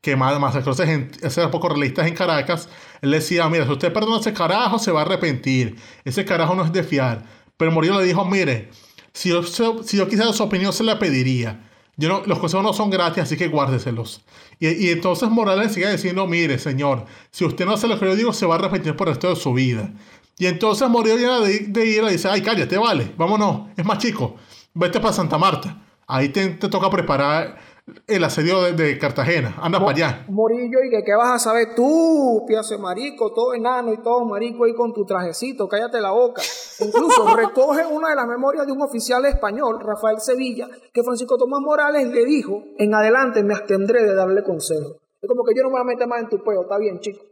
que 0.00 0.16
masacró 0.16 0.72
ese 0.72 1.48
poco 1.48 1.68
realistas 1.68 2.06
en 2.06 2.14
Caracas, 2.14 2.68
él 3.02 3.10
decía, 3.10 3.48
mira, 3.48 3.66
si 3.66 3.72
usted 3.72 3.92
perdona 3.92 4.18
ese 4.18 4.32
carajo, 4.32 4.78
se 4.78 4.92
va 4.92 5.00
a 5.00 5.04
arrepentir. 5.04 5.76
Ese 6.04 6.24
carajo 6.24 6.54
no 6.54 6.64
es 6.64 6.72
de 6.72 6.82
fiar. 6.82 7.24
Pero 7.56 7.70
Morillo 7.70 7.98
le 7.98 8.06
dijo, 8.06 8.24
mire, 8.24 8.70
si 9.12 9.28
yo, 9.28 9.42
si 9.42 9.96
yo 9.96 10.08
quisiera 10.08 10.32
su 10.32 10.42
opinión, 10.42 10.72
se 10.72 10.84
la 10.84 10.98
pediría. 10.98 11.66
Yo 11.96 12.08
no, 12.08 12.22
los 12.24 12.38
consejos 12.38 12.64
no 12.64 12.72
son 12.72 12.88
gratis, 12.88 13.24
así 13.24 13.36
que 13.36 13.48
guárdeselos. 13.48 14.22
Y, 14.58 14.68
y 14.68 14.90
entonces 14.90 15.28
Morales 15.28 15.72
sigue 15.72 15.90
diciendo, 15.92 16.26
mire, 16.26 16.58
señor, 16.58 17.04
si 17.30 17.44
usted 17.44 17.66
no 17.66 17.72
hace 17.72 17.86
lo 17.86 17.98
que 18.00 18.06
yo 18.06 18.16
digo, 18.16 18.32
se 18.32 18.46
va 18.46 18.54
a 18.54 18.58
arrepentir 18.58 18.96
por 18.96 19.08
el 19.08 19.14
resto 19.14 19.28
de 19.28 19.36
su 19.36 19.52
vida. 19.52 19.90
Y 20.38 20.46
entonces 20.46 20.88
Morillo 20.88 21.18
ya 21.18 21.40
de, 21.40 21.58
de 21.58 21.86
ir 21.86 22.02
y 22.02 22.12
dice, 22.12 22.28
ay, 22.28 22.40
cállate, 22.40 22.78
vale, 22.78 23.12
vámonos, 23.18 23.68
es 23.76 23.84
más 23.84 23.98
chico, 23.98 24.36
vete 24.72 24.98
para 24.98 25.12
Santa 25.12 25.36
Marta. 25.36 25.82
Ahí 26.06 26.30
te, 26.30 26.48
te 26.48 26.68
toca 26.68 26.88
preparar 26.88 27.58
el 28.06 28.24
asedio 28.24 28.72
de, 28.72 28.98
Cartagena. 28.98 29.54
Anda 29.60 29.78
para 29.78 29.90
allá. 29.90 30.24
Morillo, 30.28 30.78
y 30.84 30.90
que 30.90 31.02
qué 31.04 31.14
vas 31.14 31.30
a 31.30 31.38
saber 31.38 31.74
tú, 31.74 32.44
piace 32.46 32.78
marico, 32.78 33.32
todo 33.32 33.54
enano 33.54 33.92
y 33.92 33.98
todo 33.98 34.24
marico 34.24 34.64
ahí 34.64 34.74
con 34.74 34.92
tu 34.92 35.04
trajecito, 35.04 35.68
cállate 35.68 36.00
la 36.00 36.10
boca. 36.10 36.42
Incluso 36.80 37.36
recoge 37.36 37.86
una 37.86 38.10
de 38.10 38.16
las 38.16 38.26
memorias 38.26 38.66
de 38.66 38.72
un 38.72 38.82
oficial 38.82 39.24
español, 39.26 39.78
Rafael 39.80 40.20
Sevilla, 40.20 40.68
que 40.92 41.02
Francisco 41.02 41.36
Tomás 41.36 41.60
Morales 41.60 42.08
le 42.08 42.24
dijo, 42.24 42.64
en 42.78 42.94
adelante 42.94 43.42
me 43.42 43.54
abstendré 43.54 44.02
de 44.04 44.14
darle 44.14 44.42
consejo. 44.42 44.96
Es 45.20 45.28
como 45.28 45.44
que 45.44 45.54
yo 45.54 45.62
no 45.62 45.68
me 45.68 45.74
voy 45.74 45.82
a 45.82 45.84
meter 45.84 46.06
más 46.08 46.20
en 46.20 46.28
tu 46.28 46.42
peo, 46.42 46.62
está 46.62 46.78
bien, 46.78 47.00
chico. 47.00 47.24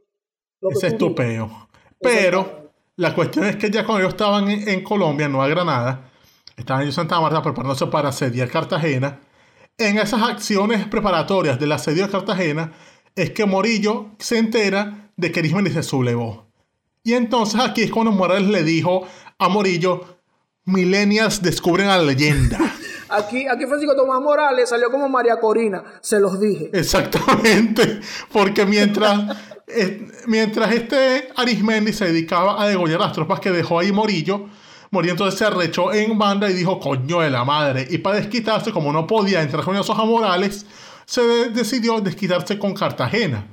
Ese 0.61 0.89
es 0.89 0.99
tu 0.99 1.15
peo. 1.15 1.69
Pero 2.01 2.73
la 2.97 3.15
cuestión 3.15 3.47
es 3.47 3.57
que 3.57 3.71
ya 3.71 3.85
cuando 3.85 4.01
ellos 4.01 4.15
estaban 4.15 4.49
en, 4.49 4.69
en 4.69 4.85
Colombia, 4.85 5.27
en 5.27 5.33
Nueva 5.33 5.49
Granada, 5.49 6.11
estaban 6.57 6.83
en 6.85 6.93
Santa 6.93 7.21
Marta 7.21 7.43
preparándose 7.43 7.87
para 7.87 8.09
asediar 8.09 8.49
Cartagena, 8.51 9.21
en 9.79 9.99
esas 9.99 10.23
acciones 10.23 10.87
preparatorias 10.89 11.59
del 11.59 11.73
asedio 11.73 12.05
de 12.05 12.11
Cartagena 12.11 12.73
es 13.15 13.31
que 13.31 13.47
Morillo 13.47 14.11
se 14.19 14.39
entera 14.39 15.11
de 15.17 15.33
que 15.33 15.39
Arismendi 15.41 15.71
se 15.71 15.85
sublevó. 15.85 16.47
Y 17.05 17.15
entonces 17.15 17.61
aquí 17.61 17.83
es 17.83 17.91
cuando 17.91 18.13
Morales 18.13 18.49
le 18.49 18.65
dijo 18.65 19.07
a 19.39 19.49
Morillo, 19.49 20.19
millennials 20.65 21.41
descubren 21.43 21.89
a 21.89 21.97
la 21.97 22.03
leyenda. 22.03 22.59
Aquí, 23.11 23.47
aquí 23.49 23.65
Francisco 23.65 23.97
Tomás 23.97 24.21
Morales 24.21 24.69
salió 24.69 24.91
como 24.91 25.09
María 25.09 25.41
Corina, 25.41 25.83
se 26.03 26.21
los 26.21 26.39
dije. 26.39 26.69
Exactamente, 26.75 28.01
porque 28.31 28.67
mientras, 28.67 29.35
eh, 29.67 30.07
mientras 30.27 30.71
este 30.75 31.31
Arismendi 31.35 31.95
se 31.95 32.05
dedicaba 32.05 32.63
a 32.63 32.69
degollar 32.69 33.01
las 33.01 33.15
tropas 33.15 33.41
que 33.41 33.51
dejó 33.51 33.79
ahí 33.79 33.93
Morillo, 33.93 34.51
Morillo 34.91 35.13
entonces 35.13 35.39
se 35.39 35.45
arrechó 35.45 35.93
en 35.93 36.19
banda 36.19 36.49
y 36.49 36.55
dijo, 36.55 36.81
coño 36.81 37.21
de 37.21 37.31
la 37.31 37.45
madre. 37.45 37.87
Y 37.91 37.99
para 37.99 38.17
desquitarse, 38.17 38.73
como 38.73 38.93
no 38.93 39.07
podía 39.07 39.43
entrar 39.43 39.65
con 39.65 39.77
esos 39.77 39.99
a 39.99 40.05
Morales, 40.05 40.65
se 41.05 41.23
decidió 41.51 42.01
desquitarse 42.01 42.59
con 42.59 42.75
Cartagena. 42.75 43.47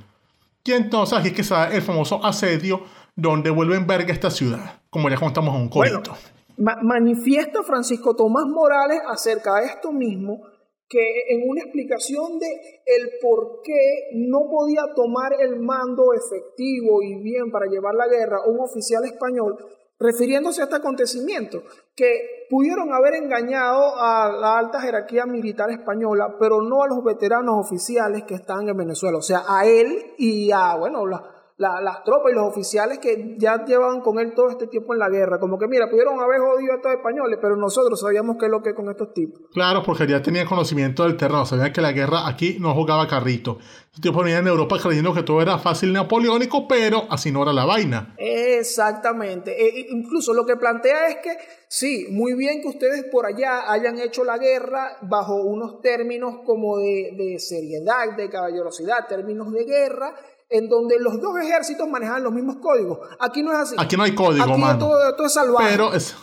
Y 0.64 0.72
entonces 0.72 1.18
aquí 1.18 1.28
es 1.28 1.34
que 1.34 1.42
da 1.42 1.72
el 1.72 1.82
famoso 1.82 2.24
asedio 2.24 2.82
donde 3.14 3.50
vuelven 3.50 3.86
verga 3.86 4.12
esta 4.12 4.30
ciudad, 4.30 4.80
como 4.90 5.08
ya 5.08 5.16
contamos 5.16 5.54
en 5.54 5.62
un 5.62 5.68
corito. 5.68 6.16
manifiesta 6.56 7.62
Francisco 7.62 8.14
Tomás 8.14 8.46
Morales 8.46 9.00
acerca 9.08 9.54
de 9.60 9.66
esto 9.66 9.92
mismo, 9.92 10.42
que 10.88 10.98
en 11.30 11.48
una 11.48 11.62
explicación 11.62 12.38
de 12.38 12.46
el 12.84 13.10
por 13.20 13.60
qué 13.62 14.10
no 14.14 14.48
podía 14.50 14.82
tomar 14.94 15.32
el 15.40 15.58
mando 15.60 16.12
efectivo 16.12 17.02
y 17.02 17.22
bien 17.22 17.50
para 17.50 17.66
llevar 17.66 17.94
la 17.94 18.06
guerra 18.06 18.38
un 18.46 18.60
oficial 18.60 19.04
español, 19.04 19.56
refiriéndose 19.98 20.60
a 20.60 20.64
este 20.64 20.76
acontecimiento, 20.76 21.62
que 21.94 22.46
pudieron 22.50 22.92
haber 22.92 23.14
engañado 23.14 23.96
a 23.96 24.30
la 24.30 24.58
alta 24.58 24.80
jerarquía 24.80 25.26
militar 25.26 25.70
española, 25.70 26.36
pero 26.38 26.62
no 26.62 26.82
a 26.82 26.88
los 26.88 27.02
veteranos 27.02 27.54
oficiales 27.58 28.24
que 28.24 28.34
están 28.34 28.68
en 28.68 28.76
Venezuela, 28.76 29.18
o 29.18 29.22
sea, 29.22 29.44
a 29.48 29.66
él 29.66 30.14
y 30.18 30.50
a, 30.52 30.74
bueno, 30.76 31.06
la, 31.06 31.35
las 31.58 32.04
tropas 32.04 32.32
y 32.32 32.34
los 32.34 32.44
oficiales 32.44 32.98
que 32.98 33.34
ya 33.38 33.64
llevaban 33.64 34.02
con 34.02 34.18
él 34.18 34.34
todo 34.34 34.50
este 34.50 34.66
tiempo 34.66 34.92
en 34.92 34.98
la 34.98 35.08
guerra. 35.08 35.40
Como 35.40 35.58
que, 35.58 35.66
mira, 35.66 35.88
pudieron 35.88 36.20
haber 36.20 36.40
jodido 36.40 36.72
a 36.72 36.76
estos 36.76 36.92
españoles, 36.92 37.38
pero 37.40 37.56
nosotros 37.56 37.98
sabíamos 37.98 38.36
qué 38.38 38.46
es 38.46 38.50
lo 38.50 38.62
que 38.62 38.74
con 38.74 38.90
estos 38.90 39.14
tipos. 39.14 39.40
Claro, 39.52 39.82
porque 39.82 40.06
ya 40.06 40.20
tenían 40.20 40.46
conocimiento 40.46 41.04
del 41.04 41.16
terreno, 41.16 41.46
sabían 41.46 41.72
que 41.72 41.80
la 41.80 41.92
guerra 41.92 42.28
aquí 42.28 42.58
no 42.60 42.74
jugaba 42.74 43.08
carrito. 43.08 43.58
Estos 43.86 44.02
tipos 44.02 44.22
venían 44.22 44.42
en 44.42 44.48
Europa 44.48 44.76
creyendo 44.82 45.14
que 45.14 45.22
todo 45.22 45.40
era 45.40 45.58
fácil 45.58 45.94
napoleónico, 45.94 46.68
pero 46.68 47.04
así 47.08 47.32
no 47.32 47.42
era 47.42 47.54
la 47.54 47.64
vaina. 47.64 48.14
Exactamente. 48.18 49.52
E, 49.52 49.80
e, 49.80 49.86
incluso 49.90 50.34
lo 50.34 50.44
que 50.44 50.56
plantea 50.56 51.08
es 51.08 51.16
que, 51.22 51.38
sí, 51.68 52.08
muy 52.10 52.34
bien 52.34 52.60
que 52.60 52.68
ustedes 52.68 53.04
por 53.10 53.24
allá 53.24 53.72
hayan 53.72 53.98
hecho 53.98 54.24
la 54.24 54.36
guerra 54.36 54.98
bajo 55.00 55.36
unos 55.36 55.80
términos 55.80 56.40
como 56.44 56.76
de, 56.76 57.14
de 57.16 57.38
seriedad, 57.38 58.14
de 58.14 58.28
caballerosidad, 58.28 59.06
términos 59.08 59.50
de 59.52 59.64
guerra 59.64 60.14
en 60.48 60.68
donde 60.68 60.98
los 61.00 61.20
dos 61.20 61.38
ejércitos 61.38 61.88
manejaban 61.88 62.22
los 62.22 62.32
mismos 62.32 62.56
códigos. 62.56 62.98
Aquí 63.18 63.42
no 63.42 63.52
es 63.52 63.58
así. 63.58 63.74
Aquí 63.78 63.96
no 63.96 64.04
hay 64.04 64.14
código, 64.14 64.44
Aquí 64.44 64.78
Todo, 64.78 65.26
es 65.26 65.32
salvaje. 65.32 65.68
Pero 65.70 65.92
es, 65.92 66.14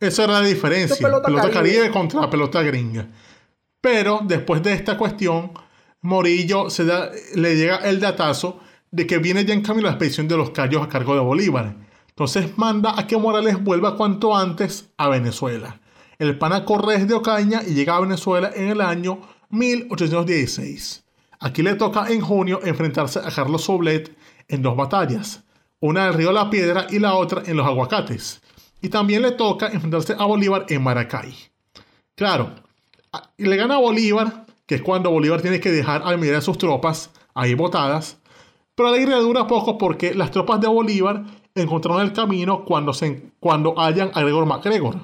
esa 0.00 0.24
era 0.24 0.34
la 0.34 0.46
diferencia. 0.46 0.96
Pelota, 0.96 1.26
pelota 1.26 1.50
caribe. 1.50 1.90
contra 1.90 2.20
la 2.20 2.30
pelota 2.30 2.62
gringa. 2.62 3.08
Pero 3.80 4.20
después 4.24 4.62
de 4.62 4.72
esta 4.72 4.96
cuestión, 4.96 5.52
Morillo 6.00 6.70
se 6.70 6.84
da, 6.84 7.10
le 7.34 7.56
llega 7.56 7.76
el 7.78 8.00
datazo 8.00 8.60
de 8.90 9.06
que 9.06 9.18
viene 9.18 9.44
ya 9.44 9.54
en 9.54 9.62
camino 9.62 9.86
la 9.86 9.92
expedición 9.92 10.28
de 10.28 10.36
los 10.36 10.50
Cayos 10.50 10.82
a 10.82 10.88
cargo 10.88 11.14
de 11.14 11.20
Bolívar. 11.20 11.76
Entonces 12.08 12.56
manda 12.56 12.98
a 12.98 13.06
que 13.06 13.16
Morales 13.16 13.62
vuelva 13.62 13.96
cuanto 13.96 14.36
antes 14.36 14.90
a 14.96 15.08
Venezuela. 15.08 15.80
El 16.18 16.38
pana 16.38 16.64
corre 16.64 16.98
desde 16.98 17.14
Ocaña 17.14 17.62
y 17.66 17.74
llega 17.74 17.96
a 17.96 18.00
Venezuela 18.00 18.52
en 18.54 18.68
el 18.68 18.80
año 18.80 19.20
1816. 19.50 21.03
Aquí 21.44 21.62
le 21.62 21.74
toca 21.74 22.08
en 22.08 22.22
junio 22.22 22.60
enfrentarse 22.64 23.18
a 23.18 23.30
Carlos 23.30 23.64
Soblet 23.64 24.16
en 24.48 24.62
dos 24.62 24.74
batallas, 24.74 25.44
una 25.78 26.04
en 26.04 26.08
el 26.08 26.14
río 26.14 26.32
La 26.32 26.48
Piedra 26.48 26.86
y 26.88 26.98
la 26.98 27.16
otra 27.16 27.42
en 27.44 27.58
los 27.58 27.66
Aguacates. 27.66 28.40
Y 28.80 28.88
también 28.88 29.20
le 29.20 29.32
toca 29.32 29.66
enfrentarse 29.66 30.16
a 30.18 30.24
Bolívar 30.24 30.64
en 30.70 30.82
Maracay. 30.82 31.34
Claro, 32.14 32.48
le 33.36 33.56
gana 33.56 33.74
a 33.74 33.78
Bolívar, 33.78 34.46
que 34.64 34.76
es 34.76 34.80
cuando 34.80 35.10
Bolívar 35.10 35.42
tiene 35.42 35.60
que 35.60 35.70
dejar 35.70 36.00
a 36.02 36.12
la 36.12 36.16
de 36.16 36.40
sus 36.40 36.56
tropas 36.56 37.10
ahí 37.34 37.52
botadas, 37.52 38.16
pero 38.74 38.90
la 38.90 38.96
guerra 38.96 39.18
dura 39.18 39.46
poco 39.46 39.76
porque 39.76 40.14
las 40.14 40.30
tropas 40.30 40.62
de 40.62 40.68
Bolívar 40.68 41.24
encontraron 41.54 42.00
el 42.00 42.14
camino 42.14 42.64
cuando, 42.64 42.94
se, 42.94 43.32
cuando 43.38 43.78
hallan 43.78 44.12
a 44.14 44.22
Gregor 44.22 44.46
MacGregor. 44.46 44.96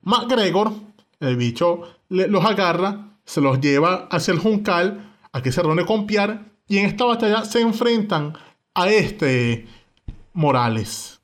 MacGregor, 0.00 0.72
el 1.20 1.36
bicho, 1.36 1.82
los 2.08 2.44
agarra, 2.46 3.08
se 3.26 3.42
los 3.42 3.60
lleva 3.60 4.08
hacia 4.10 4.32
el 4.32 4.40
Juncal, 4.40 5.11
Aquí 5.32 5.50
se 5.50 5.62
reúne 5.62 5.86
con 5.86 6.06
Pierre 6.06 6.40
y 6.68 6.78
en 6.78 6.86
esta 6.86 7.04
batalla 7.04 7.44
se 7.44 7.60
enfrentan 7.60 8.34
a 8.74 8.88
este 8.88 9.66
Morales. 10.34 11.20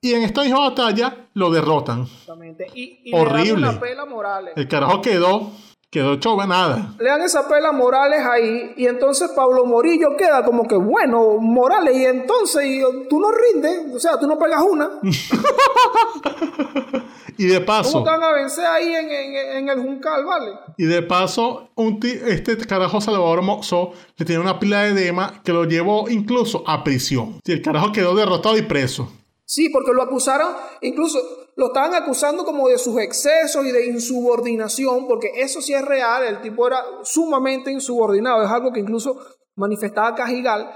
Y 0.00 0.14
en 0.14 0.22
esta 0.22 0.42
misma 0.42 0.70
batalla 0.70 1.28
lo 1.34 1.50
derrotan. 1.50 2.02
Exactamente. 2.02 2.66
Y, 2.74 3.10
Horrible. 3.12 3.72
Le 3.72 3.78
pela 3.78 4.06
Morales. 4.06 4.54
El 4.56 4.66
carajo 4.66 5.02
quedó, 5.02 5.52
quedó 5.90 6.16
chova 6.16 6.46
nada. 6.46 6.94
Le 6.98 7.08
dan 7.08 7.22
esa 7.22 7.48
pela 7.48 7.70
a 7.70 7.72
Morales 7.72 8.24
ahí. 8.24 8.74
Y 8.76 8.86
entonces 8.86 9.30
Pablo 9.34 9.66
Morillo 9.66 10.16
queda 10.16 10.44
como 10.44 10.66
que, 10.66 10.76
bueno, 10.76 11.38
Morales, 11.38 11.96
y 11.96 12.06
entonces 12.06 12.64
tú 13.08 13.20
no 13.20 13.28
rindes. 13.30 13.94
O 13.94 13.98
sea, 13.98 14.18
tú 14.18 14.26
no 14.26 14.38
pegas 14.38 14.62
una. 14.62 14.90
Y 17.40 17.46
de 17.46 17.62
paso. 17.62 17.92
¿Cómo 17.92 18.04
te 18.04 18.10
van 18.10 18.22
a 18.22 18.34
vencer 18.34 18.66
ahí 18.66 18.94
en, 18.94 19.66
el 19.66 19.80
Juncal, 19.80 20.26
vale? 20.26 20.52
Y 20.76 20.84
de 20.84 21.00
paso, 21.00 21.70
un 21.74 21.98
este 22.02 22.54
carajo 22.66 23.00
Salvador 23.00 23.40
Mozo 23.40 23.92
le 24.18 24.26
tiene 24.26 24.42
una 24.42 24.60
pila 24.60 24.82
de 24.82 24.90
edema 24.90 25.40
que 25.42 25.54
lo 25.54 25.64
llevó 25.64 26.10
incluso 26.10 26.62
a 26.66 26.84
prisión. 26.84 27.40
Y 27.46 27.52
el 27.52 27.62
carajo 27.62 27.92
quedó 27.92 28.14
derrotado 28.14 28.58
y 28.58 28.62
preso. 28.62 29.10
Sí, 29.46 29.70
porque 29.70 29.94
lo 29.94 30.02
acusaron, 30.02 30.52
incluso 30.82 31.18
lo 31.60 31.66
estaban 31.66 31.92
acusando 31.92 32.42
como 32.42 32.70
de 32.70 32.78
sus 32.78 32.98
excesos 32.98 33.66
y 33.66 33.70
de 33.70 33.84
insubordinación, 33.84 35.06
porque 35.06 35.30
eso 35.36 35.60
sí 35.60 35.74
es 35.74 35.84
real, 35.84 36.24
el 36.24 36.40
tipo 36.40 36.66
era 36.66 36.82
sumamente 37.02 37.70
insubordinado, 37.70 38.42
es 38.42 38.50
algo 38.50 38.72
que 38.72 38.80
incluso 38.80 39.20
manifestaba 39.56 40.14
Cajigal. 40.14 40.72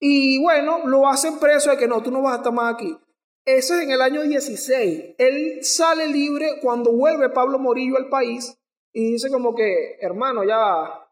Y 0.00 0.42
bueno, 0.42 0.86
lo 0.86 1.06
hacen 1.06 1.38
preso 1.38 1.68
de 1.68 1.76
que 1.76 1.86
no, 1.86 2.02
tú 2.02 2.10
no 2.10 2.22
vas 2.22 2.32
a 2.32 2.36
estar 2.38 2.54
más 2.54 2.72
aquí. 2.72 2.96
Eso 3.44 3.74
es 3.74 3.82
en 3.82 3.90
el 3.90 4.00
año 4.00 4.22
16. 4.22 5.16
Él 5.18 5.58
sale 5.62 6.08
libre 6.08 6.58
cuando 6.62 6.90
vuelve 6.90 7.28
Pablo 7.28 7.58
Morillo 7.58 7.98
al 7.98 8.08
país 8.08 8.58
y 8.94 9.12
dice 9.12 9.30
como 9.30 9.54
que, 9.54 9.98
hermano, 10.00 10.42
ya 10.42 11.06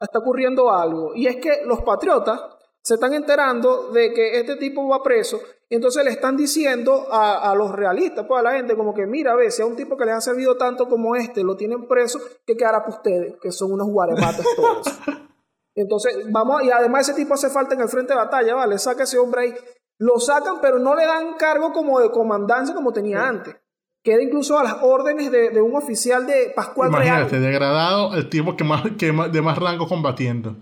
está 0.00 0.20
ocurriendo 0.20 0.72
algo. 0.72 1.14
Y 1.14 1.26
es 1.26 1.36
que 1.36 1.66
los 1.66 1.82
patriotas 1.82 2.40
se 2.84 2.94
están 2.94 3.14
enterando 3.14 3.90
de 3.92 4.12
que 4.12 4.38
este 4.38 4.56
tipo 4.56 4.86
va 4.86 5.02
preso 5.02 5.40
y 5.70 5.74
entonces 5.74 6.04
le 6.04 6.10
están 6.10 6.36
diciendo 6.36 7.06
a, 7.10 7.54
los 7.56 7.72
realistas, 7.72 8.26
pues 8.28 8.40
a 8.40 8.42
la 8.42 8.52
gente 8.52 8.76
como 8.76 8.92
que, 8.92 9.06
mira, 9.06 9.32
a 9.32 9.36
ver, 9.36 9.50
si 9.50 9.62
a 9.62 9.66
un 9.66 9.74
tipo 9.74 9.96
que 9.96 10.04
les 10.04 10.14
ha 10.14 10.20
servido 10.20 10.56
tanto 10.56 10.86
como 10.86 11.16
este 11.16 11.42
lo 11.42 11.56
tienen 11.56 11.88
preso, 11.88 12.20
¿qué 12.46 12.56
quedará 12.56 12.84
para 12.84 12.96
ustedes? 12.96 13.34
Que 13.40 13.50
son 13.50 13.72
unos 13.72 13.88
guaremates 13.88 14.46
todos. 14.54 14.86
Entonces, 15.74 16.30
vamos, 16.30 16.62
y 16.62 16.70
además 16.70 17.08
ese 17.08 17.18
tipo 17.18 17.34
hace 17.34 17.48
falta 17.48 17.74
en 17.74 17.80
el 17.80 17.88
frente 17.88 18.12
de 18.12 18.18
batalla, 18.18 18.54
¿vale? 18.54 18.78
Saca 18.78 19.04
ese 19.04 19.18
hombre 19.18 19.40
ahí 19.40 19.54
lo 19.98 20.18
sacan, 20.18 20.56
pero 20.60 20.78
no 20.78 20.94
le 20.94 21.06
dan 21.06 21.34
cargo 21.38 21.72
como 21.72 22.00
de 22.00 22.10
comandancia 22.10 22.74
como 22.74 22.92
tenía 22.92 23.26
antes. 23.26 23.56
Queda 24.02 24.22
incluso 24.22 24.58
a 24.58 24.64
las 24.64 24.76
órdenes 24.82 25.30
de, 25.32 25.62
un 25.62 25.74
oficial 25.74 26.26
de 26.26 26.52
Pascual 26.54 26.90
Imagínate, 26.90 27.40
degradado 27.40 28.14
el 28.14 28.28
tipo 28.28 28.54
que 28.54 28.64
más, 28.64 28.82
que 28.98 29.10
de 29.10 29.42
más 29.42 29.56
rango 29.56 29.88
combatiendo. 29.88 30.56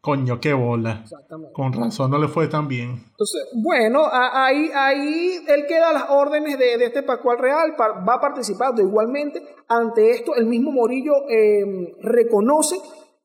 Coño, 0.00 0.40
qué 0.40 0.54
bola. 0.54 1.04
Con 1.52 1.72
razón 1.72 2.10
no 2.10 2.18
le 2.18 2.28
fue 2.28 2.46
tan 2.46 2.68
bien. 2.68 2.90
Entonces, 3.10 3.48
bueno, 3.54 4.02
ahí, 4.10 4.70
ahí 4.72 5.40
él 5.46 5.64
queda 5.66 5.90
a 5.90 5.92
las 5.92 6.04
órdenes 6.10 6.56
de, 6.56 6.74
este 6.74 7.02
Pascual 7.02 7.38
Real, 7.38 7.74
va 7.78 8.20
participando 8.20 8.80
igualmente. 8.80 9.42
Ante 9.68 10.10
esto, 10.12 10.36
el 10.36 10.46
mismo 10.46 10.70
Morillo 10.70 11.28
eh, 11.28 11.94
reconoce 12.00 12.76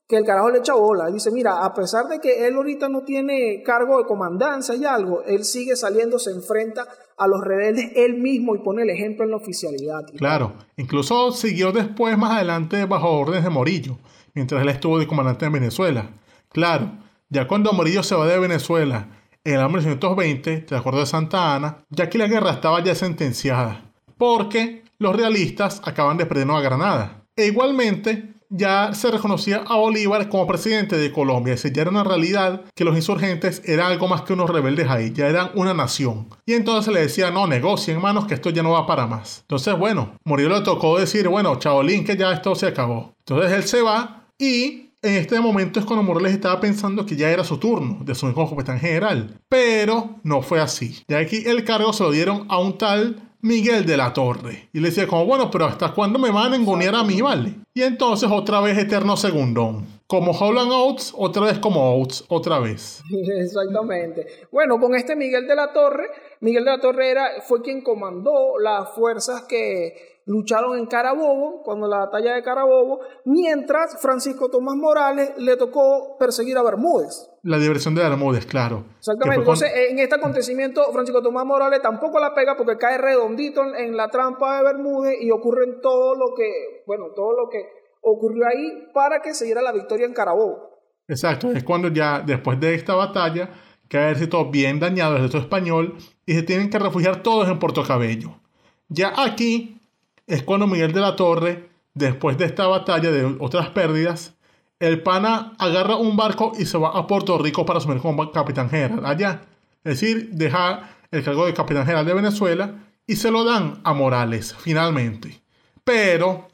que 0.06 0.16
el 0.16 0.24
carajo 0.24 0.50
le 0.50 0.58
echa 0.58 0.74
bola. 0.74 1.10
Dice, 1.10 1.30
mira, 1.30 1.64
a 1.64 1.72
pesar 1.72 2.06
de 2.08 2.18
que 2.18 2.46
él 2.46 2.56
ahorita 2.56 2.88
no 2.88 3.04
tiene 3.04 3.62
cargo 3.64 3.98
de 3.98 4.04
comandancia 4.04 4.74
y 4.74 4.84
algo, 4.84 5.22
él 5.22 5.44
sigue 5.44 5.76
saliendo, 5.76 6.18
se 6.18 6.32
enfrenta 6.32 6.86
a 7.16 7.28
los 7.28 7.40
rebeldes 7.40 7.92
él 7.94 8.18
mismo 8.18 8.54
y 8.54 8.58
pone 8.58 8.82
el 8.82 8.90
ejemplo 8.90 9.24
en 9.24 9.30
la 9.30 9.36
oficialidad. 9.36 10.00
Claro, 10.16 10.54
incluso 10.76 11.32
siguió 11.32 11.72
después, 11.72 12.18
más 12.18 12.32
adelante, 12.32 12.84
bajo 12.84 13.10
órdenes 13.10 13.44
de 13.44 13.50
Morillo, 13.50 13.98
mientras 14.34 14.60
él 14.60 14.68
estuvo 14.68 14.98
de 14.98 15.06
comandante 15.06 15.46
en 15.46 15.52
Venezuela. 15.52 16.10
Claro, 16.54 16.92
ya 17.30 17.48
cuando 17.48 17.72
Morillo 17.72 18.04
se 18.04 18.14
va 18.14 18.28
de 18.28 18.38
Venezuela 18.38 19.08
en 19.42 19.54
el 19.54 19.58
año 19.58 19.70
1920, 19.70 20.66
de 20.70 20.76
acuerdo 20.76 21.00
de 21.00 21.06
Santa 21.06 21.56
Ana, 21.56 21.78
ya 21.90 22.08
que 22.08 22.16
la 22.16 22.28
guerra 22.28 22.52
estaba 22.52 22.82
ya 22.82 22.94
sentenciada, 22.94 23.90
porque 24.16 24.84
los 24.98 25.16
realistas 25.16 25.82
acaban 25.84 26.16
de 26.16 26.26
perder 26.26 26.46
Nueva 26.46 26.62
Granada. 26.62 27.24
E 27.34 27.46
igualmente, 27.46 28.34
ya 28.48 28.94
se 28.94 29.10
reconocía 29.10 29.64
a 29.66 29.74
Bolívar 29.74 30.28
como 30.28 30.46
presidente 30.46 30.96
de 30.96 31.10
Colombia. 31.10 31.54
Es 31.54 31.64
ya 31.64 31.82
era 31.82 31.90
una 31.90 32.04
realidad 32.04 32.62
que 32.76 32.84
los 32.84 32.94
insurgentes 32.94 33.60
eran 33.64 33.90
algo 33.90 34.06
más 34.06 34.22
que 34.22 34.32
unos 34.32 34.48
rebeldes 34.48 34.88
ahí, 34.88 35.12
ya 35.12 35.26
eran 35.26 35.50
una 35.56 35.74
nación. 35.74 36.28
Y 36.46 36.52
entonces 36.52 36.94
le 36.94 37.00
decía, 37.00 37.32
no, 37.32 37.48
negocien, 37.48 37.96
hermanos, 37.96 38.28
que 38.28 38.34
esto 38.34 38.50
ya 38.50 38.62
no 38.62 38.70
va 38.70 38.86
para 38.86 39.08
más. 39.08 39.40
Entonces, 39.40 39.76
bueno, 39.76 40.16
Murillo 40.22 40.50
le 40.50 40.60
tocó 40.60 41.00
decir, 41.00 41.26
bueno, 41.26 41.56
chaolín, 41.56 42.04
que 42.04 42.16
ya 42.16 42.32
esto 42.32 42.54
se 42.54 42.68
acabó. 42.68 43.16
Entonces 43.26 43.50
él 43.50 43.64
se 43.64 43.82
va 43.82 44.28
y 44.38 44.84
en 45.04 45.16
este 45.16 45.38
momento 45.38 45.78
es 45.78 45.86
cuando 45.86 46.02
Morales 46.02 46.32
estaba 46.32 46.58
pensando 46.60 47.04
que 47.04 47.14
ya 47.14 47.30
era 47.30 47.44
su 47.44 47.58
turno 47.58 47.98
de 48.04 48.14
su 48.14 48.32
como 48.32 48.50
capitán 48.50 48.80
general. 48.80 49.38
Pero 49.48 50.16
no 50.22 50.40
fue 50.40 50.60
así. 50.60 51.04
Ya 51.06 51.18
aquí 51.18 51.42
el 51.46 51.64
cargo 51.64 51.92
se 51.92 52.02
lo 52.02 52.10
dieron 52.10 52.46
a 52.48 52.58
un 52.58 52.78
tal 52.78 53.16
Miguel 53.42 53.84
de 53.84 53.98
la 53.98 54.14
Torre. 54.14 54.70
Y 54.72 54.80
le 54.80 54.88
decía 54.88 55.06
como, 55.06 55.26
bueno, 55.26 55.50
pero 55.50 55.66
¿hasta 55.66 55.92
cuándo 55.92 56.18
me 56.18 56.30
van 56.30 56.54
a 56.54 56.56
engonear 56.56 56.94
a 56.94 57.04
mí, 57.04 57.20
vale? 57.20 57.54
Y 57.74 57.82
entonces 57.82 58.30
otra 58.32 58.60
vez 58.60 58.78
Eterno 58.78 59.18
Segundón. 59.18 59.86
Como 60.06 60.32
Holland 60.32 60.72
Oates, 60.72 61.12
otra 61.14 61.42
vez 61.42 61.58
como 61.58 61.98
Oates, 61.98 62.24
otra 62.28 62.58
vez. 62.58 63.02
Exactamente. 63.42 64.26
Bueno, 64.50 64.80
con 64.80 64.94
este 64.94 65.14
Miguel 65.14 65.46
de 65.46 65.54
la 65.54 65.74
Torre, 65.74 66.06
Miguel 66.40 66.64
de 66.64 66.70
la 66.70 66.80
Torre 66.80 67.14
fue 67.46 67.60
quien 67.60 67.82
comandó 67.82 68.58
las 68.58 68.90
fuerzas 68.94 69.42
que 69.42 70.13
lucharon 70.26 70.78
en 70.78 70.86
Carabobo, 70.86 71.62
cuando 71.62 71.86
la 71.86 72.06
batalla 72.06 72.34
de 72.34 72.42
Carabobo, 72.42 73.00
mientras 73.24 74.00
Francisco 74.00 74.48
Tomás 74.48 74.76
Morales 74.76 75.32
le 75.36 75.56
tocó 75.56 76.16
perseguir 76.18 76.56
a 76.56 76.62
Bermúdez. 76.62 77.30
La 77.42 77.58
diversión 77.58 77.94
de 77.94 78.02
Bermúdez, 78.02 78.46
claro. 78.46 78.84
Exactamente. 78.98 79.40
Entonces, 79.40 79.70
en 79.90 79.98
este 79.98 80.14
acontecimiento, 80.14 80.82
Francisco 80.92 81.22
Tomás 81.22 81.44
Morales 81.44 81.82
tampoco 81.82 82.18
la 82.18 82.34
pega 82.34 82.56
porque 82.56 82.78
cae 82.78 82.98
redondito 82.98 83.62
en 83.74 83.96
la 83.96 84.08
trampa 84.08 84.58
de 84.58 84.64
Bermúdez 84.64 85.14
y 85.20 85.30
ocurre 85.30 85.80
todo 85.82 86.14
lo 86.14 86.34
que, 86.34 86.82
bueno, 86.86 87.06
todo 87.14 87.32
lo 87.32 87.50
que 87.50 87.58
ocurrió 88.00 88.46
ahí 88.46 88.88
para 88.92 89.20
que 89.20 89.34
se 89.34 89.44
diera 89.44 89.62
la 89.62 89.72
victoria 89.72 90.06
en 90.06 90.14
Carabobo. 90.14 90.70
Exacto, 91.06 91.50
es 91.50 91.64
cuando 91.64 91.88
ya 91.88 92.22
después 92.24 92.58
de 92.60 92.74
esta 92.74 92.94
batalla 92.94 93.50
queda 93.88 94.06
el 94.06 94.12
ejército 94.12 94.50
bien 94.50 94.80
dañado, 94.80 95.12
el 95.12 95.18
ejército 95.18 95.42
español, 95.42 95.96
y 96.24 96.32
se 96.32 96.42
tienen 96.42 96.70
que 96.70 96.78
refugiar 96.78 97.22
todos 97.22 97.46
en 97.48 97.58
Puerto 97.58 97.82
Cabello. 97.82 98.40
Ya 98.88 99.12
aquí 99.16 99.80
es 100.26 100.42
cuando 100.42 100.66
Miguel 100.66 100.92
de 100.92 101.00
la 101.00 101.16
Torre, 101.16 101.68
después 101.94 102.38
de 102.38 102.46
esta 102.46 102.66
batalla, 102.66 103.10
de 103.10 103.36
otras 103.38 103.70
pérdidas, 103.70 104.34
el 104.80 105.02
pana 105.02 105.52
agarra 105.58 105.96
un 105.96 106.16
barco 106.16 106.52
y 106.58 106.66
se 106.66 106.78
va 106.78 106.90
a 106.90 107.06
Puerto 107.06 107.38
Rico 107.38 107.64
para 107.64 107.78
asumir 107.78 108.00
como 108.00 108.30
capitán 108.32 108.68
general 108.68 109.06
allá. 109.06 109.42
Es 109.84 110.00
decir, 110.00 110.30
deja 110.32 110.90
el 111.10 111.22
cargo 111.22 111.46
de 111.46 111.54
capitán 111.54 111.84
general 111.84 112.06
de 112.06 112.14
Venezuela 112.14 112.74
y 113.06 113.16
se 113.16 113.30
lo 113.30 113.44
dan 113.44 113.80
a 113.84 113.92
Morales, 113.92 114.54
finalmente. 114.58 115.42
Pero 115.84 116.48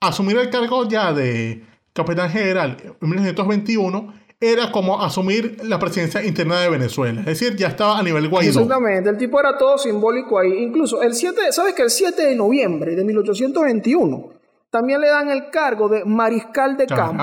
asumir 0.00 0.36
el 0.36 0.50
cargo 0.50 0.88
ya 0.88 1.12
de 1.12 1.64
capitán 1.92 2.30
general 2.30 2.76
en 3.00 3.08
1921 3.08 4.14
era 4.52 4.70
como 4.70 5.00
asumir 5.00 5.56
la 5.64 5.78
presidencia 5.78 6.22
interna 6.24 6.60
de 6.60 6.68
Venezuela. 6.68 7.20
Es 7.20 7.26
decir, 7.26 7.56
ya 7.56 7.68
estaba 7.68 7.98
a 7.98 8.02
nivel 8.02 8.28
Guaidó. 8.28 8.60
Exactamente, 8.60 9.10
el 9.10 9.16
tipo 9.16 9.40
era 9.40 9.56
todo 9.56 9.78
simbólico 9.78 10.38
ahí. 10.38 10.62
Incluso 10.62 11.02
el 11.02 11.14
7, 11.14 11.52
¿sabes 11.52 11.74
que 11.74 11.82
el 11.82 11.90
7 11.90 12.26
de 12.26 12.36
noviembre 12.36 12.94
de 12.94 13.04
1821 13.04 14.30
también 14.70 15.00
le 15.00 15.08
dan 15.08 15.30
el 15.30 15.50
cargo 15.50 15.88
de 15.88 16.04
mariscal 16.04 16.76
de 16.76 16.86
campo? 16.86 17.22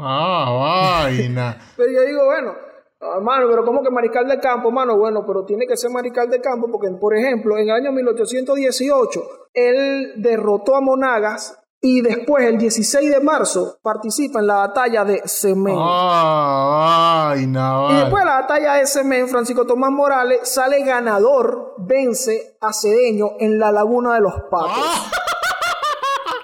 Ah, 0.00 1.04
vaina. 1.04 1.58
pero 1.76 1.90
yo 1.90 2.02
digo, 2.02 2.24
bueno, 2.26 2.54
hermano, 3.00 3.46
pero 3.48 3.64
¿cómo 3.64 3.82
que 3.82 3.90
mariscal 3.90 4.28
de 4.28 4.38
campo, 4.38 4.70
mano? 4.70 4.96
Bueno, 4.96 5.24
pero 5.26 5.44
tiene 5.44 5.66
que 5.66 5.76
ser 5.76 5.90
mariscal 5.90 6.28
de 6.28 6.40
campo 6.40 6.68
porque, 6.70 6.88
por 7.00 7.16
ejemplo, 7.16 7.56
en 7.56 7.70
el 7.70 7.74
año 7.74 7.92
1818 7.92 9.22
él 9.54 10.12
derrotó 10.16 10.76
a 10.76 10.80
Monagas 10.80 11.58
y 11.80 12.00
después, 12.00 12.44
el 12.44 12.58
16 12.58 13.10
de 13.10 13.20
marzo, 13.20 13.78
participa 13.82 14.40
en 14.40 14.48
la 14.48 14.56
batalla 14.56 15.04
de 15.04 15.22
Semen. 15.26 15.76
Ah, 15.78 17.30
ay, 17.32 17.46
no, 17.46 17.92
y 17.92 17.96
después 18.00 18.22
de 18.22 18.28
la 18.28 18.40
batalla 18.40 18.74
de 18.74 18.86
Semen, 18.86 19.28
Francisco 19.28 19.64
Tomás 19.64 19.92
Morales 19.92 20.40
sale 20.42 20.82
ganador, 20.82 21.74
vence 21.78 22.56
a 22.60 22.72
Cedeño 22.72 23.32
en 23.38 23.60
la 23.60 23.70
Laguna 23.70 24.14
de 24.14 24.20
los 24.20 24.34
Patos. 24.50 24.72
Ah. 24.74 25.10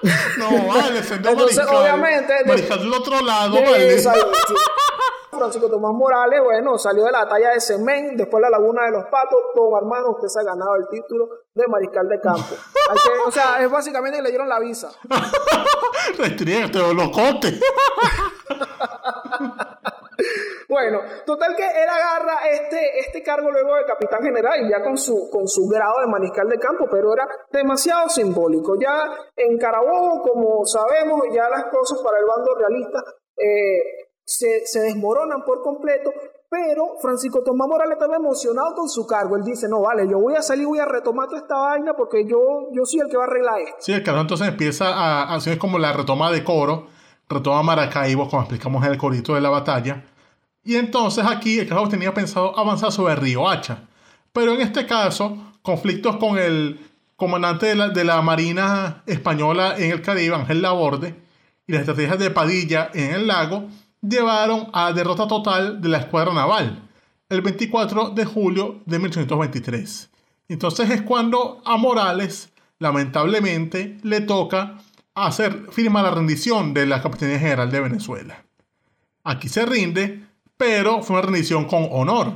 no, 0.37 0.67
vale, 0.67 0.99
Entonces, 0.99 1.65
obviamente. 1.67 2.33
del 2.45 2.93
otro 2.93 3.21
lado, 3.21 3.55
vale. 3.55 4.01
Francisco 5.35 5.69
Tomás 5.69 5.93
Morales, 5.93 6.41
bueno, 6.43 6.77
salió 6.77 7.05
de 7.05 7.11
la 7.11 7.25
batalla 7.25 7.51
de 7.51 7.59
Semen, 7.59 8.17
después 8.17 8.41
la 8.41 8.49
Laguna 8.49 8.85
de 8.85 8.91
los 8.91 9.05
Patos, 9.05 9.39
todo 9.53 9.77
hermano, 9.77 10.11
usted 10.11 10.27
se 10.27 10.39
ha 10.39 10.43
ganado 10.43 10.75
el 10.75 10.87
título 10.89 11.29
de 11.53 11.67
mariscal 11.67 12.07
de 12.07 12.19
campo. 12.19 12.55
o 13.27 13.31
sea, 13.31 13.61
es 13.61 13.69
básicamente 13.69 14.21
le 14.21 14.29
dieron 14.29 14.49
la 14.49 14.59
visa. 14.59 14.91
Restriégate, 16.17 16.79
locote. 16.93 17.59
bueno, 20.69 21.01
total 21.25 21.55
que 21.55 21.63
él 21.63 21.89
agarra 21.89 22.47
este, 22.49 22.99
este 22.99 23.23
cargo 23.23 23.51
luego 23.51 23.75
de 23.75 23.85
capitán 23.85 24.21
general, 24.21 24.69
ya 24.69 24.83
con 24.83 24.97
su, 24.97 25.29
con 25.29 25.47
su 25.47 25.67
grado 25.67 25.99
de 26.01 26.07
mariscal 26.07 26.49
de 26.49 26.59
campo, 26.59 26.87
pero 26.89 27.13
era 27.13 27.27
demasiado 27.51 28.09
simbólico. 28.09 28.75
Ya 28.79 29.09
en 29.35 29.57
Carabobo, 29.57 30.21
como 30.21 30.65
sabemos, 30.65 31.21
ya 31.33 31.49
las 31.49 31.65
cosas 31.65 32.01
para 32.03 32.17
el 32.19 32.25
bando 32.25 32.55
realista 32.55 33.03
eh, 33.37 34.04
se, 34.25 34.79
desmoronan 34.79 35.43
por 35.45 35.61
completo, 35.61 36.11
pero 36.49 36.97
Francisco 37.01 37.43
Tomás 37.43 37.67
Morales 37.67 37.93
estaba 37.93 38.15
emocionado 38.15 38.73
con 38.75 38.89
su 38.89 39.05
cargo. 39.05 39.37
Él 39.37 39.43
dice, 39.43 39.67
no, 39.69 39.81
vale, 39.81 40.07
yo 40.09 40.19
voy 40.19 40.35
a 40.35 40.41
salir, 40.41 40.65
voy 40.65 40.79
a 40.79 40.85
retomar 40.85 41.27
toda 41.27 41.41
esta 41.41 41.57
vaina 41.57 41.93
porque 41.95 42.25
yo, 42.25 42.69
yo 42.71 42.85
soy 42.85 43.01
el 43.01 43.09
que 43.09 43.17
va 43.17 43.23
a 43.23 43.27
arreglar 43.27 43.59
esto. 43.61 43.77
Sí, 43.79 43.93
el 43.93 44.03
cargo 44.03 44.21
entonces 44.21 44.47
empieza 44.47 44.87
a 44.87 45.35
hacer 45.35 45.57
como 45.57 45.77
la 45.77 45.93
retoma 45.93 46.31
de 46.31 46.43
coro, 46.43 46.87
retoma 47.29 47.61
Maracaibo, 47.61 48.27
como 48.29 48.41
explicamos 48.41 48.83
en 48.83 48.91
el 48.91 48.97
corito 48.97 49.35
de 49.35 49.41
la 49.41 49.49
batalla. 49.49 50.03
Y 50.63 50.75
entonces 50.75 51.23
aquí 51.27 51.59
el 51.59 51.69
cargo 51.69 51.87
tenía 51.87 52.13
pensado 52.13 52.57
avanzar 52.57 52.91
sobre 52.91 53.15
Río 53.15 53.47
Hacha. 53.47 53.83
Pero 54.33 54.53
en 54.53 54.61
este 54.61 54.87
caso, 54.87 55.37
conflictos 55.61 56.17
con 56.17 56.37
el 56.37 56.79
comandante 57.15 57.67
de 57.67 57.75
la, 57.75 57.89
de 57.89 58.03
la 58.03 58.21
Marina 58.21 59.03
Española 59.05 59.75
en 59.77 59.91
el 59.91 60.01
Caribe, 60.01 60.35
Ángel 60.35 60.61
Laborde, 60.61 61.15
y 61.67 61.71
las 61.71 61.81
estrategias 61.81 62.19
de 62.19 62.31
Padilla 62.31 62.89
en 62.93 63.13
el 63.13 63.27
lago, 63.27 63.65
llevaron 64.07 64.67
a 64.73 64.91
derrota 64.93 65.27
total 65.27 65.81
de 65.81 65.89
la 65.89 65.99
escuadra 65.99 66.33
naval 66.33 66.81
el 67.29 67.41
24 67.41 68.11
de 68.11 68.25
julio 68.25 68.81
de 68.85 68.99
1823. 68.99 70.09
Entonces 70.47 70.89
es 70.91 71.01
cuando 71.01 71.61
a 71.65 71.77
Morales, 71.77 72.53
lamentablemente, 72.79 73.97
le 74.03 74.21
toca 74.21 74.77
hacer 75.15 75.67
firma 75.71 76.03
la 76.03 76.11
rendición 76.11 76.73
de 76.73 76.85
la 76.85 77.01
Capitanía 77.01 77.39
General 77.39 77.71
de 77.71 77.79
Venezuela. 77.79 78.45
Aquí 79.23 79.49
se 79.49 79.65
rinde, 79.65 80.23
pero 80.57 81.01
fue 81.01 81.15
una 81.15 81.25
rendición 81.25 81.65
con 81.65 81.87
honor, 81.91 82.33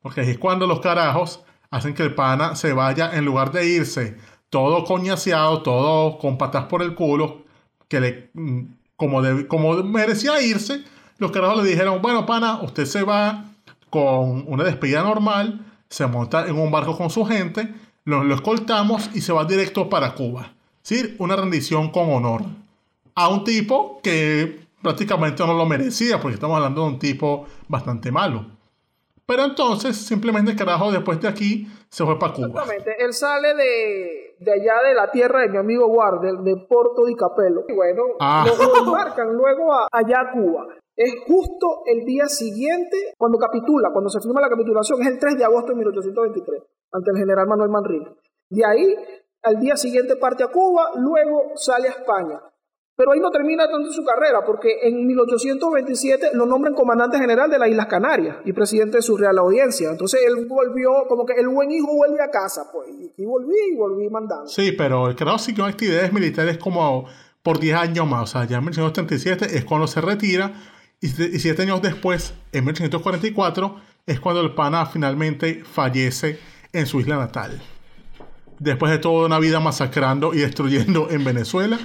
porque 0.00 0.22
es 0.22 0.38
cuando 0.38 0.66
los 0.66 0.80
carajos 0.80 1.40
hacen 1.70 1.94
que 1.94 2.02
el 2.02 2.14
pana 2.14 2.56
se 2.56 2.72
vaya 2.72 3.10
en 3.14 3.24
lugar 3.24 3.52
de 3.52 3.66
irse 3.66 4.16
todo 4.52 4.84
coñaseado, 4.84 5.62
todo 5.62 6.18
con 6.18 6.36
patas 6.36 6.66
por 6.66 6.82
el 6.82 6.94
culo, 6.94 7.44
que 7.88 8.00
le, 8.00 8.30
mm, 8.34 8.64
como, 8.96 9.22
como 9.48 9.82
merecía 9.82 10.42
irse, 10.42 10.84
los 11.18 11.30
carajos 11.30 11.62
le 11.62 11.70
dijeron, 11.70 12.00
bueno, 12.02 12.26
pana, 12.26 12.60
usted 12.62 12.84
se 12.84 13.02
va 13.02 13.44
con 13.90 14.44
una 14.46 14.64
despedida 14.64 15.02
normal, 15.02 15.64
se 15.88 16.06
monta 16.06 16.46
en 16.46 16.58
un 16.58 16.70
barco 16.70 16.96
con 16.96 17.10
su 17.10 17.24
gente, 17.24 17.72
lo, 18.04 18.24
lo 18.24 18.34
escoltamos 18.34 19.10
y 19.14 19.20
se 19.20 19.32
va 19.32 19.44
directo 19.44 19.88
para 19.88 20.14
Cuba. 20.14 20.52
¿Sí? 20.82 21.14
Una 21.18 21.36
rendición 21.36 21.90
con 21.90 22.12
honor. 22.12 22.42
A 23.14 23.28
un 23.28 23.44
tipo 23.44 24.00
que 24.02 24.62
prácticamente 24.82 25.46
no 25.46 25.54
lo 25.54 25.64
merecía, 25.64 26.20
porque 26.20 26.34
estamos 26.34 26.56
hablando 26.56 26.82
de 26.82 26.88
un 26.88 26.98
tipo 26.98 27.46
bastante 27.68 28.10
malo. 28.10 28.44
Pero 29.24 29.44
entonces, 29.44 29.96
simplemente 29.96 30.50
el 30.50 30.56
carajo 30.56 30.90
después 30.90 31.20
de 31.20 31.28
aquí 31.28 31.68
se 31.88 32.04
fue 32.04 32.18
para 32.18 32.32
Cuba. 32.32 32.48
Exactamente. 32.48 32.96
Él 32.98 33.12
sale 33.14 33.54
de, 33.54 34.36
de, 34.40 34.52
allá 34.52 34.82
de 34.86 34.94
la 34.94 35.10
tierra 35.10 35.40
de 35.40 35.48
mi 35.48 35.58
amigo 35.58 35.86
Guardia, 35.86 36.32
de, 36.32 36.56
Porto 36.68 37.06
di 37.06 37.14
Capello. 37.14 37.64
Y 37.68 37.72
bueno, 37.72 38.02
ah. 38.20 38.44
lo, 38.46 38.76
embarcan 38.84 39.32
luego 39.32 39.72
a, 39.72 39.88
allá 39.92 40.20
a 40.20 40.32
Cuba. 40.32 40.66
Es 40.96 41.14
justo 41.26 41.82
el 41.86 42.04
día 42.04 42.26
siguiente 42.28 43.14
cuando 43.16 43.38
capitula, 43.38 43.90
cuando 43.92 44.10
se 44.10 44.20
firma 44.20 44.40
la 44.40 44.50
capitulación, 44.50 45.00
es 45.02 45.08
el 45.08 45.18
3 45.18 45.38
de 45.38 45.44
agosto 45.44 45.72
de 45.72 45.78
1823, 45.78 46.62
ante 46.92 47.10
el 47.10 47.16
general 47.16 47.46
Manuel 47.46 47.70
Manrique. 47.70 48.10
De 48.50 48.64
ahí, 48.64 48.94
al 49.42 49.58
día 49.58 49.76
siguiente 49.76 50.16
parte 50.16 50.44
a 50.44 50.48
Cuba, 50.48 50.90
luego 50.96 51.52
sale 51.56 51.88
a 51.88 51.92
España. 51.92 52.40
Pero 52.94 53.12
ahí 53.12 53.20
no 53.20 53.30
termina 53.30 53.66
tanto 53.70 53.90
su 53.90 54.04
carrera, 54.04 54.44
porque 54.44 54.68
en 54.82 55.06
1827 55.06 56.32
lo 56.34 56.44
nombran 56.44 56.74
comandante 56.74 57.18
general 57.18 57.50
de 57.50 57.58
las 57.58 57.70
Islas 57.70 57.86
Canarias 57.86 58.36
y 58.44 58.52
presidente 58.52 58.98
de 58.98 59.02
su 59.02 59.16
Real 59.16 59.38
Audiencia. 59.38 59.90
Entonces 59.90 60.20
él 60.26 60.46
volvió, 60.46 61.06
como 61.08 61.24
que 61.24 61.32
el 61.32 61.48
buen 61.48 61.70
hijo 61.70 61.96
vuelve 61.96 62.22
a 62.22 62.30
casa, 62.30 62.70
pues, 62.70 62.90
y 63.16 63.24
volví 63.24 63.56
y 63.72 63.76
volví 63.76 64.10
mandando. 64.10 64.46
Sí, 64.46 64.72
pero 64.72 65.08
el 65.08 65.16
creador 65.16 65.40
siguió 65.40 65.64
actividades 65.64 66.12
militares 66.12 66.58
como 66.58 67.06
por 67.42 67.58
10 67.58 67.76
años 67.76 68.06
más. 68.06 68.22
O 68.24 68.26
sea, 68.26 68.44
ya 68.44 68.58
en 68.58 68.64
1837 68.64 69.56
es 69.56 69.64
cuando 69.64 69.86
se 69.86 70.02
retira 70.02 70.52
y 71.02 71.38
siete 71.40 71.62
años 71.62 71.82
después, 71.82 72.32
en 72.52 72.64
1844, 72.64 73.76
es 74.06 74.20
cuando 74.20 74.40
el 74.40 74.54
pana 74.54 74.86
finalmente 74.86 75.64
fallece 75.64 76.38
en 76.72 76.86
su 76.86 77.00
isla 77.00 77.16
natal. 77.16 77.60
Después 78.58 78.92
de 78.92 78.98
toda 78.98 79.26
una 79.26 79.38
vida 79.38 79.60
masacrando 79.60 80.32
y 80.32 80.38
destruyendo 80.38 81.10
en 81.10 81.24
Venezuela, 81.24 81.78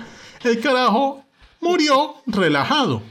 el 0.44 0.62
carajo 0.62 1.24
murió 1.60 2.16
relajado. 2.28 3.02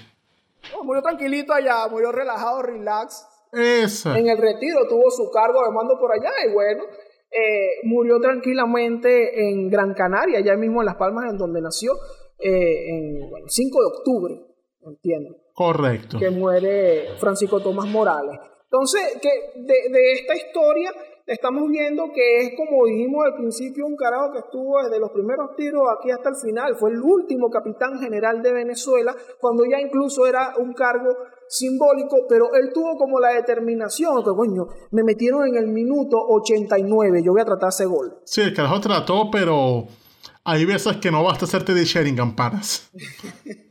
murió 0.84 1.02
tranquilito 1.02 1.52
allá, 1.52 1.88
murió 1.88 2.12
relajado, 2.12 2.62
relax. 2.62 3.26
Esa. 3.52 4.18
En 4.18 4.28
el 4.28 4.38
retiro 4.38 4.86
tuvo 4.88 5.10
su 5.10 5.30
cargo 5.30 5.64
de 5.64 5.72
mando 5.72 5.98
por 5.98 6.12
allá 6.12 6.30
y 6.48 6.52
bueno, 6.52 6.84
eh, 7.30 7.80
murió 7.84 8.20
tranquilamente 8.20 9.48
en 9.48 9.68
Gran 9.70 9.94
Canaria, 9.94 10.38
allá 10.38 10.56
mismo 10.56 10.82
en 10.82 10.86
Las 10.86 10.96
Palmas, 10.96 11.30
en 11.30 11.38
donde 11.38 11.60
nació, 11.60 11.92
eh, 12.38 12.88
en 12.88 13.48
5 13.48 13.80
de 13.80 13.86
octubre, 13.86 14.34
entiendo. 14.82 15.45
Correcto. 15.56 16.18
Que 16.18 16.28
muere 16.28 17.16
Francisco 17.18 17.60
Tomás 17.60 17.88
Morales. 17.88 18.38
Entonces, 18.64 19.18
que 19.22 19.62
de, 19.62 20.12
esta 20.12 20.36
historia 20.36 20.92
estamos 21.26 21.70
viendo 21.70 22.12
que 22.14 22.40
es 22.42 22.50
como 22.58 22.84
dijimos 22.84 23.24
al 23.24 23.36
principio, 23.36 23.86
un 23.86 23.96
carajo 23.96 24.32
que 24.32 24.40
estuvo 24.40 24.82
desde 24.82 25.00
los 25.00 25.10
primeros 25.12 25.56
tiros 25.56 25.84
aquí 25.96 26.10
hasta 26.10 26.28
el 26.28 26.36
final. 26.36 26.76
Fue 26.76 26.90
el 26.90 27.00
último 27.00 27.48
capitán 27.48 27.98
general 27.98 28.42
de 28.42 28.52
Venezuela, 28.52 29.16
cuando 29.40 29.64
ya 29.64 29.80
incluso 29.80 30.26
era 30.26 30.52
un 30.58 30.74
cargo 30.74 31.08
simbólico, 31.48 32.26
pero 32.28 32.52
él 32.52 32.70
tuvo 32.74 32.98
como 32.98 33.18
la 33.18 33.30
determinación, 33.30 34.22
que 34.22 34.32
coño, 34.36 34.66
me 34.90 35.04
metieron 35.04 35.48
en 35.48 35.56
el 35.56 35.68
minuto 35.68 36.18
89, 36.18 37.22
yo 37.24 37.32
voy 37.32 37.40
a 37.40 37.46
tratar 37.46 37.70
ese 37.70 37.86
gol. 37.86 38.18
Sí, 38.24 38.42
el 38.42 38.52
carajo 38.52 38.78
trató, 38.82 39.30
pero 39.32 39.86
hay 40.44 40.66
veces 40.66 40.98
que 40.98 41.10
no 41.10 41.24
basta 41.24 41.46
hacerte 41.46 41.72
de 41.72 41.84
Sheringham, 41.84 42.36
panas. 42.36 42.90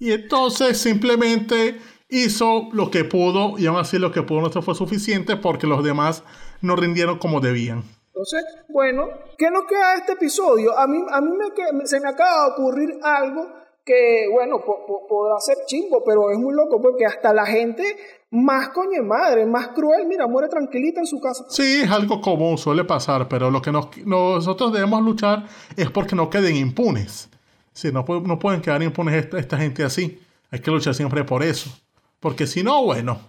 y 0.00 0.12
entonces 0.12 0.78
simplemente 0.78 1.78
hizo 2.08 2.68
lo 2.72 2.90
que 2.90 3.04
pudo 3.04 3.56
y 3.58 3.66
aún 3.66 3.78
así 3.78 3.98
lo 3.98 4.10
que 4.10 4.22
pudo 4.22 4.40
no 4.40 4.62
fue 4.62 4.74
suficiente 4.74 5.36
porque 5.36 5.66
los 5.66 5.84
demás 5.84 6.24
no 6.62 6.74
rindieron 6.74 7.18
como 7.18 7.40
debían. 7.40 7.84
Entonces, 8.08 8.44
bueno, 8.68 9.08
¿qué 9.38 9.50
nos 9.50 9.64
queda 9.64 9.92
de 9.92 9.98
este 9.98 10.12
episodio? 10.14 10.76
A 10.76 10.86
mí, 10.86 10.98
a 11.08 11.20
mí 11.20 11.30
me, 11.30 11.86
se 11.86 12.00
me 12.00 12.08
acaba 12.08 12.46
de 12.46 12.52
ocurrir 12.52 12.98
algo 13.02 13.46
que, 13.84 14.26
bueno, 14.32 14.62
podrá 15.08 15.38
ser 15.38 15.58
chimbo, 15.66 16.02
pero 16.04 16.30
es 16.30 16.38
muy 16.38 16.54
loco 16.54 16.80
porque 16.82 17.06
hasta 17.06 17.32
la 17.32 17.46
gente 17.46 17.96
más 18.30 18.70
coño 18.70 19.02
madre, 19.02 19.46
más 19.46 19.68
cruel, 19.68 20.06
mira, 20.06 20.26
muere 20.26 20.48
tranquilita 20.48 21.00
en 21.00 21.06
su 21.06 21.20
casa. 21.20 21.44
Sí, 21.48 21.82
es 21.82 21.90
algo 21.90 22.20
común, 22.20 22.58
suele 22.58 22.84
pasar, 22.84 23.28
pero 23.28 23.50
lo 23.50 23.60
que 23.60 23.72
nosotros 23.72 24.72
debemos 24.72 25.02
luchar 25.02 25.44
es 25.76 25.90
porque 25.90 26.16
no 26.16 26.30
queden 26.30 26.56
impunes. 26.56 27.28
Sí, 27.72 27.90
no, 27.92 28.04
no 28.04 28.38
pueden 28.38 28.60
quedar 28.60 28.82
impunes 28.82 29.26
esta, 29.32 29.56
gente 29.56 29.84
así. 29.84 30.20
Hay 30.50 30.60
que 30.60 30.70
luchar 30.70 30.94
siempre 30.94 31.24
por 31.24 31.42
eso. 31.42 31.70
Porque 32.18 32.46
si 32.46 32.62
no, 32.62 32.84
bueno, 32.84 33.20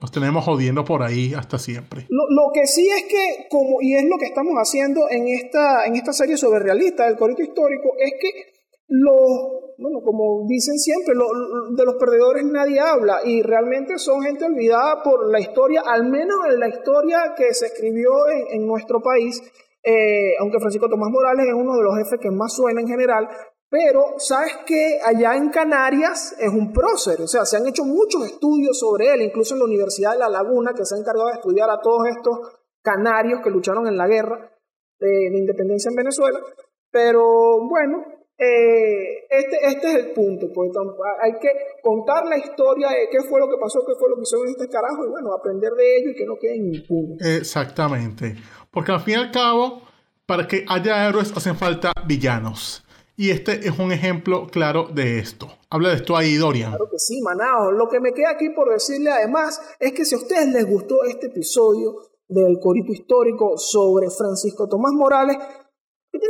nos 0.00 0.10
tenemos 0.10 0.44
jodiendo 0.44 0.84
por 0.84 1.02
ahí 1.02 1.32
hasta 1.34 1.58
siempre. 1.58 2.06
Lo, 2.08 2.50
que 2.52 2.66
sí 2.66 2.88
es 2.88 3.04
que, 3.04 3.46
como, 3.48 3.80
y 3.80 3.94
es 3.94 4.04
lo 4.04 4.18
que 4.18 4.26
estamos 4.26 4.54
haciendo 4.56 5.08
en 5.10 5.28
esta, 5.28 5.86
en 5.86 5.96
esta 5.96 6.12
serie 6.12 6.36
sobre 6.36 6.60
realista 6.60 7.06
del 7.06 7.16
corito 7.16 7.42
histórico, 7.42 7.94
es 7.98 8.12
que 8.20 8.56
los, 8.88 9.74
bueno, 9.78 10.00
como 10.04 10.46
dicen 10.46 10.78
siempre, 10.78 11.14
de 11.14 11.84
los 11.84 11.94
perdedores 11.96 12.44
nadie 12.44 12.78
habla 12.78 13.20
y 13.24 13.42
realmente 13.42 13.98
son 13.98 14.22
gente 14.22 14.44
olvidada 14.44 15.02
por 15.02 15.30
la 15.30 15.40
historia, 15.40 15.82
al 15.84 16.08
menos 16.08 16.36
en 16.48 16.60
la 16.60 16.68
historia 16.68 17.34
que 17.36 17.52
se 17.52 17.66
escribió 17.66 18.10
en, 18.50 18.66
nuestro 18.66 19.00
país, 19.02 19.42
eh, 19.82 20.34
aunque 20.40 20.60
Francisco 20.60 20.88
Tomás 20.88 21.10
Morales 21.10 21.46
es 21.46 21.54
uno 21.54 21.76
de 21.76 21.82
los 21.82 21.96
jefes 21.96 22.20
que 22.20 22.30
más 22.30 22.54
suena 22.54 22.80
en 22.80 22.88
general, 22.88 23.28
pero 23.68 24.14
sabes 24.18 24.58
que 24.64 24.98
allá 25.04 25.34
en 25.34 25.50
Canarias 25.50 26.36
es 26.38 26.48
un 26.48 26.72
prócer, 26.72 27.20
o 27.20 27.26
sea, 27.26 27.44
se 27.44 27.56
han 27.56 27.66
hecho 27.66 27.84
muchos 27.84 28.24
estudios 28.26 28.78
sobre 28.78 29.12
él, 29.12 29.22
incluso 29.22 29.54
en 29.54 29.60
la 29.60 29.66
Universidad 29.66 30.12
de 30.12 30.18
La 30.18 30.28
Laguna, 30.28 30.72
que 30.74 30.84
se 30.84 30.94
ha 30.94 30.98
encargado 30.98 31.28
de 31.28 31.34
estudiar 31.34 31.68
a 31.70 31.80
todos 31.80 32.06
estos 32.06 32.38
canarios 32.82 33.40
que 33.42 33.50
lucharon 33.50 33.86
en 33.88 33.96
la 33.96 34.06
guerra 34.06 34.52
de 34.98 35.30
la 35.30 35.38
independencia 35.38 35.88
en 35.88 35.96
Venezuela. 35.96 36.38
Pero 36.90 37.66
bueno, 37.68 38.04
eh, 38.38 39.26
este, 39.28 39.56
este 39.66 39.88
es 39.88 39.94
el 39.96 40.12
punto, 40.12 40.46
pues 40.54 40.70
hay 41.22 41.32
que 41.40 41.48
contar 41.82 42.26
la 42.26 42.36
historia 42.36 42.88
de 42.90 43.08
qué 43.10 43.22
fue 43.28 43.40
lo 43.40 43.48
que 43.48 43.56
pasó, 43.60 43.80
qué 43.86 43.94
fue 43.98 44.10
lo 44.10 44.16
que 44.16 44.22
hizo 44.22 44.44
este 44.44 44.68
carajo 44.68 45.04
y 45.06 45.10
bueno, 45.10 45.34
aprender 45.34 45.72
de 45.72 45.96
ello 45.96 46.10
y 46.10 46.14
que 46.14 46.26
no 46.26 46.36
queden 46.38 46.74
impunes. 46.74 47.18
Exactamente, 47.26 48.36
porque 48.70 48.92
al 48.92 49.00
fin 49.00 49.14
y 49.14 49.16
al 49.16 49.30
cabo, 49.32 49.82
para 50.26 50.46
que 50.46 50.64
haya 50.68 51.08
héroes 51.08 51.36
hacen 51.36 51.56
falta 51.56 51.92
villanos. 52.06 52.85
Y 53.16 53.30
este 53.30 53.66
es 53.66 53.78
un 53.78 53.92
ejemplo 53.92 54.46
claro 54.46 54.88
de 54.92 55.18
esto. 55.18 55.48
Habla 55.70 55.90
de 55.90 55.96
esto 55.96 56.16
ahí, 56.16 56.36
Dorian. 56.36 56.70
Claro 56.70 56.90
que 56.90 56.98
sí, 56.98 57.20
Manao. 57.22 57.72
Lo 57.72 57.88
que 57.88 57.98
me 57.98 58.12
queda 58.12 58.30
aquí 58.30 58.50
por 58.50 58.70
decirle 58.70 59.10
además 59.10 59.58
es 59.80 59.92
que 59.92 60.04
si 60.04 60.14
a 60.14 60.18
ustedes 60.18 60.48
les 60.48 60.66
gustó 60.66 61.02
este 61.04 61.28
episodio 61.28 61.96
del 62.28 62.58
Corito 62.60 62.92
Histórico 62.92 63.56
sobre 63.56 64.10
Francisco 64.10 64.68
Tomás 64.68 64.92
Morales, 64.92 65.38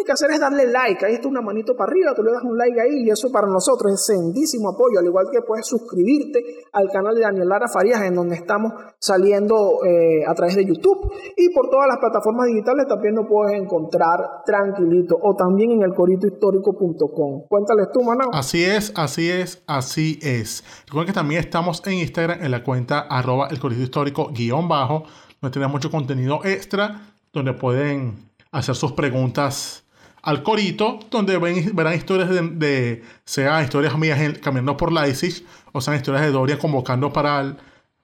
que 0.07 0.13
hacer 0.13 0.31
es 0.31 0.41
darle 0.41 0.67
like. 0.67 1.05
Ahí 1.05 1.15
está 1.15 1.29
una 1.29 1.43
manito 1.43 1.77
para 1.77 1.91
arriba, 1.91 2.15
tú 2.15 2.23
le 2.23 2.33
das 2.33 2.43
un 2.43 2.57
like 2.57 2.81
ahí 2.81 3.05
y 3.05 3.11
eso 3.11 3.31
para 3.31 3.47
nosotros 3.47 3.93
es 3.93 4.07
sendísimo 4.07 4.71
apoyo. 4.71 5.01
Al 5.01 5.07
igual 5.07 5.27
que 5.31 5.43
puedes 5.43 5.67
suscribirte 5.67 6.43
al 6.73 6.89
canal 6.91 7.15
de 7.15 7.23
Daniel 7.23 7.49
Lara 7.49 7.67
Farías, 7.69 8.01
en 8.03 8.15
donde 8.15 8.37
estamos 8.37 8.73
saliendo 8.99 9.85
eh, 9.85 10.25
a 10.27 10.35
través 10.35 10.57
de 10.57 10.65
YouTube. 10.65 11.13
Y 11.37 11.53
por 11.53 11.69
todas 11.69 11.89
las 11.89 11.99
plataformas 11.99 12.47
digitales 12.47 12.87
también 12.87 13.15
nos 13.15 13.27
puedes 13.27 13.61
encontrar 13.61 14.43
tranquilito. 14.45 15.19
O 15.21 15.35
también 15.35 15.73
en 15.73 15.83
el 15.83 15.95
coritohistórico.com. 15.95 17.43
Cuéntales 17.49 17.89
tú, 17.93 18.03
Manao. 18.03 18.31
Así 18.33 18.65
es, 18.65 18.93
así 18.95 19.31
es, 19.31 19.63
así 19.67 20.19
es. 20.23 20.65
Recuerden 20.87 21.13
que 21.13 21.19
también 21.19 21.41
estamos 21.41 21.83
en 21.87 21.95
Instagram 21.95 22.43
en 22.43 22.51
la 22.51 22.63
cuenta 22.63 23.01
arroba 23.01 23.49
el 23.51 23.59
corito 23.59 23.83
histórico 23.83 24.31
guion 24.33 24.69
bajo, 24.69 25.05
donde 25.41 25.53
tenemos 25.53 25.73
mucho 25.73 25.91
contenido 25.91 26.41
extra, 26.45 27.13
donde 27.33 27.53
pueden 27.53 28.31
hacer 28.53 28.75
sus 28.75 28.93
preguntas 28.93 29.86
al 30.27 30.43
corito, 30.43 30.99
donde 31.09 31.39
verán 31.39 31.95
historias 31.95 32.29
de, 32.29 33.05
sea 33.25 33.63
historias 33.63 33.97
mías 33.97 34.19
caminando 34.41 34.77
por 34.77 34.93
Leipzig, 34.93 35.47
o 35.71 35.81
sean 35.81 35.97
historias 35.97 36.25
de 36.25 36.33
Doria 36.33 36.59
convocando 36.59 37.13
para 37.13 37.41
el, 37.41 37.57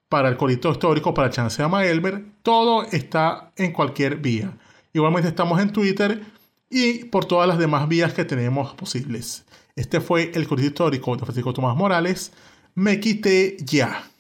para 0.09 0.29
el 0.29 0.37
corito 0.37 0.70
histórico, 0.70 1.12
para 1.14 1.31
chance 1.31 1.61
de 1.61 1.91
Elber. 1.91 2.23
Todo 2.45 2.85
está 2.85 3.51
en 3.57 3.73
cualquier 3.73 4.18
vía. 4.18 4.53
Igualmente 4.93 5.29
estamos 5.29 5.61
en 5.61 5.73
Twitter 5.73 6.23
y 6.70 7.07
por 7.07 7.25
todas 7.25 7.49
las 7.49 7.59
demás 7.59 7.89
vías 7.89 8.14
que 8.14 8.25
tenemos 8.25 8.73
posibles. 8.75 9.45
Este 9.75 10.01
fue 10.01 10.31
el 10.33 10.47
corito 10.47 10.68
histórico 10.68 11.16
de 11.16 11.25
Francisco 11.25 11.53
Tomás 11.53 11.77
Morales. 11.77 12.33
Me 12.77 13.01
quité 13.01 13.57
ya. 13.64 14.12